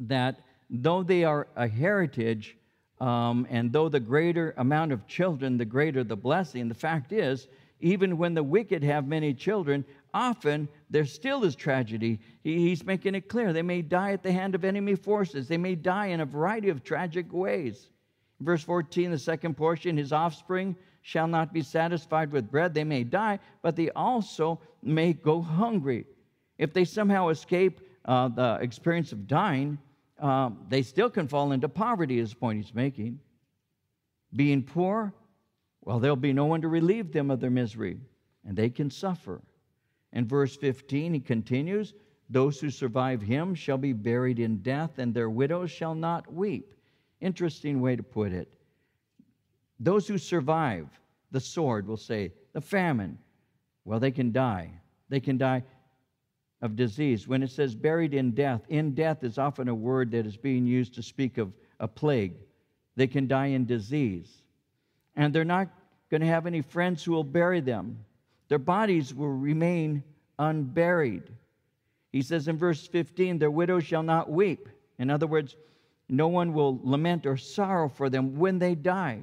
that 0.00 0.40
though 0.68 1.02
they 1.02 1.24
are 1.24 1.48
a 1.56 1.66
heritage, 1.66 2.58
um, 3.00 3.46
and 3.48 3.72
though 3.72 3.88
the 3.88 3.98
greater 3.98 4.52
amount 4.58 4.92
of 4.92 5.06
children, 5.06 5.56
the 5.56 5.64
greater 5.64 6.04
the 6.04 6.14
blessing, 6.14 6.68
the 6.68 6.74
fact 6.74 7.12
is, 7.12 7.48
even 7.80 8.18
when 8.18 8.34
the 8.34 8.42
wicked 8.42 8.84
have 8.84 9.06
many 9.06 9.32
children, 9.32 9.86
often 10.14 10.68
there 10.90 11.04
still 11.04 11.44
is 11.44 11.54
tragedy. 11.54 12.20
He, 12.42 12.68
he's 12.68 12.84
making 12.84 13.14
it 13.14 13.28
clear. 13.28 13.52
They 13.52 13.62
may 13.62 13.82
die 13.82 14.12
at 14.12 14.22
the 14.22 14.32
hand 14.32 14.54
of 14.54 14.64
enemy 14.64 14.94
forces, 14.94 15.48
they 15.48 15.58
may 15.58 15.74
die 15.74 16.06
in 16.06 16.20
a 16.20 16.26
variety 16.26 16.68
of 16.68 16.84
tragic 16.84 17.32
ways. 17.32 17.88
Verse 18.40 18.62
14, 18.64 19.12
the 19.12 19.18
second 19.18 19.56
portion, 19.56 19.96
his 19.96 20.12
offspring 20.12 20.76
shall 21.02 21.26
not 21.26 21.52
be 21.52 21.62
satisfied 21.62 22.32
with 22.32 22.50
bread. 22.50 22.74
They 22.74 22.84
may 22.84 23.04
die, 23.04 23.38
but 23.60 23.76
they 23.76 23.90
also 23.90 24.60
may 24.82 25.12
go 25.12 25.40
hungry. 25.40 26.06
If 26.58 26.72
they 26.72 26.84
somehow 26.84 27.28
escape 27.28 27.80
uh, 28.04 28.28
the 28.28 28.58
experience 28.60 29.12
of 29.12 29.26
dying, 29.26 29.78
uh, 30.20 30.50
they 30.68 30.82
still 30.82 31.10
can 31.10 31.28
fall 31.28 31.52
into 31.52 31.68
poverty, 31.68 32.18
is 32.18 32.30
the 32.30 32.36
point 32.36 32.58
he's 32.58 32.74
making. 32.74 33.18
Being 34.34 34.62
poor, 34.62 35.12
well, 35.82 35.98
there'll 35.98 36.16
be 36.16 36.32
no 36.32 36.46
one 36.46 36.62
to 36.62 36.68
relieve 36.68 37.12
them 37.12 37.30
of 37.30 37.40
their 37.40 37.50
misery, 37.50 37.98
and 38.46 38.56
they 38.56 38.70
can 38.70 38.90
suffer. 38.90 39.40
In 40.12 40.26
verse 40.26 40.56
15, 40.56 41.14
he 41.14 41.20
continues 41.20 41.94
Those 42.28 42.60
who 42.60 42.70
survive 42.70 43.22
him 43.22 43.54
shall 43.54 43.78
be 43.78 43.92
buried 43.92 44.38
in 44.38 44.58
death, 44.58 44.98
and 44.98 45.12
their 45.12 45.30
widows 45.30 45.70
shall 45.70 45.94
not 45.94 46.32
weep. 46.32 46.74
Interesting 47.20 47.80
way 47.80 47.96
to 47.96 48.02
put 48.02 48.32
it. 48.32 48.52
Those 49.80 50.06
who 50.06 50.18
survive 50.18 50.88
the 51.30 51.40
sword, 51.40 51.86
will 51.86 51.96
say, 51.96 52.32
the 52.52 52.60
famine, 52.60 53.18
well, 53.84 53.98
they 53.98 54.10
can 54.10 54.32
die. 54.32 54.70
They 55.08 55.20
can 55.20 55.38
die 55.38 55.64
of 56.60 56.76
disease. 56.76 57.26
When 57.26 57.42
it 57.42 57.50
says 57.50 57.74
buried 57.74 58.14
in 58.14 58.32
death, 58.32 58.62
in 58.68 58.94
death 58.94 59.24
is 59.24 59.38
often 59.38 59.68
a 59.68 59.74
word 59.74 60.12
that 60.12 60.26
is 60.26 60.36
being 60.36 60.66
used 60.66 60.94
to 60.94 61.02
speak 61.02 61.38
of 61.38 61.52
a 61.80 61.88
plague. 61.88 62.34
They 62.94 63.06
can 63.06 63.26
die 63.26 63.46
in 63.46 63.66
disease. 63.66 64.42
And 65.16 65.34
they're 65.34 65.44
not 65.44 65.68
going 66.10 66.20
to 66.20 66.26
have 66.26 66.46
any 66.46 66.60
friends 66.60 67.02
who 67.02 67.12
will 67.12 67.24
bury 67.24 67.60
them. 67.60 68.04
Their 68.52 68.58
bodies 68.58 69.14
will 69.14 69.30
remain 69.30 70.04
unburied. 70.38 71.22
He 72.10 72.20
says 72.20 72.48
in 72.48 72.58
verse 72.58 72.86
15, 72.86 73.38
their 73.38 73.50
widows 73.50 73.84
shall 73.84 74.02
not 74.02 74.30
weep. 74.30 74.68
In 74.98 75.08
other 75.08 75.26
words, 75.26 75.56
no 76.10 76.28
one 76.28 76.52
will 76.52 76.78
lament 76.82 77.24
or 77.24 77.38
sorrow 77.38 77.88
for 77.88 78.10
them 78.10 78.38
when 78.38 78.58
they 78.58 78.74
die. 78.74 79.22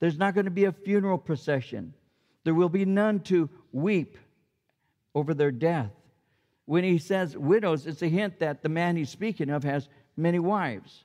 There's 0.00 0.16
not 0.16 0.32
going 0.32 0.46
to 0.46 0.50
be 0.50 0.64
a 0.64 0.72
funeral 0.72 1.18
procession. 1.18 1.92
There 2.44 2.54
will 2.54 2.70
be 2.70 2.86
none 2.86 3.20
to 3.24 3.50
weep 3.72 4.16
over 5.14 5.34
their 5.34 5.52
death. 5.52 5.92
When 6.64 6.82
he 6.82 6.96
says 6.96 7.36
widows, 7.36 7.86
it's 7.86 8.00
a 8.00 8.08
hint 8.08 8.38
that 8.38 8.62
the 8.62 8.70
man 8.70 8.96
he's 8.96 9.10
speaking 9.10 9.50
of 9.50 9.64
has 9.64 9.90
many 10.16 10.38
wives. 10.38 11.04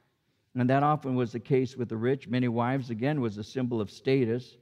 And 0.56 0.70
that 0.70 0.84
often 0.84 1.16
was 1.16 1.34
the 1.34 1.42
case 1.42 1.76
with 1.76 1.90
the 1.90 1.98
rich. 1.98 2.30
Many 2.30 2.48
wives, 2.48 2.92
again, 2.92 3.20
was 3.20 3.38
a 3.38 3.44
symbol 3.44 3.82
of 3.82 3.92
status. 3.92 4.56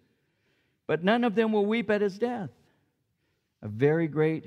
But 0.88 1.04
none 1.04 1.24
of 1.24 1.36
them 1.36 1.52
will 1.52 1.68
weep 1.68 1.92
at 1.92 2.02
his 2.02 2.18
death. 2.18 2.50
A 3.62 3.68
very 3.68 4.08
great 4.08 4.46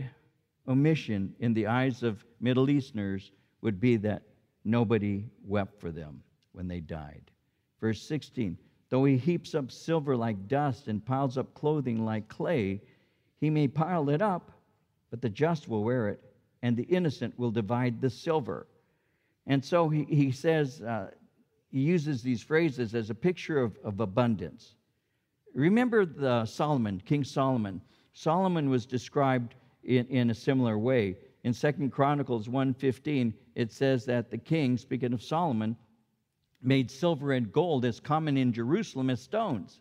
omission 0.67 1.35
in 1.41 1.55
the 1.55 1.67
eyes 1.67 2.03
of 2.03 2.25
Middle 2.41 2.71
Easterners 2.71 3.33
would 3.63 3.81
be 3.81 3.97
that 3.97 4.23
nobody 4.65 5.25
wept 5.45 5.81
for 5.81 5.91
them 5.91 6.23
when 6.53 6.69
they 6.69 6.81
died. 6.81 7.31
Verse 7.81 8.03
16 8.03 8.59
Though 8.91 9.05
he 9.05 9.19
heaps 9.19 9.55
up 9.55 9.71
silver 9.71 10.17
like 10.17 10.49
dust 10.49 10.89
and 10.89 11.05
piles 11.05 11.37
up 11.37 11.53
clothing 11.55 12.05
like 12.05 12.29
clay, 12.29 12.81
he 13.39 13.51
may 13.51 13.69
pile 13.69 14.09
it 14.09 14.23
up, 14.23 14.51
but 15.11 15.21
the 15.21 15.29
just 15.29 15.69
will 15.69 15.85
wear 15.85 16.09
it, 16.09 16.23
and 16.63 16.77
the 16.77 16.85
innocent 16.85 17.39
will 17.39 17.51
divide 17.51 18.01
the 18.01 18.09
silver. 18.09 18.67
And 19.47 19.65
so 19.65 19.89
he, 19.89 20.05
he 20.05 20.33
says, 20.33 20.81
uh, 20.81 21.11
he 21.71 21.81
uses 21.81 22.23
these 22.23 22.43
phrases 22.43 22.95
as 22.95 23.11
a 23.11 23.15
picture 23.15 23.61
of, 23.61 23.77
of 23.85 24.01
abundance. 24.01 24.75
Remember 25.55 26.07
the 26.07 26.45
Solomon, 26.47 27.03
King 27.05 27.25
Solomon. 27.25 27.81
Solomon 28.19 28.69
was 28.69 28.85
described 28.85 29.55
in, 29.85 30.05
in 30.09 30.31
a 30.31 30.35
similar 30.35 30.77
way. 30.77 31.17
In 31.45 31.53
Second 31.53 31.93
Chronicles 31.93 32.49
1.15, 32.49 33.33
it 33.55 33.71
says 33.71 34.05
that 34.07 34.29
the 34.29 34.39
king, 34.39 34.77
speaking 34.77 35.13
of 35.13 35.23
Solomon, 35.23 35.77
made 36.61 36.91
silver 36.91 37.31
and 37.31 37.53
gold 37.53 37.85
as 37.85 38.01
common 38.01 38.37
in 38.37 38.53
Jerusalem 38.53 39.09
as 39.09 39.23
stones. 39.23 39.79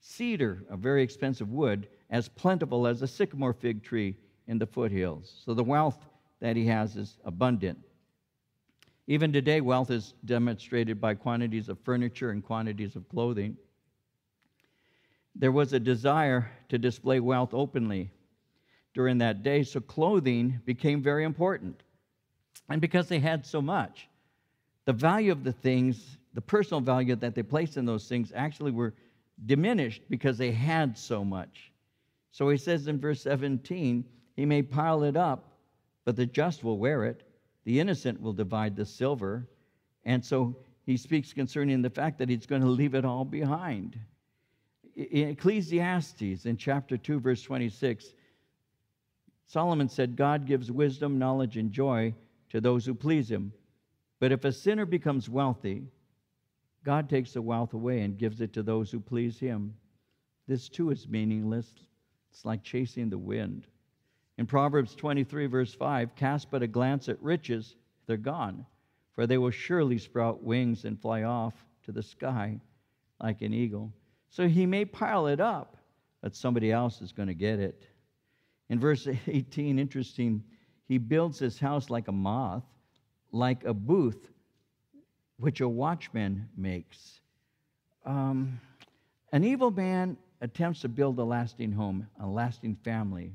Cedar, 0.00 0.64
a 0.70 0.76
very 0.76 1.04
expensive 1.04 1.52
wood, 1.52 1.86
as 2.10 2.28
plentiful 2.28 2.84
as 2.84 3.00
a 3.00 3.06
sycamore 3.06 3.52
fig 3.52 3.84
tree 3.84 4.16
in 4.48 4.58
the 4.58 4.66
foothills. 4.66 5.40
So 5.44 5.54
the 5.54 5.62
wealth 5.62 6.04
that 6.40 6.56
he 6.56 6.66
has 6.66 6.96
is 6.96 7.16
abundant. 7.24 7.78
Even 9.06 9.32
today, 9.32 9.60
wealth 9.60 9.92
is 9.92 10.14
demonstrated 10.24 11.00
by 11.00 11.14
quantities 11.14 11.68
of 11.68 11.78
furniture 11.78 12.30
and 12.30 12.42
quantities 12.42 12.96
of 12.96 13.08
clothing. 13.08 13.56
There 15.34 15.52
was 15.52 15.72
a 15.72 15.80
desire 15.80 16.50
to 16.68 16.78
display 16.78 17.20
wealth 17.20 17.54
openly 17.54 18.10
during 18.94 19.18
that 19.18 19.42
day, 19.42 19.62
so 19.62 19.80
clothing 19.80 20.60
became 20.64 21.02
very 21.02 21.24
important. 21.24 21.82
And 22.68 22.80
because 22.80 23.08
they 23.08 23.18
had 23.18 23.46
so 23.46 23.62
much, 23.62 24.08
the 24.84 24.92
value 24.92 25.32
of 25.32 25.44
the 25.44 25.52
things, 25.52 26.18
the 26.34 26.40
personal 26.40 26.80
value 26.80 27.16
that 27.16 27.34
they 27.34 27.42
placed 27.42 27.76
in 27.76 27.86
those 27.86 28.08
things, 28.08 28.32
actually 28.34 28.72
were 28.72 28.94
diminished 29.46 30.02
because 30.10 30.38
they 30.38 30.50
had 30.50 30.96
so 30.96 31.24
much. 31.24 31.72
So 32.30 32.48
he 32.48 32.56
says 32.56 32.86
in 32.88 33.00
verse 33.00 33.22
17, 33.22 34.04
He 34.36 34.46
may 34.46 34.62
pile 34.62 35.02
it 35.02 35.16
up, 35.16 35.58
but 36.04 36.16
the 36.16 36.26
just 36.26 36.64
will 36.64 36.78
wear 36.78 37.04
it, 37.04 37.22
the 37.64 37.78
innocent 37.78 38.20
will 38.20 38.32
divide 38.32 38.76
the 38.76 38.86
silver. 38.86 39.48
And 40.04 40.24
so 40.24 40.56
he 40.84 40.96
speaks 40.96 41.32
concerning 41.32 41.80
the 41.80 41.90
fact 41.90 42.18
that 42.18 42.28
he's 42.28 42.46
going 42.46 42.62
to 42.62 42.68
leave 42.68 42.94
it 42.94 43.04
all 43.04 43.24
behind. 43.24 43.98
In 44.94 45.28
Ecclesiastes, 45.28 46.44
in 46.44 46.56
chapter 46.56 46.96
2, 46.96 47.20
verse 47.20 47.42
26, 47.42 48.12
Solomon 49.46 49.88
said, 49.88 50.16
God 50.16 50.46
gives 50.46 50.70
wisdom, 50.70 51.18
knowledge, 51.18 51.56
and 51.56 51.72
joy 51.72 52.14
to 52.50 52.60
those 52.60 52.84
who 52.84 52.94
please 52.94 53.30
him. 53.30 53.52
But 54.20 54.32
if 54.32 54.44
a 54.44 54.52
sinner 54.52 54.86
becomes 54.86 55.28
wealthy, 55.28 55.84
God 56.84 57.08
takes 57.08 57.32
the 57.32 57.42
wealth 57.42 57.74
away 57.74 58.00
and 58.00 58.18
gives 58.18 58.40
it 58.40 58.52
to 58.54 58.62
those 58.62 58.90
who 58.90 59.00
please 59.00 59.38
him. 59.38 59.74
This 60.46 60.68
too 60.68 60.90
is 60.90 61.08
meaningless. 61.08 61.68
It's 62.30 62.44
like 62.44 62.62
chasing 62.62 63.08
the 63.08 63.18
wind. 63.18 63.66
In 64.38 64.46
Proverbs 64.46 64.94
23, 64.94 65.46
verse 65.46 65.74
5, 65.74 66.14
cast 66.16 66.50
but 66.50 66.62
a 66.62 66.66
glance 66.66 67.08
at 67.08 67.22
riches, 67.22 67.76
they're 68.06 68.16
gone, 68.16 68.66
for 69.14 69.26
they 69.26 69.38
will 69.38 69.50
surely 69.50 69.98
sprout 69.98 70.42
wings 70.42 70.84
and 70.84 71.00
fly 71.00 71.22
off 71.22 71.54
to 71.84 71.92
the 71.92 72.02
sky 72.02 72.58
like 73.20 73.42
an 73.42 73.54
eagle. 73.54 73.92
So 74.32 74.48
he 74.48 74.64
may 74.64 74.86
pile 74.86 75.26
it 75.26 75.40
up, 75.40 75.76
but 76.22 76.34
somebody 76.34 76.72
else 76.72 77.02
is 77.02 77.12
going 77.12 77.28
to 77.28 77.34
get 77.34 77.60
it. 77.60 77.84
In 78.70 78.80
verse 78.80 79.06
18, 79.26 79.78
interesting, 79.78 80.42
he 80.88 80.96
builds 80.96 81.38
his 81.38 81.58
house 81.58 81.90
like 81.90 82.08
a 82.08 82.12
moth, 82.12 82.64
like 83.30 83.64
a 83.64 83.74
booth 83.74 84.30
which 85.36 85.60
a 85.60 85.68
watchman 85.68 86.48
makes. 86.56 87.20
Um, 88.06 88.58
an 89.32 89.44
evil 89.44 89.70
man 89.70 90.16
attempts 90.40 90.80
to 90.80 90.88
build 90.88 91.18
a 91.18 91.24
lasting 91.24 91.72
home, 91.72 92.06
a 92.18 92.26
lasting 92.26 92.76
family, 92.76 93.34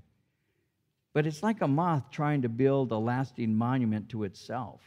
but 1.13 1.27
it's 1.27 1.43
like 1.43 1.61
a 1.61 1.67
moth 1.67 2.09
trying 2.09 2.41
to 2.41 2.49
build 2.49 2.91
a 2.91 2.97
lasting 2.97 3.53
monument 3.53 4.09
to 4.09 4.23
itself. 4.23 4.81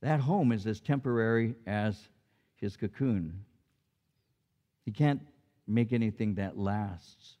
That 0.00 0.20
home 0.20 0.50
is 0.50 0.66
as 0.66 0.80
temporary 0.80 1.56
as 1.66 2.08
his 2.56 2.76
cocoon. 2.76 3.44
He 4.84 4.92
can't 4.92 5.20
make 5.66 5.92
anything 5.92 6.34
that 6.34 6.58
lasts. 6.58 7.36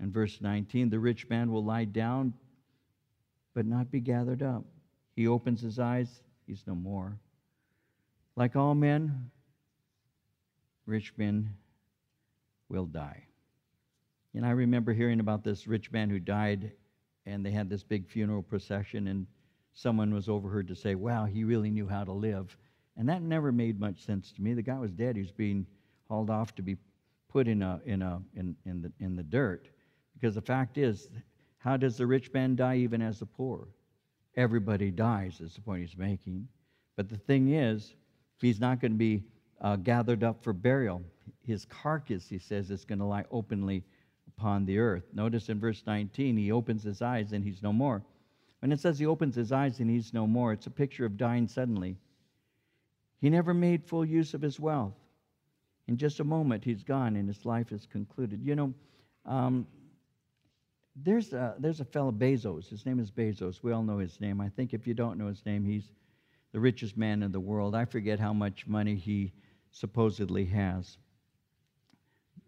In 0.00 0.12
verse 0.12 0.40
19, 0.40 0.90
the 0.90 0.98
rich 0.98 1.28
man 1.28 1.50
will 1.50 1.64
lie 1.64 1.84
down 1.84 2.34
but 3.54 3.64
not 3.66 3.90
be 3.90 4.00
gathered 4.00 4.42
up. 4.42 4.64
He 5.14 5.26
opens 5.26 5.62
his 5.62 5.78
eyes, 5.78 6.20
he's 6.46 6.62
no 6.66 6.74
more. 6.74 7.18
Like 8.36 8.54
all 8.54 8.74
men, 8.74 9.30
rich 10.84 11.14
men 11.16 11.54
will 12.68 12.84
die. 12.84 13.24
And 14.34 14.44
I 14.44 14.50
remember 14.50 14.92
hearing 14.92 15.20
about 15.20 15.42
this 15.42 15.66
rich 15.66 15.90
man 15.90 16.10
who 16.10 16.20
died, 16.20 16.72
and 17.24 17.44
they 17.44 17.50
had 17.50 17.70
this 17.70 17.82
big 17.82 18.06
funeral 18.06 18.42
procession, 18.42 19.08
and 19.08 19.26
someone 19.72 20.12
was 20.12 20.28
overheard 20.28 20.68
to 20.68 20.76
say, 20.76 20.94
Wow, 20.94 21.24
he 21.24 21.44
really 21.44 21.70
knew 21.70 21.88
how 21.88 22.04
to 22.04 22.12
live. 22.12 22.54
And 22.98 23.08
that 23.08 23.22
never 23.22 23.52
made 23.52 23.80
much 23.80 24.04
sense 24.04 24.32
to 24.32 24.42
me. 24.42 24.52
The 24.52 24.60
guy 24.60 24.78
was 24.78 24.92
dead. 24.92 25.16
He 25.16 25.22
was 25.22 25.32
being 25.32 25.66
hauled 26.08 26.30
off 26.30 26.54
to 26.54 26.62
be 26.62 26.76
put 27.28 27.48
in, 27.48 27.62
a, 27.62 27.80
in, 27.84 28.02
a, 28.02 28.20
in, 28.34 28.56
in, 28.64 28.82
the, 28.82 28.92
in 29.00 29.16
the 29.16 29.22
dirt. 29.22 29.68
Because 30.14 30.34
the 30.34 30.42
fact 30.42 30.78
is, 30.78 31.08
how 31.58 31.76
does 31.76 31.96
the 31.96 32.06
rich 32.06 32.32
man 32.32 32.56
die 32.56 32.76
even 32.76 33.02
as 33.02 33.18
the 33.18 33.26
poor? 33.26 33.68
Everybody 34.36 34.90
dies, 34.90 35.40
is 35.40 35.54
the 35.54 35.60
point 35.60 35.82
he's 35.82 35.96
making. 35.96 36.48
But 36.96 37.08
the 37.08 37.18
thing 37.18 37.52
is, 37.52 37.94
he's 38.40 38.60
not 38.60 38.80
going 38.80 38.92
to 38.92 38.98
be 38.98 39.24
uh, 39.60 39.76
gathered 39.76 40.22
up 40.22 40.42
for 40.42 40.52
burial. 40.52 41.02
His 41.42 41.64
carcass, 41.64 42.28
he 42.28 42.38
says, 42.38 42.70
is 42.70 42.84
going 42.84 42.98
to 42.98 43.04
lie 43.04 43.24
openly 43.30 43.84
upon 44.28 44.64
the 44.66 44.78
earth. 44.78 45.04
Notice 45.12 45.48
in 45.48 45.58
verse 45.58 45.82
19, 45.86 46.36
he 46.36 46.52
opens 46.52 46.82
his 46.82 47.02
eyes 47.02 47.32
and 47.32 47.44
he's 47.44 47.62
no 47.62 47.72
more. 47.72 48.02
When 48.60 48.72
it 48.72 48.80
says 48.80 48.98
he 48.98 49.06
opens 49.06 49.34
his 49.34 49.52
eyes 49.52 49.80
and 49.80 49.90
he's 49.90 50.12
no 50.12 50.26
more, 50.26 50.52
it's 50.52 50.66
a 50.66 50.70
picture 50.70 51.04
of 51.04 51.16
dying 51.16 51.48
suddenly. 51.48 51.96
He 53.20 53.30
never 53.30 53.54
made 53.54 53.84
full 53.84 54.04
use 54.04 54.34
of 54.34 54.42
his 54.42 54.60
wealth. 54.60 54.94
In 55.88 55.96
just 55.96 56.20
a 56.20 56.24
moment, 56.24 56.64
he's 56.64 56.82
gone 56.82 57.16
and 57.16 57.28
his 57.28 57.44
life 57.44 57.72
is 57.72 57.86
concluded. 57.86 58.40
You 58.42 58.56
know, 58.56 58.74
um, 59.24 59.66
there's 60.96 61.32
a, 61.32 61.54
there's 61.58 61.80
a 61.80 61.84
fellow 61.84 62.10
Bezos. 62.10 62.68
His 62.68 62.86
name 62.86 62.98
is 62.98 63.10
Bezos. 63.10 63.62
We 63.62 63.72
all 63.72 63.82
know 63.82 63.98
his 63.98 64.20
name. 64.20 64.40
I 64.40 64.48
think 64.48 64.72
if 64.74 64.86
you 64.86 64.94
don't 64.94 65.18
know 65.18 65.28
his 65.28 65.44
name, 65.44 65.64
he's 65.64 65.92
the 66.52 66.60
richest 66.60 66.96
man 66.96 67.22
in 67.22 67.32
the 67.32 67.40
world. 67.40 67.74
I 67.74 67.84
forget 67.84 68.18
how 68.18 68.32
much 68.32 68.66
money 68.66 68.96
he 68.96 69.32
supposedly 69.70 70.46
has. 70.46 70.96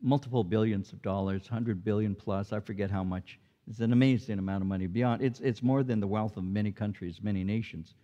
Multiple 0.01 0.45
billions 0.45 0.93
of 0.93 1.03
dollars, 1.03 1.43
100 1.43 1.85
billion 1.85 2.15
plus, 2.15 2.53
I 2.53 2.61
forget 2.61 2.91
how 2.91 3.05
much. 3.05 3.39
It's 3.69 3.81
an 3.81 3.93
amazing 3.93 4.39
amount 4.39 4.63
of 4.63 4.69
money. 4.69 4.87
Beyond, 4.87 5.23
it's, 5.23 5.41
it's 5.41 5.63
more 5.63 5.83
than 5.83 6.01
the 6.01 6.07
wealth 6.07 6.37
of 6.39 6.45
many 6.45 6.73
countries, 6.73 7.21
many 7.23 7.45
nations. 7.45 7.95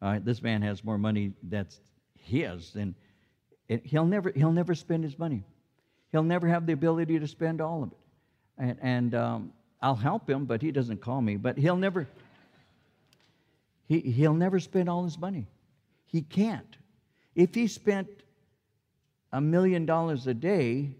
Uh, 0.00 0.18
this 0.22 0.42
man 0.42 0.62
has 0.62 0.82
more 0.82 0.96
money 0.96 1.34
that's 1.42 1.80
his, 2.18 2.74
and 3.68 3.80
he'll 3.84 4.04
never, 4.04 4.30
he'll 4.34 4.52
never 4.52 4.74
spend 4.74 5.04
his 5.04 5.18
money. 5.18 5.42
He'll 6.12 6.22
never 6.22 6.46
have 6.48 6.66
the 6.66 6.72
ability 6.72 7.18
to 7.18 7.26
spend 7.26 7.60
all 7.60 7.82
of 7.82 7.92
it. 7.92 7.98
And, 8.58 8.78
and 8.82 9.14
um, 9.14 9.52
I'll 9.82 9.96
help 9.96 10.28
him, 10.28 10.44
but 10.44 10.62
he 10.62 10.70
doesn't 10.70 11.00
call 11.00 11.20
me. 11.20 11.36
But 11.36 11.58
he'll 11.58 11.76
never, 11.76 12.06
he, 13.88 14.00
he'll 14.00 14.34
never 14.34 14.60
spend 14.60 14.88
all 14.88 15.04
his 15.04 15.18
money. 15.18 15.46
He 16.06 16.22
can't. 16.22 16.76
If 17.34 17.54
he 17.54 17.66
spent 17.66 18.08
a 19.32 19.40
million 19.40 19.86
dollars 19.86 20.26
a 20.26 20.34
day, 20.34 20.90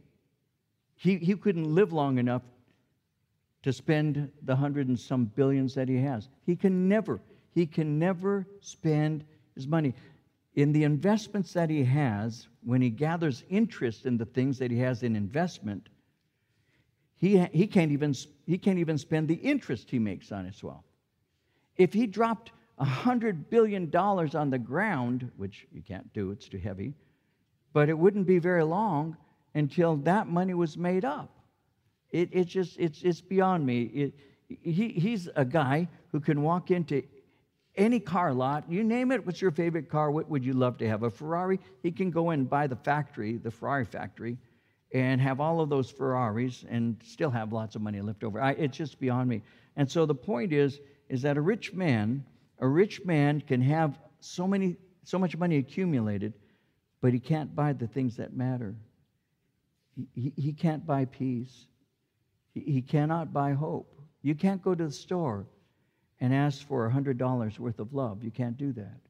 he, 0.96 1.18
he 1.18 1.36
couldn't 1.36 1.72
live 1.72 1.92
long 1.92 2.18
enough 2.18 2.42
to 3.62 3.72
spend 3.72 4.30
the 4.42 4.56
hundred 4.56 4.88
and 4.88 4.98
some 4.98 5.24
billions 5.24 5.74
that 5.74 5.88
he 5.88 5.96
has. 5.98 6.28
He 6.44 6.56
can 6.56 6.88
never, 6.88 7.20
he 7.54 7.66
can 7.66 7.98
never 7.98 8.46
spend 8.60 9.24
his 9.54 9.66
money. 9.66 9.94
In 10.54 10.72
the 10.72 10.84
investments 10.84 11.52
that 11.54 11.68
he 11.68 11.82
has, 11.84 12.48
when 12.62 12.80
he 12.80 12.90
gathers 12.90 13.42
interest 13.50 14.06
in 14.06 14.16
the 14.16 14.24
things 14.24 14.58
that 14.58 14.70
he 14.70 14.78
has 14.78 15.02
in 15.02 15.16
investment, 15.16 15.88
he, 17.16 17.38
he, 17.52 17.66
can't 17.66 17.90
even, 17.90 18.14
he 18.46 18.58
can't 18.58 18.78
even 18.78 18.98
spend 18.98 19.28
the 19.28 19.34
interest 19.34 19.90
he 19.90 19.98
makes 19.98 20.30
on 20.30 20.44
his 20.44 20.62
wealth. 20.62 20.84
If 21.76 21.92
he 21.92 22.06
dropped 22.06 22.52
$100 22.80 23.50
billion 23.50 23.94
on 23.94 24.50
the 24.50 24.58
ground, 24.58 25.30
which 25.36 25.66
you 25.72 25.82
can't 25.82 26.12
do, 26.12 26.30
it's 26.30 26.48
too 26.48 26.58
heavy, 26.58 26.94
but 27.72 27.88
it 27.88 27.98
wouldn't 27.98 28.26
be 28.26 28.38
very 28.38 28.62
long 28.62 29.16
until 29.54 29.96
that 29.96 30.28
money 30.28 30.54
was 30.54 30.76
made 30.76 31.04
up. 31.04 31.30
It, 32.10 32.28
it 32.32 32.44
just, 32.44 32.78
it's, 32.78 33.02
it's 33.02 33.20
beyond 33.20 33.66
me. 33.66 33.82
It, 33.82 34.14
he, 34.62 34.88
he's 34.88 35.28
a 35.34 35.44
guy 35.44 35.88
who 36.12 36.20
can 36.20 36.42
walk 36.42 36.70
into 36.70 37.02
any 37.76 38.00
car 38.00 38.32
lot, 38.32 38.64
you 38.68 38.84
name 38.84 39.12
it, 39.12 39.24
what's 39.26 39.42
your 39.42 39.50
favorite 39.50 39.88
car? 39.88 40.10
What 40.10 40.28
would 40.28 40.44
you 40.44 40.52
love 40.52 40.78
to 40.78 40.88
have? 40.88 41.02
A 41.02 41.10
Ferrari? 41.10 41.58
He 41.82 41.90
can 41.90 42.10
go 42.10 42.30
and 42.30 42.48
buy 42.48 42.66
the 42.66 42.76
factory, 42.76 43.36
the 43.36 43.50
Ferrari 43.50 43.84
factory, 43.84 44.38
and 44.92 45.20
have 45.20 45.40
all 45.40 45.60
of 45.60 45.68
those 45.68 45.90
Ferraris 45.90 46.64
and 46.68 46.96
still 47.04 47.30
have 47.30 47.52
lots 47.52 47.74
of 47.74 47.82
money 47.82 48.00
left 48.00 48.22
over. 48.22 48.40
I, 48.40 48.52
it's 48.52 48.76
just 48.76 49.00
beyond 49.00 49.28
me. 49.28 49.42
And 49.76 49.90
so 49.90 50.06
the 50.06 50.14
point 50.14 50.52
is, 50.52 50.80
is 51.08 51.22
that 51.22 51.36
a 51.36 51.40
rich 51.40 51.72
man 51.72 52.24
a 52.58 52.68
rich 52.68 53.04
man 53.04 53.40
can 53.40 53.60
have 53.60 53.98
so 54.20 54.46
many 54.46 54.76
so 55.02 55.18
much 55.18 55.36
money 55.36 55.58
accumulated, 55.58 56.32
but 57.02 57.12
he 57.12 57.18
can't 57.18 57.54
buy 57.54 57.74
the 57.74 57.86
things 57.86 58.16
that 58.16 58.34
matter. 58.34 58.74
He, 59.94 60.08
he, 60.14 60.32
he 60.36 60.52
can't 60.54 60.86
buy 60.86 61.04
peace. 61.04 61.66
He, 62.54 62.60
he 62.60 62.80
cannot 62.80 63.34
buy 63.34 63.52
hope. 63.52 64.00
You 64.22 64.34
can't 64.34 64.62
go 64.62 64.74
to 64.74 64.86
the 64.86 64.90
store 64.90 65.46
and 66.20 66.32
ask 66.32 66.66
for 66.66 66.88
$100 66.90 67.58
worth 67.58 67.78
of 67.78 67.92
love. 67.92 68.22
You 68.22 68.30
can't 68.30 68.56
do 68.56 68.72
that. 68.72 69.00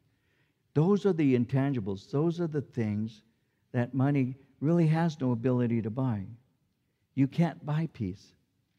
Those 0.74 1.06
are 1.06 1.12
the 1.12 1.38
intangibles. 1.38 2.10
Those 2.10 2.40
are 2.40 2.46
the 2.46 2.60
things 2.60 3.22
that 3.72 3.94
money 3.94 4.36
really 4.60 4.86
has 4.86 5.20
no 5.20 5.32
ability 5.32 5.82
to 5.82 5.90
buy. 5.90 6.24
You 7.14 7.28
can't 7.28 7.64
buy 7.64 7.88
peace. 7.92 8.32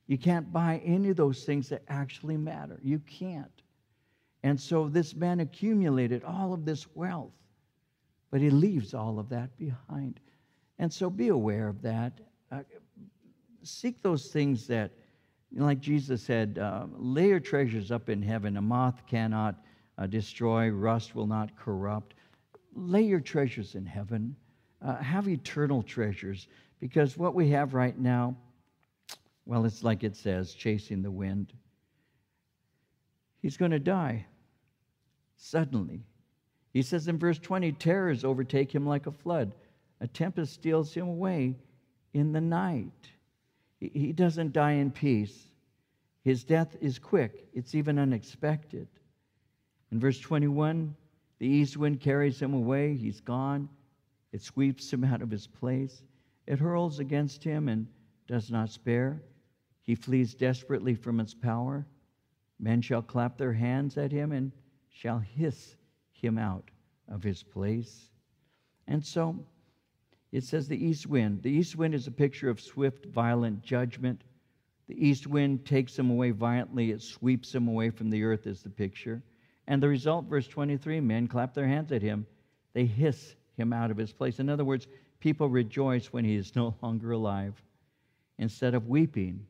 You 0.08 0.18
can't 0.18 0.52
buy 0.52 0.82
any 0.84 1.10
of 1.10 1.16
those 1.16 1.44
things 1.46 1.70
that 1.70 1.84
actually 1.88 2.38
matter. 2.38 2.80
You 2.84 3.00
can't. 3.00 3.62
And 4.44 4.60
so 4.60 4.88
this 4.88 5.16
man 5.16 5.40
accumulated 5.40 6.24
all 6.24 6.54
of 6.54 6.66
this 6.66 6.86
wealth, 6.96 7.34
but 8.30 8.42
he 8.42 8.50
leaves 8.50 8.94
all 8.94 9.18
of 9.18 9.30
that 9.30 9.58
behind. 9.58 10.20
And 10.78 10.92
so 10.94 11.10
be 11.10 11.30
aware 11.30 11.68
of 11.68 11.82
that. 11.82 12.20
Uh, 12.52 12.60
seek 13.64 14.02
those 14.04 14.28
things 14.28 14.68
that, 14.68 14.92
like 15.52 15.80
Jesus 15.80 16.22
said, 16.22 16.60
uh, 16.62 16.86
lay 16.98 17.28
your 17.28 17.40
treasures 17.40 17.92
up 17.92 18.10
in 18.10 18.22
heaven. 18.22 18.58
A 18.58 18.62
moth 18.62 19.04
cannot 19.08 19.56
uh, 19.98 20.08
destroy, 20.08 20.70
rust 20.70 21.16
will 21.16 21.28
not 21.28 21.56
corrupt. 21.56 22.16
Lay 22.76 23.04
your 23.04 23.22
treasures 23.22 23.76
in 23.76 23.86
heaven. 23.86 24.36
Uh, 24.82 24.98
have 24.98 25.28
eternal 25.28 25.82
treasures 25.82 26.48
because 26.80 27.18
what 27.18 27.34
we 27.34 27.50
have 27.50 27.74
right 27.74 27.98
now, 27.98 28.36
well, 29.46 29.66
it's 29.66 29.84
like 29.84 30.04
it 30.04 30.16
says, 30.16 30.54
chasing 30.54 31.02
the 31.02 31.12
wind. 31.12 31.54
He's 33.42 33.58
going 33.58 33.72
to 33.72 33.80
die 33.80 34.26
suddenly. 35.38 36.04
He 36.74 36.82
says 36.82 37.08
in 37.08 37.18
verse 37.18 37.40
20 37.40 37.72
terrors 37.74 38.26
overtake 38.26 38.74
him 38.74 38.86
like 38.86 39.08
a 39.08 39.12
flood, 39.12 39.56
a 40.02 40.08
tempest 40.08 40.54
steals 40.54 40.94
him 40.94 41.08
away 41.08 41.56
in 42.14 42.34
the 42.34 42.42
night. 42.42 42.92
He 43.94 44.12
doesn't 44.12 44.54
die 44.54 44.74
in 44.74 44.92
peace. 44.92 45.48
His 46.24 46.44
death 46.44 46.76
is 46.82 46.98
quick, 46.98 47.50
it's 47.54 47.76
even 47.76 48.00
unexpected. 48.00 48.88
In 49.92 50.00
verse 50.00 50.20
21, 50.20 50.96
the 51.38 51.48
east 51.48 51.78
wind 51.78 52.00
carries 52.00 52.42
him 52.42 52.54
away, 52.54 52.96
he's 52.96 53.22
gone. 53.22 53.70
It 54.32 54.42
sweeps 54.42 54.92
him 54.92 55.04
out 55.04 55.22
of 55.22 55.30
his 55.30 55.48
place. 55.48 56.04
It 56.48 56.60
hurls 56.60 57.00
against 57.00 57.44
him 57.44 57.70
and 57.70 57.88
does 58.28 58.52
not 58.52 58.70
spare. 58.70 59.22
He 59.84 59.96
flees 59.96 60.34
desperately 60.34 60.96
from 60.96 61.20
its 61.20 61.34
power. 61.34 61.86
Men 62.60 62.82
shall 62.82 63.02
clap 63.02 63.38
their 63.38 63.54
hands 63.54 63.98
at 63.98 64.12
him 64.12 64.32
and 64.32 64.52
shall 64.90 65.20
hiss 65.20 65.76
him 66.12 66.38
out 66.38 66.72
of 67.08 67.22
his 67.22 67.44
place. 67.44 68.10
And 68.88 69.06
so 69.06 69.46
it 70.36 70.44
says 70.44 70.68
the 70.68 70.86
east 70.86 71.08
wind. 71.08 71.42
The 71.44 71.50
east 71.50 71.78
wind 71.78 71.96
is 71.96 72.08
a 72.08 72.12
picture 72.12 72.50
of 72.50 72.60
swift, 72.60 73.06
violent 73.06 73.62
judgment. 73.62 74.22
The 74.90 75.08
east 75.08 75.28
wind 75.28 75.66
takes 75.66 75.96
them 75.96 76.10
away 76.10 76.32
violently, 76.32 76.92
it 76.92 77.02
sweeps 77.02 77.54
them 77.54 77.70
away 77.70 77.90
from 77.90 78.10
the 78.10 78.22
earth, 78.24 78.46
is 78.46 78.62
the 78.62 78.70
picture. 78.70 79.24
And 79.68 79.82
the 79.82 79.88
result, 79.88 80.26
verse 80.26 80.46
23 80.46 81.00
men 81.00 81.30
clap 81.30 81.54
their 81.54 81.68
hands 81.68 81.94
at 81.94 82.02
him, 82.02 82.28
they 82.74 82.86
hiss 82.86 83.36
him 83.56 83.72
out 83.72 83.92
of 83.92 83.98
his 83.98 84.12
place. 84.12 84.40
In 84.40 84.50
other 84.50 84.66
words, 84.66 84.88
people 85.22 85.48
rejoice 85.48 86.08
when 86.08 86.26
he 86.26 86.36
is 86.36 86.54
no 86.54 86.76
longer 86.82 87.14
alive. 87.14 87.54
Instead 88.38 88.74
of 88.74 88.90
weeping, 88.90 89.48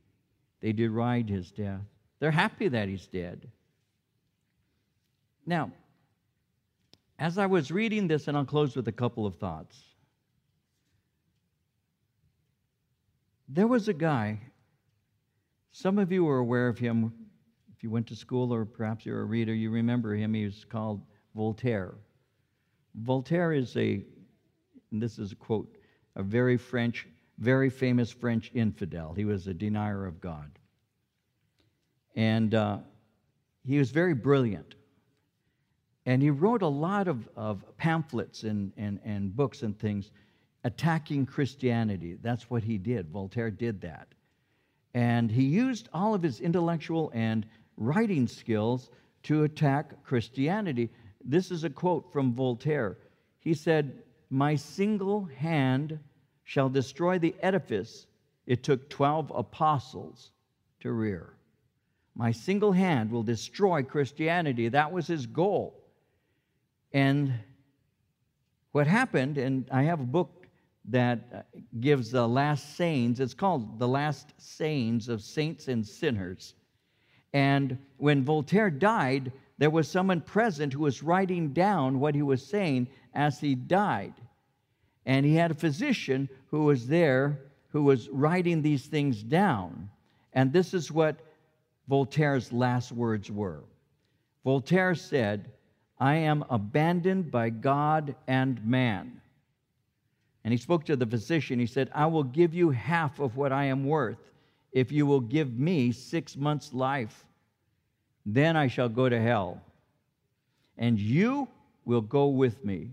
they 0.62 0.72
deride 0.72 1.28
his 1.28 1.50
death. 1.50 1.82
They're 2.20 2.30
happy 2.30 2.68
that 2.68 2.90
he's 2.90 3.08
dead. 3.08 3.50
Now, 5.48 5.72
as 7.18 7.40
I 7.40 7.48
was 7.48 7.72
reading 7.72 8.08
this, 8.08 8.28
and 8.28 8.38
I'll 8.38 8.46
close 8.46 8.76
with 8.76 8.88
a 8.88 8.92
couple 8.92 9.26
of 9.26 9.36
thoughts. 9.38 9.95
There 13.48 13.68
was 13.68 13.88
a 13.88 13.94
guy, 13.94 14.40
some 15.72 16.00
of 16.00 16.12
you 16.12 16.28
are 16.28 16.40
aware 16.40 16.68
of 16.68 16.80
him. 16.80 17.14
If 17.76 17.84
you 17.84 17.92
went 17.92 18.08
to 18.08 18.16
school 18.16 18.54
or 18.54 18.66
perhaps 18.66 19.06
you're 19.06 19.22
a 19.22 19.26
reader, 19.26 19.54
you 19.54 19.70
remember 19.70 20.16
him. 20.16 20.34
He 20.34 20.46
was 20.46 20.66
called 20.66 21.02
Voltaire. 21.36 21.96
Voltaire 22.96 23.52
is 23.54 23.76
a, 23.78 24.04
this 24.92 25.20
is 25.20 25.32
a 25.32 25.36
quote, 25.36 25.78
a 26.16 26.24
very 26.24 26.58
French, 26.58 27.08
very 27.38 27.70
famous 27.70 28.10
French 28.10 28.52
infidel. 28.54 29.14
He 29.14 29.26
was 29.26 29.48
a 29.48 29.54
denier 29.54 30.06
of 30.06 30.22
God. 30.22 30.50
And 32.16 32.56
uh, 32.56 32.78
he 33.64 33.78
was 33.78 33.92
very 33.92 34.14
brilliant. 34.14 34.76
And 36.06 36.22
he 36.22 36.30
wrote 36.30 36.62
a 36.62 36.68
lot 36.68 37.08
of, 37.08 37.28
of 37.36 37.64
pamphlets 37.78 38.44
and, 38.44 38.72
and, 38.78 39.00
and 39.04 39.36
books 39.36 39.62
and 39.62 39.78
things 39.78 40.12
attacking 40.66 41.28
Christianity. 41.28 42.18
That's 42.22 42.50
what 42.50 42.64
he 42.64 42.78
did. 42.78 43.10
Voltaire 43.10 43.52
did 43.52 43.82
that. 43.82 44.08
And 44.96 45.32
he 45.32 45.44
used 45.44 45.88
all 45.94 46.16
of 46.16 46.24
his 46.24 46.42
intellectual 46.42 47.12
and 47.14 47.46
writing 47.78 48.28
skills 48.28 48.90
to 49.24 49.44
attack 49.44 50.04
Christianity. 50.04 50.90
This 51.24 51.52
is 51.52 51.64
a 51.64 51.70
quote 51.70 52.12
from 52.12 52.34
Voltaire. 52.34 52.98
He 53.40 53.54
said, 53.54 54.02
My 54.32 54.56
single 54.56 55.26
hand 55.26 56.00
shall 56.44 56.70
destroy 56.70 57.20
the 57.20 57.36
edifice 57.42 58.08
it 58.48 58.64
took 58.64 58.90
12 58.90 59.32
apostles 59.36 60.32
to 60.80 60.92
rear. 60.92 61.34
My 62.16 62.32
single 62.32 62.72
hand 62.72 63.12
will 63.12 63.24
destroy 63.24 63.84
Christianity. 63.84 64.70
That 64.70 64.92
was 64.92 65.06
his 65.06 65.28
goal. 65.28 65.84
And 66.92 67.34
what 68.72 68.88
happened, 68.88 69.38
and 69.38 69.68
I 69.72 69.84
have 69.84 70.00
a 70.00 70.06
book 70.06 70.45
that 70.90 71.20
uh, 71.34 71.42
gives 71.80 72.12
the 72.12 72.28
last 72.28 72.76
sayings, 72.76 73.20
it's 73.20 73.34
called 73.34 73.80
The 73.80 73.88
Last 73.88 74.34
Sayings 74.38 75.10
of 75.10 75.22
Saints 75.22 75.68
and 75.68 75.86
Sinners. 75.86 76.56
And 77.34 77.78
when 77.98 78.24
Voltaire 78.24 78.70
died, 78.70 79.32
there 79.58 79.70
was 79.70 79.90
someone 79.90 80.22
present 80.22 80.74
who 80.74 80.80
was 80.80 81.04
writing 81.04 81.54
down 81.54 82.00
what 82.00 82.16
he 82.16 82.22
was 82.22 82.46
saying 82.46 82.88
as 83.14 83.40
he 83.40 83.56
died. 83.56 84.14
And 85.06 85.26
he 85.26 85.36
had 85.36 85.52
a 85.52 85.56
physician 85.56 86.30
who 86.48 86.64
was 86.64 86.88
there 86.88 87.40
who 87.70 87.84
was 87.84 88.08
writing 88.10 88.62
these 88.62 88.86
things 88.86 89.22
down. 89.22 89.90
And 90.32 90.54
this 90.54 90.74
is 90.74 90.92
what 90.92 91.18
Voltaire's 91.90 92.54
last 92.54 92.92
words 92.92 93.30
were 93.30 93.64
Voltaire 94.46 94.96
said, 94.96 95.52
I 96.00 96.16
am 96.16 96.46
abandoned 96.50 97.32
by 97.32 97.50
God 97.50 98.16
and 98.28 98.64
man. 98.64 99.20
And 100.46 100.54
he 100.54 100.58
spoke 100.60 100.86
to 100.86 100.96
the 100.96 101.08
physician. 101.08 101.58
He 101.58 101.66
said, 101.66 101.90
I 101.92 102.06
will 102.06 102.24
give 102.24 102.54
you 102.54 102.70
half 102.70 103.20
of 103.20 103.36
what 103.36 103.52
I 103.52 103.66
am 103.66 103.84
worth 103.84 104.32
if 104.72 104.92
you 104.92 105.08
will 105.08 105.20
give 105.20 105.58
me 105.58 105.92
six 105.92 106.38
months' 106.38 106.72
life. 106.72 107.26
Then 108.28 108.56
I 108.56 108.68
shall 108.68 108.88
go 108.88 109.10
to 109.10 109.20
hell. 109.20 109.60
And 110.78 111.00
you 111.00 111.48
will 111.84 112.02
go 112.02 112.28
with 112.28 112.64
me. 112.64 112.92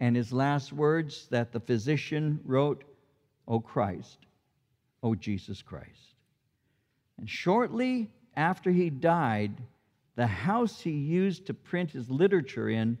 And 0.00 0.16
his 0.16 0.32
last 0.32 0.72
words 0.72 1.26
that 1.30 1.52
the 1.52 1.60
physician 1.60 2.40
wrote, 2.42 2.84
O 3.46 3.60
Christ, 3.60 4.20
O 5.02 5.14
Jesus 5.14 5.60
Christ. 5.60 6.14
And 7.18 7.28
shortly 7.28 8.10
after 8.34 8.70
he 8.70 8.88
died, 8.88 9.52
the 10.16 10.26
house 10.26 10.80
he 10.80 10.92
used 10.92 11.44
to 11.46 11.54
print 11.54 11.90
his 11.90 12.08
literature 12.08 12.70
in 12.70 12.96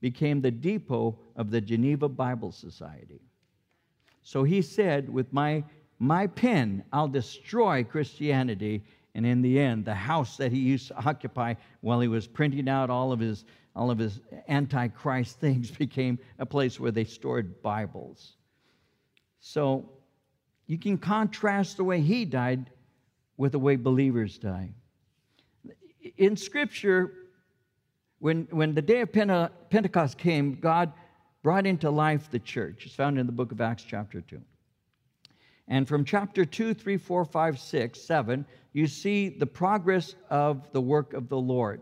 became 0.00 0.40
the 0.40 0.50
depot 0.50 1.18
of 1.36 1.50
the 1.50 1.60
Geneva 1.60 2.08
Bible 2.08 2.52
Society. 2.52 3.20
So 4.22 4.44
he 4.44 4.62
said, 4.62 5.08
With 5.08 5.32
my, 5.32 5.64
my 5.98 6.26
pen, 6.26 6.84
I'll 6.92 7.08
destroy 7.08 7.84
Christianity. 7.84 8.84
And 9.14 9.26
in 9.26 9.42
the 9.42 9.58
end, 9.58 9.84
the 9.84 9.94
house 9.94 10.36
that 10.36 10.52
he 10.52 10.58
used 10.58 10.88
to 10.88 11.04
occupy 11.04 11.54
while 11.80 11.98
he 12.00 12.08
was 12.08 12.26
printing 12.26 12.68
out 12.68 12.90
all 12.90 13.10
of 13.10 13.18
his, 13.18 13.44
all 13.74 13.90
of 13.90 13.98
his 13.98 14.20
antichrist 14.48 15.40
things 15.40 15.70
became 15.70 16.18
a 16.38 16.46
place 16.46 16.78
where 16.78 16.92
they 16.92 17.04
stored 17.04 17.62
Bibles. 17.62 18.36
So 19.40 19.90
you 20.66 20.78
can 20.78 20.98
contrast 20.98 21.76
the 21.76 21.84
way 21.84 22.00
he 22.00 22.24
died 22.24 22.70
with 23.36 23.52
the 23.52 23.58
way 23.58 23.76
believers 23.76 24.38
die. 24.38 24.74
In 26.16 26.36
Scripture, 26.36 27.12
when, 28.18 28.48
when 28.50 28.74
the 28.74 28.82
day 28.82 29.00
of 29.00 29.12
Pentecost 29.12 30.18
came, 30.18 30.54
God 30.54 30.92
brought 31.42 31.66
into 31.66 31.90
life 31.90 32.30
the 32.30 32.38
church. 32.38 32.84
It's 32.86 32.94
found 32.94 33.18
in 33.18 33.26
the 33.26 33.32
book 33.32 33.52
of 33.52 33.60
Acts, 33.60 33.84
chapter 33.84 34.20
2. 34.20 34.40
And 35.68 35.86
from 35.86 36.04
chapter 36.04 36.44
2, 36.44 36.74
3, 36.74 36.96
4, 36.96 37.24
5, 37.24 37.58
6, 37.60 38.00
7, 38.00 38.46
you 38.72 38.86
see 38.86 39.28
the 39.28 39.46
progress 39.46 40.14
of 40.30 40.70
the 40.72 40.80
work 40.80 41.12
of 41.12 41.28
the 41.28 41.36
Lord. 41.36 41.80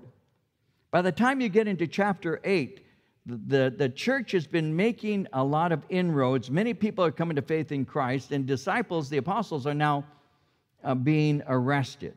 By 0.91 1.03
the 1.03 1.13
time 1.13 1.41
you 1.41 1.49
get 1.49 1.69
into 1.69 1.87
chapter 1.87 2.41
8, 2.45 2.85
the, 3.27 3.75
the 3.77 3.89
church 3.89 4.33
has 4.33 4.47
been 4.47 4.75
making 4.75 5.27
a 5.33 5.43
lot 5.43 5.73
of 5.73 5.85
inroads. 5.89 6.51
Many 6.51 6.75
people 6.75 7.05
are 7.05 7.11
coming 7.11 7.37
to 7.37 7.43
faith 7.43 7.73
in 7.73 7.85
Christ, 7.85 8.31
and 8.33 8.47
disciples, 8.47 9.09
the 9.09 9.17
apostles, 9.17 9.67
are 9.67 9.75
now 9.75 10.05
uh, 10.85 10.95
being 10.95 11.43
arrested. 11.47 12.17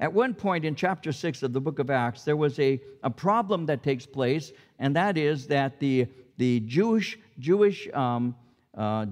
At 0.00 0.12
one 0.12 0.32
point 0.32 0.64
in 0.64 0.76
chapter 0.76 1.10
6 1.10 1.42
of 1.42 1.52
the 1.52 1.60
book 1.60 1.80
of 1.80 1.90
Acts, 1.90 2.22
there 2.22 2.36
was 2.36 2.58
a, 2.60 2.80
a 3.02 3.10
problem 3.10 3.66
that 3.66 3.82
takes 3.82 4.06
place, 4.06 4.52
and 4.78 4.94
that 4.94 5.18
is 5.18 5.48
that 5.48 5.80
the, 5.80 6.06
the 6.36 6.60
Jewish, 6.60 7.18
Jewish 7.40 7.88
um, 7.92 8.36
uh, 8.76 9.06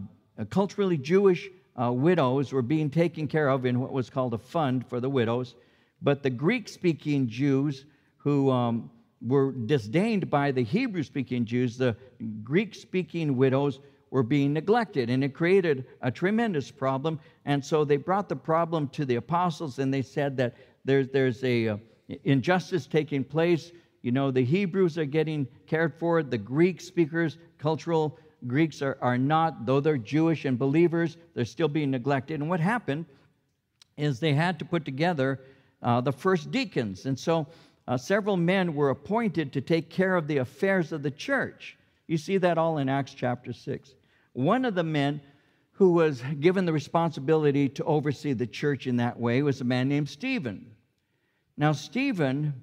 culturally 0.50 0.96
Jewish 0.96 1.48
uh, 1.80 1.92
widows 1.92 2.52
were 2.52 2.62
being 2.62 2.88
taken 2.88 3.26
care 3.26 3.48
of 3.48 3.66
in 3.66 3.80
what 3.80 3.92
was 3.92 4.08
called 4.08 4.32
a 4.34 4.38
fund 4.38 4.86
for 4.86 5.00
the 5.00 5.10
widows, 5.10 5.56
but 6.02 6.22
the 6.22 6.30
Greek 6.30 6.68
speaking 6.68 7.26
Jews 7.26 7.84
who 8.18 8.50
um, 8.50 8.90
were 9.22 9.52
disdained 9.52 10.30
by 10.30 10.52
the 10.52 10.62
Hebrew 10.62 11.02
speaking 11.02 11.44
Jews, 11.44 11.76
the 11.76 11.96
Greek 12.44 12.74
speaking 12.74 13.36
widows 13.36 13.80
were 14.10 14.22
being 14.22 14.52
neglected, 14.52 15.10
and 15.10 15.24
it 15.24 15.34
created 15.34 15.84
a 16.00 16.10
tremendous 16.10 16.70
problem. 16.70 17.18
And 17.44 17.64
so 17.64 17.84
they 17.84 17.96
brought 17.96 18.28
the 18.28 18.36
problem 18.36 18.88
to 18.88 19.04
the 19.04 19.16
apostles, 19.16 19.78
and 19.78 19.92
they 19.92 20.02
said 20.02 20.36
that 20.36 20.54
there's, 20.86 21.08
there's 21.08 21.44
a 21.44 21.68
uh, 21.68 21.76
injustice 22.24 22.86
taking 22.86 23.24
place. 23.24 23.72
You 24.02 24.12
know, 24.12 24.30
the 24.30 24.44
Hebrews 24.44 24.96
are 24.96 25.04
getting 25.04 25.46
cared 25.66 25.92
for, 25.98 26.22
the 26.22 26.38
Greek 26.38 26.80
speakers, 26.80 27.38
cultural 27.58 28.18
Greeks 28.46 28.80
are, 28.82 28.96
are 29.00 29.18
not, 29.18 29.66
though 29.66 29.80
they're 29.80 29.98
Jewish 29.98 30.44
and 30.44 30.58
believers, 30.58 31.16
they're 31.34 31.44
still 31.44 31.68
being 31.68 31.90
neglected. 31.90 32.40
And 32.40 32.48
what 32.48 32.60
happened 32.60 33.06
is 33.96 34.20
they 34.20 34.34
had 34.34 34.58
to 34.60 34.64
put 34.64 34.84
together 34.84 35.40
uh, 35.82 36.00
the 36.00 36.12
first 36.12 36.50
deacons. 36.50 37.06
And 37.06 37.18
so 37.18 37.48
uh, 37.88 37.96
several 37.96 38.36
men 38.36 38.74
were 38.74 38.90
appointed 38.90 39.52
to 39.54 39.60
take 39.60 39.90
care 39.90 40.14
of 40.14 40.28
the 40.28 40.38
affairs 40.38 40.92
of 40.92 41.02
the 41.02 41.10
church. 41.10 41.76
You 42.06 42.18
see 42.18 42.38
that 42.38 42.58
all 42.58 42.78
in 42.78 42.88
Acts 42.88 43.14
chapter 43.14 43.52
6. 43.52 43.94
One 44.34 44.64
of 44.64 44.74
the 44.74 44.84
men 44.84 45.20
who 45.72 45.92
was 45.92 46.22
given 46.40 46.64
the 46.64 46.72
responsibility 46.72 47.68
to 47.68 47.84
oversee 47.84 48.32
the 48.32 48.46
church 48.46 48.86
in 48.86 48.96
that 48.96 49.18
way 49.18 49.42
was 49.42 49.60
a 49.60 49.64
man 49.64 49.88
named 49.88 50.08
Stephen. 50.08 50.75
Now, 51.56 51.72
Stephen 51.72 52.54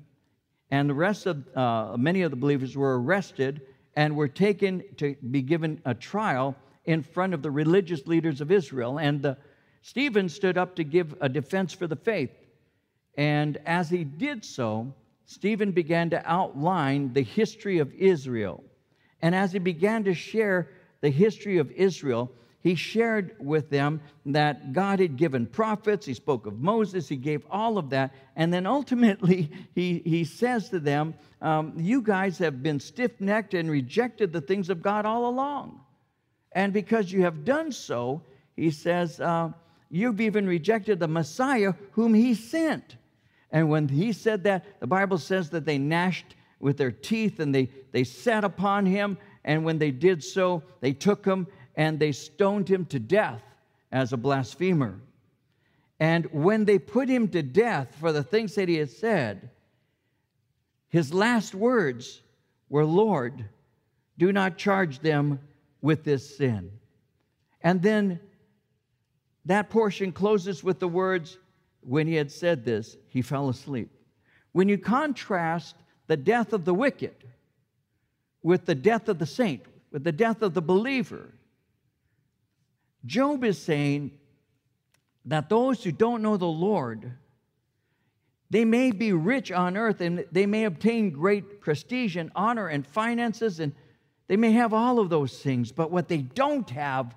and 0.70 0.90
the 0.90 0.94
rest 0.94 1.26
of 1.26 1.58
uh, 1.58 1.96
many 1.98 2.22
of 2.22 2.32
the 2.32 2.38
believers 2.38 2.78
were 2.78 3.02
arrested 3.02 3.62
and 3.96 4.16
were 4.16 4.28
taken 4.28 4.84
to 4.98 5.16
be 5.16 5.42
given 5.42 5.82
a 5.86 5.94
trial 5.94 6.56
in 6.86 7.02
front 7.02 7.34
of 7.34 7.42
the 7.42 7.52
religious 7.52 8.06
leaders 8.06 8.42
of 8.42 8.52
Israel. 8.52 9.00
And 9.00 9.22
the, 9.22 9.38
Stephen 9.82 10.30
stood 10.30 10.58
up 10.58 10.76
to 10.76 10.84
give 10.84 11.16
a 11.22 11.30
defense 11.30 11.74
for 11.74 11.88
the 11.88 11.96
faith. 11.96 12.32
And 13.16 13.58
as 13.66 13.90
he 13.90 14.04
did 14.04 14.46
so, 14.46 14.94
Stephen 15.26 15.72
began 15.72 16.10
to 16.12 16.22
outline 16.30 17.14
the 17.14 17.24
history 17.24 17.80
of 17.80 17.94
Israel. 17.94 18.64
And 19.22 19.34
as 19.34 19.52
he 19.52 19.60
began 19.60 20.04
to 20.04 20.14
share 20.14 20.70
the 21.02 21.10
history 21.10 21.58
of 21.58 21.72
Israel, 21.72 22.32
he 22.64 22.76
shared 22.76 23.36
with 23.40 23.70
them 23.70 24.00
that 24.28 24.72
God 24.72 25.00
had 25.02 25.18
given 25.18 25.46
prophets. 25.46 26.06
He 26.06 26.14
spoke 26.14 26.46
of 26.46 26.60
Moses. 26.60 27.10
He 27.10 27.18
gave 27.18 27.46
all 27.52 27.78
of 27.78 27.90
that. 27.90 28.16
And 28.38 28.54
then 28.54 28.66
ultimately, 28.66 29.52
he, 29.76 30.02
he 30.06 30.24
says 30.24 30.70
to 30.70 30.80
them, 30.80 31.14
um, 31.42 31.74
You 31.78 32.02
guys 32.02 32.38
have 32.38 32.64
been 32.64 32.80
stiff 32.80 33.20
necked 33.20 33.54
and 33.54 33.70
rejected 33.70 34.32
the 34.32 34.40
things 34.40 34.70
of 34.70 34.82
God 34.82 35.06
all 35.06 35.28
along. 35.28 35.82
And 36.54 36.72
because 36.72 37.12
you 37.12 37.24
have 37.24 37.44
done 37.44 37.74
so, 37.74 38.22
he 38.56 38.72
says, 38.72 39.20
uh, 39.20 39.50
You've 39.90 40.22
even 40.22 40.48
rejected 40.48 41.00
the 41.00 41.08
Messiah 41.08 41.74
whom 41.92 42.14
he 42.14 42.34
sent. 42.34 42.96
And 43.52 43.70
when 43.70 43.90
he 43.90 44.14
said 44.14 44.46
that, 44.46 44.80
the 44.80 44.88
Bible 44.88 45.18
says 45.18 45.50
that 45.50 45.66
they 45.66 45.78
gnashed 45.78 46.36
with 46.62 46.78
their 46.78 46.92
teeth 46.92 47.42
and 47.42 47.54
they, 47.54 47.70
they 47.92 48.06
sat 48.06 48.46
upon 48.46 48.86
him. 48.86 49.18
And 49.44 49.66
when 49.66 49.80
they 49.80 49.92
did 49.92 50.24
so, 50.24 50.64
they 50.80 50.94
took 50.94 51.26
him 51.26 51.48
and 51.76 52.00
they 52.00 52.12
stoned 52.12 52.70
him 52.70 52.86
to 52.86 53.00
death 53.00 53.42
as 53.92 54.14
a 54.14 54.18
blasphemer. 54.18 55.00
And 56.00 56.26
when 56.32 56.66
they 56.66 56.80
put 56.80 57.08
him 57.08 57.28
to 57.30 57.42
death 57.42 57.96
for 58.00 58.12
the 58.12 58.24
things 58.24 58.56
that 58.56 58.68
he 58.68 58.76
had 58.76 58.90
said, 58.90 59.50
his 60.90 61.14
last 61.14 61.56
words 61.56 62.22
were, 62.70 62.86
Lord, 62.86 63.46
do 64.18 64.32
not 64.32 64.58
charge 64.58 65.00
them 65.00 65.40
with 65.82 66.04
this 66.04 66.38
sin. 66.38 66.72
And 67.62 67.82
then 67.82 68.20
that 69.46 69.70
portion 69.70 70.12
closes 70.12 70.64
with 70.64 70.80
the 70.80 70.88
words, 70.88 71.38
when 71.82 72.08
he 72.08 72.16
had 72.16 72.32
said 72.32 72.64
this, 72.64 72.96
he 73.08 73.22
fell 73.22 73.50
asleep. 73.50 73.90
When 74.52 74.70
you 74.70 74.78
contrast 74.78 75.76
the 76.08 76.18
death 76.18 76.54
of 76.54 76.66
the 76.66 76.74
wicked 76.74 77.16
with 78.42 78.66
the 78.66 78.76
death 78.76 79.10
of 79.10 79.20
the 79.20 79.26
saint, 79.26 79.64
with 79.92 80.04
the 80.04 80.12
death 80.12 80.42
of 80.42 80.54
the 80.54 80.62
believer, 80.62 81.34
Job 83.06 83.44
is 83.44 83.62
saying 83.62 84.12
that 85.26 85.50
those 85.50 85.84
who 85.84 85.92
don't 85.92 86.22
know 86.22 86.38
the 86.38 86.46
Lord, 86.46 87.14
they 88.50 88.66
may 88.66 88.92
be 88.92 89.14
rich 89.14 89.52
on 89.52 89.78
earth 89.78 90.02
and 90.02 90.26
they 90.32 90.46
may 90.46 90.66
obtain 90.66 91.10
great 91.10 91.62
prestige 91.62 92.16
and 92.16 92.32
honor 92.36 92.68
and 92.68 92.86
finances 92.86 93.60
and 93.60 93.74
they 94.28 94.38
may 94.38 94.54
have 94.54 94.74
all 94.74 95.00
of 95.00 95.10
those 95.10 95.38
things, 95.40 95.72
but 95.72 95.92
what 95.92 96.08
they 96.08 96.22
don't 96.22 96.70
have 96.70 97.16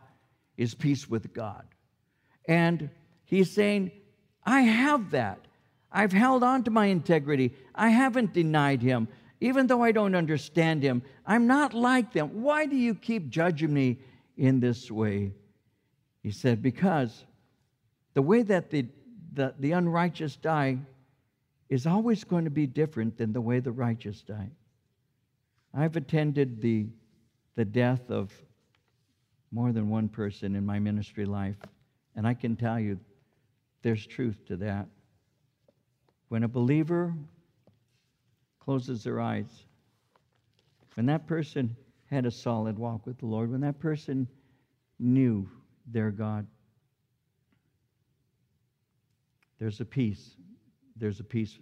is 0.56 0.74
peace 0.74 1.08
with 1.08 1.32
God. 1.32 1.64
And 2.48 2.90
he's 3.24 3.50
saying, 3.50 3.92
I 4.44 4.62
have 4.62 5.10
that. 5.12 5.40
I've 5.90 6.12
held 6.12 6.42
on 6.42 6.64
to 6.64 6.70
my 6.70 6.86
integrity. 6.86 7.54
I 7.74 7.90
haven't 7.90 8.32
denied 8.32 8.82
him. 8.82 9.08
Even 9.40 9.66
though 9.66 9.82
I 9.82 9.92
don't 9.92 10.14
understand 10.14 10.82
him, 10.82 11.02
I'm 11.26 11.46
not 11.46 11.74
like 11.74 12.12
them. 12.12 12.42
Why 12.42 12.66
do 12.66 12.76
you 12.76 12.94
keep 12.94 13.28
judging 13.28 13.72
me 13.72 13.98
in 14.36 14.60
this 14.60 14.90
way? 14.90 15.32
He 16.26 16.32
said, 16.32 16.60
Because 16.60 17.24
the 18.14 18.20
way 18.20 18.42
that 18.42 18.68
the, 18.68 18.86
the, 19.34 19.54
the 19.60 19.70
unrighteous 19.70 20.34
die 20.34 20.78
is 21.68 21.86
always 21.86 22.24
going 22.24 22.42
to 22.46 22.50
be 22.50 22.66
different 22.66 23.16
than 23.16 23.32
the 23.32 23.40
way 23.40 23.60
the 23.60 23.70
righteous 23.70 24.22
die. 24.22 24.50
I've 25.72 25.94
attended 25.94 26.60
the, 26.60 26.88
the 27.54 27.64
death 27.64 28.10
of 28.10 28.32
more 29.52 29.70
than 29.70 29.88
one 29.88 30.08
person 30.08 30.56
in 30.56 30.66
my 30.66 30.80
ministry 30.80 31.26
life, 31.26 31.58
and 32.16 32.26
I 32.26 32.34
can 32.34 32.56
tell 32.56 32.80
you 32.80 32.98
there's 33.82 34.04
truth 34.04 34.44
to 34.48 34.56
that. 34.56 34.88
When 36.26 36.42
a 36.42 36.48
believer 36.48 37.14
closes 38.58 39.04
their 39.04 39.20
eyes, 39.20 39.62
when 40.94 41.06
that 41.06 41.28
person 41.28 41.76
had 42.10 42.26
a 42.26 42.32
solid 42.32 42.76
walk 42.76 43.06
with 43.06 43.18
the 43.18 43.26
Lord, 43.26 43.52
when 43.52 43.60
that 43.60 43.78
person 43.78 44.26
knew 44.98 45.48
their 45.86 46.10
God. 46.10 46.46
There's 49.58 49.80
a 49.80 49.84
peace. 49.84 50.36
There's 50.96 51.20
a 51.20 51.24
peace, 51.24 51.58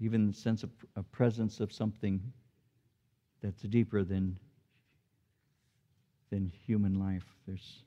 even 0.00 0.26
the 0.26 0.32
sense 0.32 0.62
of 0.62 0.70
a 0.96 1.02
presence 1.02 1.60
of 1.60 1.72
something 1.72 2.20
that's 3.42 3.62
deeper 3.62 4.04
than 4.04 4.38
than 6.30 6.50
human 6.66 6.94
life. 6.94 7.24
There's, 7.46 7.82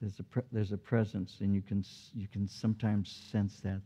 there's, 0.00 0.18
a, 0.18 0.24
pre- 0.24 0.42
there's 0.52 0.72
a 0.72 0.76
presence, 0.76 1.38
and 1.40 1.54
you 1.54 1.62
can, 1.62 1.84
you 2.14 2.28
can 2.28 2.46
sometimes 2.46 3.10
sense 3.30 3.60
that. 3.60 3.80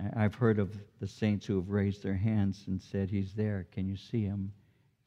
I- 0.00 0.24
I've 0.24 0.34
heard 0.34 0.58
of 0.58 0.74
the 1.00 1.06
saints 1.06 1.46
who 1.46 1.56
have 1.56 1.68
raised 1.68 2.02
their 2.02 2.16
hands 2.16 2.64
and 2.66 2.80
said, 2.80 3.10
He's 3.10 3.34
there. 3.34 3.66
Can 3.72 3.86
you 3.86 3.96
see 3.96 4.22
Him? 4.22 4.52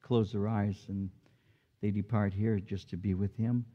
Close 0.02 0.32
their 0.32 0.48
eyes, 0.48 0.86
and 0.88 1.10
they 1.82 1.92
depart 1.92 2.34
here 2.34 2.60
just 2.60 2.90
to 2.90 2.98
be 2.98 3.14
with 3.14 3.36
Him. 3.36 3.66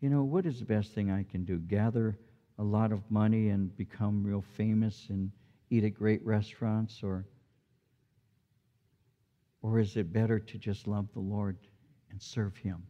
You 0.00 0.10
know, 0.10 0.24
what 0.24 0.46
is 0.46 0.58
the 0.58 0.66
best 0.66 0.92
thing 0.92 1.10
I 1.10 1.24
can 1.24 1.44
do? 1.44 1.58
Gather 1.58 2.18
a 2.58 2.62
lot 2.62 2.92
of 2.92 3.10
money 3.10 3.48
and 3.48 3.74
become 3.76 4.22
real 4.22 4.44
famous 4.56 5.06
and 5.08 5.30
eat 5.70 5.84
at 5.84 5.94
great 5.94 6.24
restaurants 6.24 7.02
or 7.02 7.26
or 9.62 9.78
is 9.78 9.96
it 9.96 10.12
better 10.12 10.38
to 10.38 10.58
just 10.58 10.86
love 10.86 11.08
the 11.14 11.20
Lord 11.20 11.56
and 12.10 12.20
serve 12.20 12.54
him 12.54 12.82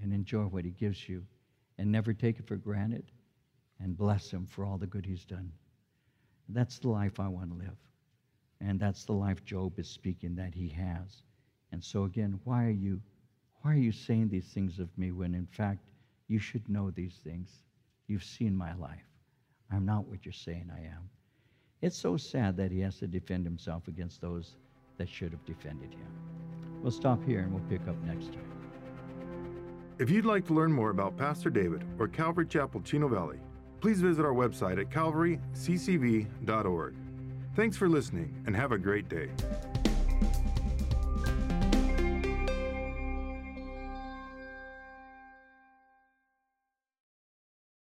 and 0.00 0.14
enjoy 0.14 0.44
what 0.44 0.64
he 0.64 0.70
gives 0.70 1.06
you 1.06 1.22
and 1.76 1.92
never 1.92 2.14
take 2.14 2.38
it 2.38 2.46
for 2.48 2.56
granted 2.56 3.12
and 3.80 3.94
bless 3.94 4.30
him 4.30 4.46
for 4.46 4.64
all 4.64 4.78
the 4.78 4.86
good 4.86 5.04
he's 5.04 5.26
done? 5.26 5.52
That's 6.48 6.78
the 6.78 6.88
life 6.88 7.20
I 7.20 7.28
want 7.28 7.50
to 7.50 7.56
live. 7.56 7.76
And 8.62 8.80
that's 8.80 9.04
the 9.04 9.12
life 9.12 9.44
Job 9.44 9.78
is 9.78 9.86
speaking 9.86 10.34
that 10.36 10.54
he 10.54 10.70
has. 10.70 11.22
And 11.70 11.84
so 11.84 12.04
again, 12.04 12.40
why 12.44 12.64
are 12.64 12.70
you 12.70 13.02
why 13.64 13.72
are 13.72 13.76
you 13.76 13.92
saying 13.92 14.28
these 14.28 14.44
things 14.44 14.78
of 14.78 14.90
me 14.98 15.10
when 15.10 15.34
in 15.34 15.46
fact 15.46 15.88
you 16.28 16.38
should 16.38 16.68
know 16.68 16.90
these 16.90 17.20
things? 17.24 17.48
You've 18.08 18.22
seen 18.22 18.54
my 18.54 18.74
life. 18.74 19.08
I'm 19.72 19.86
not 19.86 20.06
what 20.06 20.26
you're 20.26 20.34
saying 20.34 20.70
I 20.70 20.80
am. 20.80 21.08
It's 21.80 21.96
so 21.96 22.18
sad 22.18 22.58
that 22.58 22.70
he 22.70 22.80
has 22.80 22.98
to 22.98 23.06
defend 23.06 23.46
himself 23.46 23.88
against 23.88 24.20
those 24.20 24.56
that 24.98 25.08
should 25.08 25.32
have 25.32 25.42
defended 25.46 25.94
him. 25.94 26.06
We'll 26.82 26.92
stop 26.92 27.24
here 27.24 27.40
and 27.40 27.54
we'll 27.54 27.64
pick 27.70 27.88
up 27.88 27.96
next 28.04 28.34
time. 28.34 28.52
If 29.98 30.10
you'd 30.10 30.26
like 30.26 30.46
to 30.48 30.52
learn 30.52 30.70
more 30.70 30.90
about 30.90 31.16
Pastor 31.16 31.48
David 31.48 31.84
or 31.98 32.06
Calvary 32.06 32.46
Chapel 32.46 32.82
Chino 32.82 33.08
Valley, 33.08 33.38
please 33.80 34.02
visit 34.02 34.26
our 34.26 34.34
website 34.34 34.78
at 34.78 34.90
calvaryccv.org. 34.90 36.94
Thanks 37.56 37.78
for 37.78 37.88
listening 37.88 38.42
and 38.46 38.54
have 38.54 38.72
a 38.72 38.78
great 38.78 39.08
day. 39.08 39.30